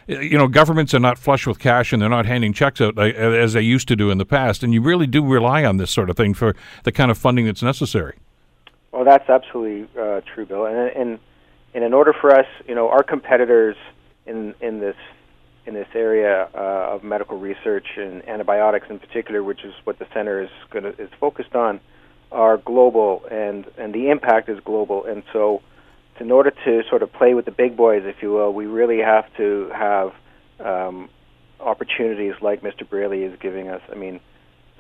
you 0.09 0.39
know, 0.39 0.47
governments 0.47 0.95
are 0.95 1.01
not 1.01 1.19
flush 1.19 1.49
with 1.49 1.59
cash 1.59 1.93
and 1.93 2.01
they're 2.01 2.09
not 2.09 2.27
handing 2.27 2.53
checks 2.53 2.81
out 2.81 2.97
as 2.97 3.55
they 3.55 3.61
used 3.61 3.89
to 3.89 3.97
do 3.97 4.09
in 4.13 4.19
the 4.19 4.25
past. 4.25 4.63
And 4.63 4.73
you 4.73 4.81
really 4.81 5.09
do 5.09 5.25
rely 5.25 5.65
on 5.65 5.79
this 5.79 5.91
sort 5.91 6.11
of 6.11 6.17
thing 6.17 6.33
for 6.33 6.55
the 6.85 6.93
kind 6.93 7.11
of 7.11 7.19
funding 7.19 7.47
that's 7.47 7.63
necessary. 7.63 8.17
Well, 8.93 9.05
that's 9.05 9.29
absolutely 9.29 9.89
true, 10.33 10.47
Bill. 10.47 10.67
And, 10.67 10.77
and 10.91 11.19
and 11.75 11.85
in 11.85 11.93
order 11.93 12.15
for 12.19 12.35
us, 12.35 12.47
you 12.67 12.75
know, 12.75 12.89
our 12.89 13.03
competitors 13.03 13.77
in 14.27 14.55
in 14.61 14.81
this 14.81 14.97
in 15.67 15.75
this 15.75 15.89
area 15.95 16.49
uh, 16.55 16.95
of 16.95 17.03
medical 17.03 17.39
research 17.39 17.87
and 17.97 18.27
antibiotics 18.29 18.87
in 18.89 18.99
particular, 18.99 19.43
which 19.43 19.65
is 19.65 19.75
what 19.85 19.99
the 19.99 20.07
center 20.15 20.43
is 20.43 20.51
going 20.71 20.85
is 20.99 21.11
focused 21.19 21.55
on, 21.55 21.81
are 22.31 22.57
global 22.57 23.25
and 23.31 23.67
and 23.77 23.95
the 23.95 24.11
impact 24.11 24.49
is 24.49 24.59
global. 24.65 25.05
And 25.05 25.23
so, 25.33 25.63
in 26.21 26.31
order 26.31 26.53
to 26.65 26.83
sort 26.89 27.03
of 27.03 27.13
play 27.13 27.35
with 27.35 27.45
the 27.45 27.51
big 27.51 27.77
boys, 27.77 28.03
if 28.05 28.23
you 28.23 28.31
will, 28.33 28.53
we 28.53 28.67
really 28.67 28.99
have 28.99 29.25
to 29.37 29.71
have 29.75 30.13
um, 30.61 31.09
opportunities 31.61 32.35
like 32.41 32.63
Mr. 32.63 32.89
Braley 32.89 33.25
is 33.25 33.39
giving 33.41 33.69
us. 33.69 33.83
I 33.91 33.97
mean, 33.97 34.21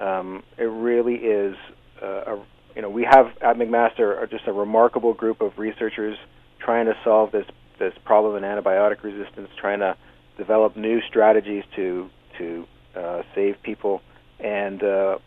um, 0.01 0.43
it 0.57 0.65
really 0.65 1.17
is. 1.17 1.57
Uh, 2.01 2.07
a, 2.07 2.45
you 2.77 2.83
know, 2.83 2.91
we 2.91 3.05
have 3.05 3.27
at 3.41 3.57
McMaster 3.57 4.31
just 4.31 4.47
a 4.47 4.53
remarkable 4.53 5.15
group 5.15 5.41
of 5.41 5.59
researchers 5.59 6.17
trying 6.61 6.87
to 6.87 6.95
solve 7.03 7.33
this 7.33 7.47
this 7.79 7.95
problem 8.05 8.37
in 8.37 8.43
antibiotic 8.43 9.03
resistance, 9.03 9.49
trying 9.59 9.81
to 9.81 9.97
develop 10.37 10.77
new 10.77 11.01
strategies 11.03 11.65
to 11.77 12.11
to 12.39 12.67
uh, 12.95 13.23
save 13.35 13.63
people, 13.63 14.03
and 14.39 14.83
uh, 14.83 15.19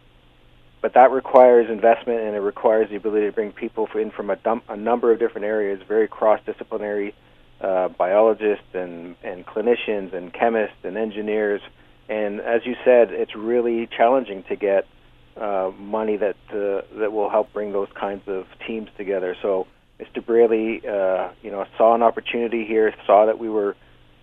but 0.81 0.93
that 0.93 1.11
requires 1.11 1.69
investment 1.69 2.21
and 2.21 2.35
it 2.35 2.39
requires 2.39 2.89
the 2.89 2.95
ability 2.95 3.25
to 3.25 3.31
bring 3.31 3.51
people 3.51 3.87
in 3.95 4.11
from 4.11 4.29
a, 4.29 4.37
dump, 4.37 4.63
a 4.69 4.77
number 4.77 5.11
of 5.11 5.19
different 5.19 5.45
areas, 5.45 5.81
very 5.87 6.07
cross-disciplinary 6.07 7.13
uh, 7.59 7.89
biologists 7.89 8.73
and 8.73 9.15
and 9.21 9.45
clinicians 9.45 10.13
and 10.13 10.33
chemists 10.33 10.77
and 10.83 10.97
engineers. 10.97 11.61
And 12.07 12.39
as 12.39 12.65
you 12.65 12.75
said, 12.85 13.11
it's 13.11 13.35
really 13.35 13.87
challenging 13.87 14.43
to 14.43 14.55
get 14.55 14.87
uh, 15.35 15.71
money 15.77 16.17
that 16.17 16.37
uh, 16.49 16.81
that 16.99 17.11
will 17.11 17.29
help 17.29 17.51
bring 17.51 17.73
those 17.73 17.89
kinds 17.93 18.27
of 18.27 18.45
teams 18.65 18.89
together. 18.97 19.35
So 19.41 19.67
Mr. 19.99 20.25
Braley, 20.25 20.81
uh, 20.87 21.31
you 21.41 21.51
know, 21.51 21.65
saw 21.77 21.93
an 21.95 22.01
opportunity 22.01 22.65
here, 22.65 22.93
saw 23.05 23.25
that 23.25 23.37
we 23.37 23.49
were 23.49 23.75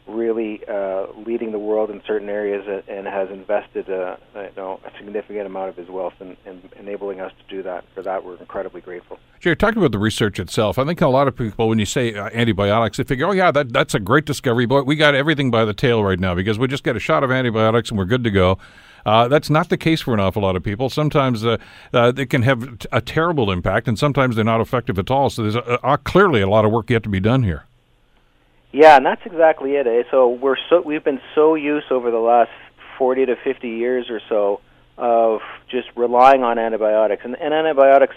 really 0.07 0.63
uh, 0.69 1.07
leading 1.27 1.53
the 1.53 1.59
world 1.59 1.91
in 1.91 2.01
certain 2.07 2.29
areas 2.29 2.65
and 2.89 3.07
has 3.07 3.29
invested 3.31 3.91
uh, 3.91 4.17
you 4.35 4.51
know, 4.57 4.81
a 4.85 4.97
significant 4.99 5.47
amount 5.47 5.69
of 5.69 5.77
his 5.77 5.89
wealth 5.89 6.15
in, 6.21 6.37
in, 6.47 6.63
enabling 6.79 7.21
us 7.21 7.33
to 7.39 7.55
do 7.55 7.63
that. 7.63 7.85
For 7.95 8.03
that, 8.03 8.25
we're 8.25 8.37
incredibly 8.37 8.81
grateful. 8.81 9.19
Gerry, 9.41 9.57
talking 9.57 9.79
about 9.79 9.93
the 9.93 9.99
research 9.99 10.39
itself, 10.39 10.79
I 10.79 10.85
think 10.85 11.01
a 11.01 11.09
lot 11.09 11.29
of 11.29 11.37
people, 11.37 11.69
when 11.69 11.79
you 11.79 11.87
say 11.87 12.15
uh, 12.15 12.31
antibiotics, 12.33 12.99
they 12.99 13.05
figure, 13.05 13.27
oh, 13.27 13.33
yeah, 13.33 13.51
that, 13.51 13.73
that's 13.73 13.95
a 13.95 14.01
great 14.01 14.25
discovery. 14.25 14.67
But 14.67 14.87
we 14.87 14.97
got 14.97 15.15
everything 15.15 15.51
by 15.51 15.65
the 15.65 15.75
tail 15.75 16.03
right 16.05 16.21
now 16.21 16.35
because 16.35 16.59
we 16.59 16.69
just 16.69 16.85
get 16.85 16.97
a 16.97 17.01
shot 17.01 17.25
of 17.25 17.31
antibiotics 17.31 17.91
and 17.91 17.99
we're 17.99 18.05
good 18.05 18.25
to 18.25 18.31
go. 18.31 18.59
Uh, 19.05 19.29
that's 19.29 19.49
not 19.49 19.69
the 19.69 19.77
case 19.77 20.01
for 20.01 20.15
an 20.15 20.21
awful 20.21 20.43
lot 20.43 20.57
of 20.57 20.65
people. 20.65 20.91
Sometimes 20.91 21.45
uh, 21.45 21.59
uh, 21.93 22.11
they 22.11 22.27
can 22.27 22.43
have 22.43 22.87
a 22.91 23.01
terrible 23.01 23.53
impact, 23.53 23.87
and 23.87 23.97
sometimes 23.97 24.35
they're 24.35 24.45
not 24.45 24.61
effective 24.61 24.99
at 24.99 25.13
all. 25.13 25.31
So 25.31 25.43
there's 25.43 25.55
a, 25.55 25.99
clearly 26.03 26.41
a 26.41 26.49
lot 26.49 26.65
of 26.65 26.73
work 26.73 26.91
yet 26.91 27.05
to 27.05 27.09
be 27.09 27.21
done 27.21 27.45
here. 27.45 27.67
Yeah, 28.77 28.99
and 28.99 29.07
that's 29.07 29.23
exactly 29.25 29.73
it. 29.77 29.87
Eh? 29.87 30.03
So 30.11 30.29
we're 30.29 30.59
so 30.69 30.83
we've 30.83 31.03
been 31.03 31.23
so 31.35 31.55
used 31.55 31.91
over 31.91 32.11
the 32.11 32.19
last 32.19 32.51
40 32.99 33.25
to 33.25 33.37
50 33.43 33.69
years 33.71 34.11
or 34.11 34.21
so 34.29 34.61
of 34.99 35.41
just 35.71 35.89
relying 35.97 36.43
on 36.43 36.59
antibiotics, 36.59 37.23
and, 37.25 37.37
and 37.41 37.55
antibiotics 37.55 38.15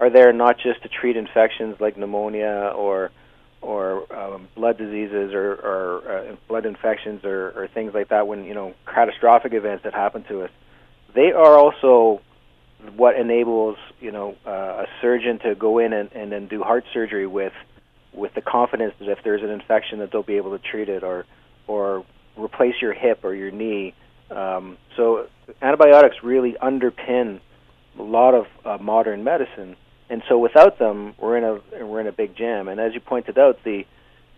are 0.00 0.10
there 0.10 0.32
not 0.32 0.56
just 0.58 0.82
to 0.82 0.88
treat 0.88 1.16
infections 1.16 1.76
like 1.78 1.96
pneumonia 1.96 2.72
or 2.74 3.12
or 3.60 4.12
um, 4.12 4.48
blood 4.56 4.78
diseases 4.78 5.32
or, 5.32 5.52
or 5.52 6.10
uh, 6.10 6.36
blood 6.48 6.66
infections 6.66 7.24
or, 7.24 7.52
or 7.54 7.68
things 7.72 7.94
like 7.94 8.08
that 8.08 8.26
when 8.26 8.42
you 8.44 8.54
know 8.54 8.74
catastrophic 8.86 9.52
events 9.52 9.84
that 9.84 9.94
happen 9.94 10.24
to 10.24 10.42
us. 10.42 10.50
They 11.14 11.30
are 11.30 11.56
also 11.56 12.20
what 12.96 13.14
enables 13.14 13.76
you 14.00 14.10
know 14.10 14.34
uh, 14.44 14.50
a 14.82 14.86
surgeon 15.00 15.38
to 15.44 15.54
go 15.54 15.78
in 15.78 15.92
and, 15.92 16.10
and 16.10 16.32
then 16.32 16.48
do 16.48 16.64
heart 16.64 16.82
surgery 16.92 17.28
with 17.28 17.52
with 18.12 18.34
the 18.34 18.40
confidence 18.40 18.94
that 18.98 19.08
if 19.08 19.18
there's 19.24 19.42
an 19.42 19.50
infection 19.50 19.98
that 20.00 20.10
they'll 20.12 20.22
be 20.22 20.36
able 20.36 20.56
to 20.56 20.62
treat 20.70 20.88
it 20.88 21.02
or 21.02 21.24
or 21.66 22.04
replace 22.36 22.74
your 22.80 22.92
hip 22.92 23.20
or 23.24 23.34
your 23.34 23.50
knee. 23.50 23.94
Um, 24.30 24.78
so 24.96 25.26
antibiotics 25.60 26.16
really 26.22 26.56
underpin 26.62 27.40
a 27.98 28.02
lot 28.02 28.34
of 28.34 28.46
uh, 28.64 28.82
modern 28.82 29.24
medicine, 29.24 29.76
and 30.08 30.22
so 30.28 30.38
without 30.38 30.78
them, 30.78 31.14
we're 31.18 31.36
in 31.36 31.44
a 31.44 31.84
we're 31.86 32.00
in 32.00 32.06
a 32.06 32.12
big 32.12 32.36
jam. 32.36 32.68
And 32.68 32.80
as 32.80 32.94
you 32.94 33.00
pointed 33.00 33.38
out, 33.38 33.62
the 33.64 33.84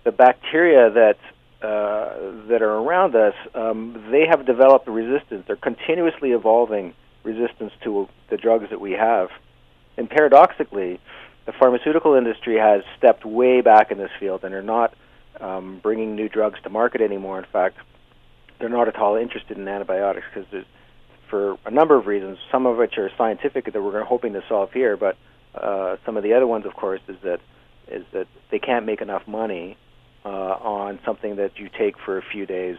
the 0.05 0.13
bacteria 0.13 0.91
that 0.91 1.19
uh, 1.63 2.49
that 2.49 2.63
are 2.63 2.75
around 2.79 3.15
us, 3.15 3.35
um, 3.55 4.09
they 4.11 4.27
have 4.29 4.47
developed 4.47 4.89
resistance. 4.89 5.45
They're 5.47 5.57
continuously 5.57 6.33
evolving 6.33 6.95
resistance 7.23 7.73
to 7.85 8.09
the 8.31 8.37
drugs 8.37 8.71
that 8.71 8.81
we 8.81 8.93
have, 8.93 9.29
and 9.97 10.09
paradoxically, 10.09 11.01
the 11.47 11.53
pharmaceutical 11.53 12.15
industry 12.15 12.59
has 12.59 12.83
stepped 12.99 13.25
way 13.25 13.61
back 13.61 13.91
in 13.91 13.99
this 13.99 14.11
field 14.21 14.45
and 14.45 14.55
are 14.55 14.63
not 14.63 14.95
um, 15.41 15.81
bringing 15.83 16.15
new 16.15 16.29
drugs 16.29 16.61
to 16.63 16.71
market 16.71 17.01
anymore. 17.01 17.39
In 17.39 17.47
fact, 17.47 17.77
they're 18.59 18.69
not 18.69 18.89
at 18.89 18.97
all 18.97 19.17
interested 19.17 19.59
in 19.59 19.67
antibiotics 19.67 20.27
because 20.33 20.65
for 21.29 21.57
a 21.65 21.71
number 21.71 21.97
of 21.97 22.07
reasons, 22.07 22.39
some 22.51 22.67
of 22.67 22.77
which 22.77 22.99
are 22.99 23.11
scientific 23.17 23.73
that 23.73 23.83
we're 23.83 24.05
hoping 24.05 24.35
to 24.35 24.45
solve 24.49 24.71
here, 24.73 24.97
but 24.97 25.17
uh, 25.55 25.97
some 26.05 26.17
of 26.17 26.23
the 26.23 26.35
other 26.35 26.47
ones, 26.47 26.67
of 26.67 26.75
course, 26.75 27.01
is 27.09 27.17
that 27.23 27.41
is 27.89 28.05
that 28.13 28.27
they 28.51 28.59
can't 28.59 28.87
make 28.87 29.01
enough 29.01 29.27
money 29.27 29.77
uh, 30.25 30.29
on 30.29 30.99
something 31.05 31.37
that 31.37 31.59
you 31.59 31.69
take 31.69 31.99
for 31.99 32.19
a 32.19 32.23
few 32.23 32.47
days, 32.47 32.77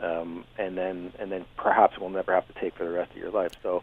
um, 0.00 0.44
and 0.58 0.76
then 0.76 1.12
and 1.18 1.30
then 1.32 1.44
perhaps 1.56 1.98
will 1.98 2.10
never 2.10 2.34
have 2.34 2.46
to 2.46 2.60
take 2.60 2.74
for 2.74 2.84
the 2.84 2.90
rest 2.90 3.12
of 3.12 3.16
your 3.16 3.30
life. 3.30 3.52
So, 3.62 3.82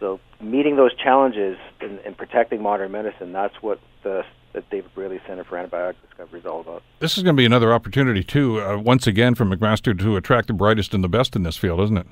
so 0.00 0.20
meeting 0.40 0.76
those 0.76 0.94
challenges 0.96 1.56
and, 1.80 1.98
and 2.00 2.16
protecting 2.16 2.62
modern 2.62 2.92
medicine, 2.92 3.32
that's 3.32 3.54
what 3.62 3.80
the 4.02 4.24
the 4.52 4.62
David 4.70 4.90
Braley 4.94 5.20
Center 5.26 5.44
for 5.44 5.56
Antibiotic 5.56 5.96
Discovery 6.08 6.40
is 6.40 6.46
all 6.46 6.60
about. 6.60 6.82
This 6.98 7.18
is 7.18 7.22
going 7.22 7.36
to 7.36 7.38
be 7.38 7.44
another 7.44 7.74
opportunity 7.74 8.24
too, 8.24 8.60
uh, 8.60 8.78
once 8.78 9.06
again, 9.06 9.34
for 9.34 9.44
McMaster 9.44 9.96
to 9.98 10.16
attract 10.16 10.48
the 10.48 10.54
brightest 10.54 10.94
and 10.94 11.04
the 11.04 11.08
best 11.08 11.36
in 11.36 11.42
this 11.42 11.58
field, 11.58 11.78
isn't 11.80 11.98
it? 11.98 12.06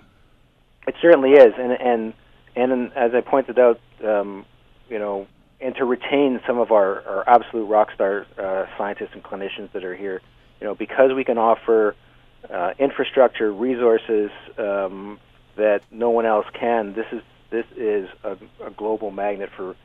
It 0.87 0.95
certainly 1.01 1.30
is, 1.32 1.55
and 1.59 1.72
and 1.72 2.12
and 2.55 2.93
as 2.93 3.14
I 3.14 3.22
pointed 3.22 3.59
out, 3.59 3.80
um, 4.07 4.45
you 4.91 4.99
know, 4.99 5.26
and 5.61 5.74
to 5.76 5.85
retain 5.85 6.41
some 6.47 6.59
of 6.59 6.70
our, 6.70 7.01
our 7.09 7.28
absolute 7.28 7.64
rock 7.64 7.91
star 7.95 8.26
uh, 8.39 8.66
scientists 8.76 9.11
and 9.14 9.22
clinicians 9.22 9.72
that 9.72 9.85
are 9.85 9.97
here. 9.97 10.20
You 10.61 10.68
know, 10.68 10.74
because 10.74 11.12
we 11.14 11.24
can 11.24 11.39
offer 11.39 11.97
uh, 12.51 12.72
infrastructure, 12.78 13.53
resources 13.53 14.30
um, 14.59 15.18
that 15.57 15.80
no 15.91 16.11
one 16.11 16.26
else 16.26 16.47
can. 16.53 16.93
This 16.93 17.07
is 17.12 17.22
this 17.55 17.66
is 17.76 18.09
a, 18.24 18.36
a 18.66 18.70
global 18.70 19.11
magnet 19.11 19.50
for 19.57 19.76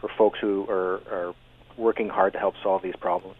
for 0.00 0.08
folks 0.16 0.38
who 0.40 0.64
are, 0.68 1.00
are 1.10 1.34
working 1.76 2.08
hard 2.08 2.32
to 2.32 2.38
help 2.38 2.54
solve 2.62 2.82
these 2.82 2.94
problems. 2.96 3.36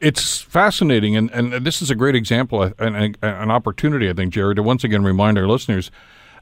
It's 0.00 0.40
fascinating, 0.40 1.16
and, 1.16 1.30
and 1.30 1.52
this 1.64 1.80
is 1.80 1.90
a 1.90 1.94
great 1.94 2.16
example, 2.16 2.62
an, 2.80 3.14
an 3.22 3.50
opportunity, 3.52 4.10
I 4.10 4.12
think, 4.12 4.34
Gerry, 4.34 4.56
to 4.56 4.62
once 4.64 4.82
again 4.82 5.04
remind 5.04 5.38
our 5.38 5.46
listeners 5.46 5.92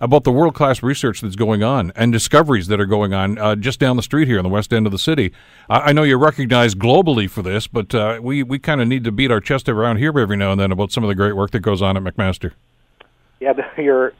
about 0.01 0.24
the 0.24 0.32
world 0.32 0.55
class 0.55 0.82
research 0.82 1.20
that's 1.20 1.36
going 1.36 1.62
on 1.62 1.93
and 1.95 2.11
discoveries 2.11 2.68
that 2.68 2.80
are 2.80 2.86
going 2.86 3.12
on 3.12 3.36
uh, 3.36 3.55
just 3.55 3.78
down 3.78 3.97
the 3.97 4.03
street 4.03 4.26
here 4.26 4.38
in 4.38 4.43
the 4.45 4.49
west 4.49 4.72
end 4.72 4.86
of 4.86 4.93
the 4.93 4.99
city. 4.99 5.30
I, 5.68 5.80
I 5.80 5.93
know 5.93 6.05
you're 6.05 6.18
recognized 6.18 6.78
globally 6.78 7.28
for 7.28 7.43
this, 7.43 7.66
but 7.66 7.95
uh, 7.95 8.18
we, 8.22 8.43
we 8.43 8.59
kind 8.59 8.80
of 8.80 8.88
need 8.88 9.05
to 9.05 9.12
beat 9.12 9.30
our 9.30 9.41
chest 9.41 9.68
around 9.68 9.99
here 9.99 10.18
every 10.18 10.38
now 10.38 10.53
and 10.53 10.61
then 10.61 10.72
about 10.72 10.91
some 10.91 11.05
of 11.05 11.09
the 11.09 11.14
great 11.14 11.36
work 11.36 11.51
that 11.51 11.61
goes 11.61 11.82
on 11.82 11.99
at 11.99 12.03
McMaster. 12.03 12.53
Yeah, 13.41 13.53
you're 13.76 14.14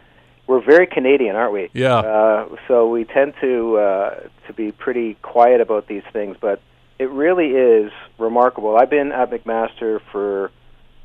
we're 0.51 0.61
very 0.61 0.89
Canadian, 0.89 1.37
aren't 1.37 1.53
we? 1.53 1.71
Yeah. 1.73 1.99
Uh, 1.99 2.49
so 2.67 2.89
we 2.89 3.05
tend 3.05 3.35
to 3.41 3.77
uh, 3.77 4.21
to 4.49 4.53
be 4.53 4.73
pretty 4.73 5.15
quiet 5.23 5.61
about 5.61 5.87
these 5.87 6.03
things, 6.13 6.37
but 6.41 6.61
it 6.99 7.09
really 7.11 7.51
is 7.51 7.93
remarkable. 8.19 8.77
I've 8.77 8.91
been 8.91 9.13
at 9.13 9.31
McMaster 9.31 10.01
for 10.11 10.51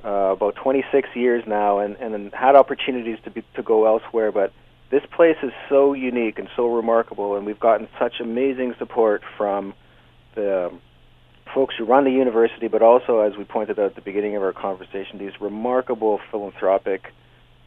uh, 0.03 0.33
about 0.33 0.55
26 0.55 1.09
years 1.13 1.43
now, 1.45 1.77
and 1.77 1.95
and 1.97 2.33
had 2.33 2.55
opportunities 2.55 3.19
to 3.25 3.29
be 3.29 3.43
to 3.53 3.61
go 3.61 3.85
elsewhere, 3.85 4.31
but 4.31 4.51
this 4.89 5.03
place 5.15 5.37
is 5.43 5.51
so 5.69 5.93
unique 5.93 6.39
and 6.39 6.49
so 6.55 6.73
remarkable, 6.73 7.35
and 7.35 7.45
we've 7.45 7.59
gotten 7.59 7.87
such 7.99 8.19
amazing 8.19 8.73
support 8.79 9.21
from 9.37 9.75
the 10.33 10.71
folks 11.53 11.75
who 11.77 11.85
run 11.85 12.03
the 12.03 12.11
university, 12.11 12.67
but 12.67 12.81
also, 12.81 13.19
as 13.19 13.37
we 13.37 13.43
pointed 13.43 13.77
out 13.79 13.85
at 13.85 13.95
the 13.95 14.01
beginning 14.01 14.35
of 14.35 14.41
our 14.41 14.53
conversation, 14.53 15.19
these 15.19 15.39
remarkable 15.39 16.19
philanthropic 16.31 17.13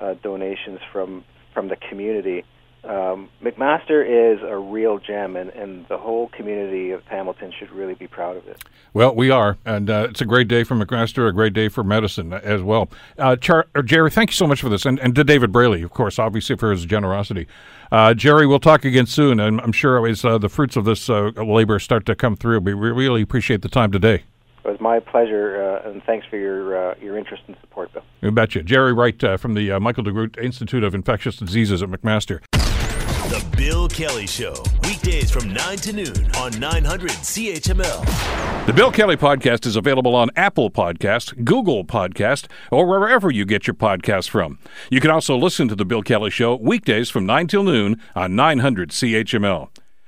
uh, 0.01 0.15
donations 0.15 0.81
from 0.93 1.25
from 1.53 1.69
the 1.69 1.77
community 1.77 2.45
um, 2.85 3.29
McMaster 3.43 4.05
is 4.07 4.41
a 4.43 4.57
real 4.57 4.99
gem, 4.99 5.37
and, 5.37 5.51
and 5.51 5.87
the 5.89 5.99
whole 5.99 6.29
community 6.29 6.93
of 6.93 7.05
Hamilton 7.05 7.53
should 7.59 7.71
really 7.71 7.95
be 7.95 8.07
proud 8.07 8.37
of 8.37 8.47
it. 8.47 8.63
Well, 8.95 9.15
we 9.15 9.31
are, 9.31 9.59
and 9.67 9.91
uh, 9.91 10.07
it's 10.09 10.21
a 10.21 10.25
great 10.25 10.49
day 10.49 10.63
for 10.63 10.75
McMaster, 10.75 11.29
a 11.29 11.33
great 11.33 11.53
day 11.53 11.69
for 11.69 11.83
medicine 11.83 12.33
as 12.33 12.63
well. 12.63 12.89
Uh, 13.19 13.37
Char- 13.37 13.67
uh, 13.75 13.83
Gerry, 13.83 14.11
thank 14.11 14.31
you 14.31 14.35
so 14.35 14.47
much 14.47 14.61
for 14.61 14.69
this, 14.69 14.87
and, 14.87 14.99
and 15.01 15.15
to 15.17 15.25
David 15.25 15.51
Braley, 15.51 15.83
of 15.83 15.91
course, 15.91 16.19
obviously 16.19 16.57
for 16.57 16.71
his 16.71 16.85
generosity. 16.85 17.49
Uh, 17.91 18.15
Gerry, 18.15 18.47
we'll 18.47 18.61
talk 18.61 18.85
again 18.85 19.07
soon, 19.07 19.41
and 19.41 19.61
I'm 19.61 19.73
sure 19.73 20.07
as 20.07 20.25
uh, 20.25 20.39
the 20.39 20.49
fruits 20.49 20.77
of 20.77 20.85
this 20.85 21.11
uh, 21.11 21.33
labor 21.37 21.79
start 21.81 22.07
to 22.07 22.15
come 22.15 22.37
through, 22.37 22.61
we 22.61 22.73
really 22.73 23.23
appreciate 23.23 23.63
the 23.63 23.69
time 23.69 23.91
today. 23.91 24.23
It 24.69 24.73
was 24.73 24.81
my 24.83 25.01
pleasure, 25.01 25.81
uh, 25.83 25.89
and 25.89 26.03
thanks 26.05 26.27
for 26.27 26.37
your 26.37 26.91
uh, 26.91 26.95
your 27.01 27.17
interest 27.17 27.43
and 27.47 27.57
support, 27.63 27.91
Bill. 27.95 28.03
You 28.21 28.31
betcha. 28.31 28.63
Gerry 28.63 28.93
Wright 28.93 29.25
uh, 29.25 29.39
from 29.39 29.55
the 29.55 29.79
Michael 29.79 30.05
DeGroote 30.05 30.37
Institute 30.39 30.85
of 30.85 30.95
Infectious 30.95 31.39
Diseases 31.39 31.83
at 31.83 31.89
McMaster. 31.89 32.41
The 32.53 33.43
Bill 33.57 33.89
Kelly 33.89 34.27
Show, 34.27 34.55
weekdays 34.85 35.31
from 35.31 35.55
9 35.55 35.77
to 35.79 35.93
noon 35.95 36.31
on 36.37 36.59
900 36.61 37.11
CHML. 37.11 38.67
The 38.67 38.73
Bill 38.75 38.93
Kelly 38.93 39.17
Podcast 39.17 39.65
is 39.65 39.75
available 39.75 40.15
on 40.15 40.29
Apple 40.37 40.71
Podcast, 40.71 41.45
Google 41.45 41.85
Podcast, 41.85 42.47
or 42.71 42.87
wherever 42.87 43.31
you 43.31 43.47
get 43.47 43.67
your 43.67 43.75
podcasts 43.75 44.29
from. 44.29 44.59
You 44.91 45.01
can 45.01 45.11
also 45.11 45.35
listen 45.35 45.69
to 45.69 45.75
The 45.75 45.87
Bill 45.87 46.03
Kelly 46.03 46.31
Show 46.31 46.57
weekdays 46.57 47.09
from 47.09 47.25
9 47.25 47.47
till 47.47 47.63
noon 47.63 48.03
on 48.15 48.37
900 48.37 48.91
CHML. 48.91 49.71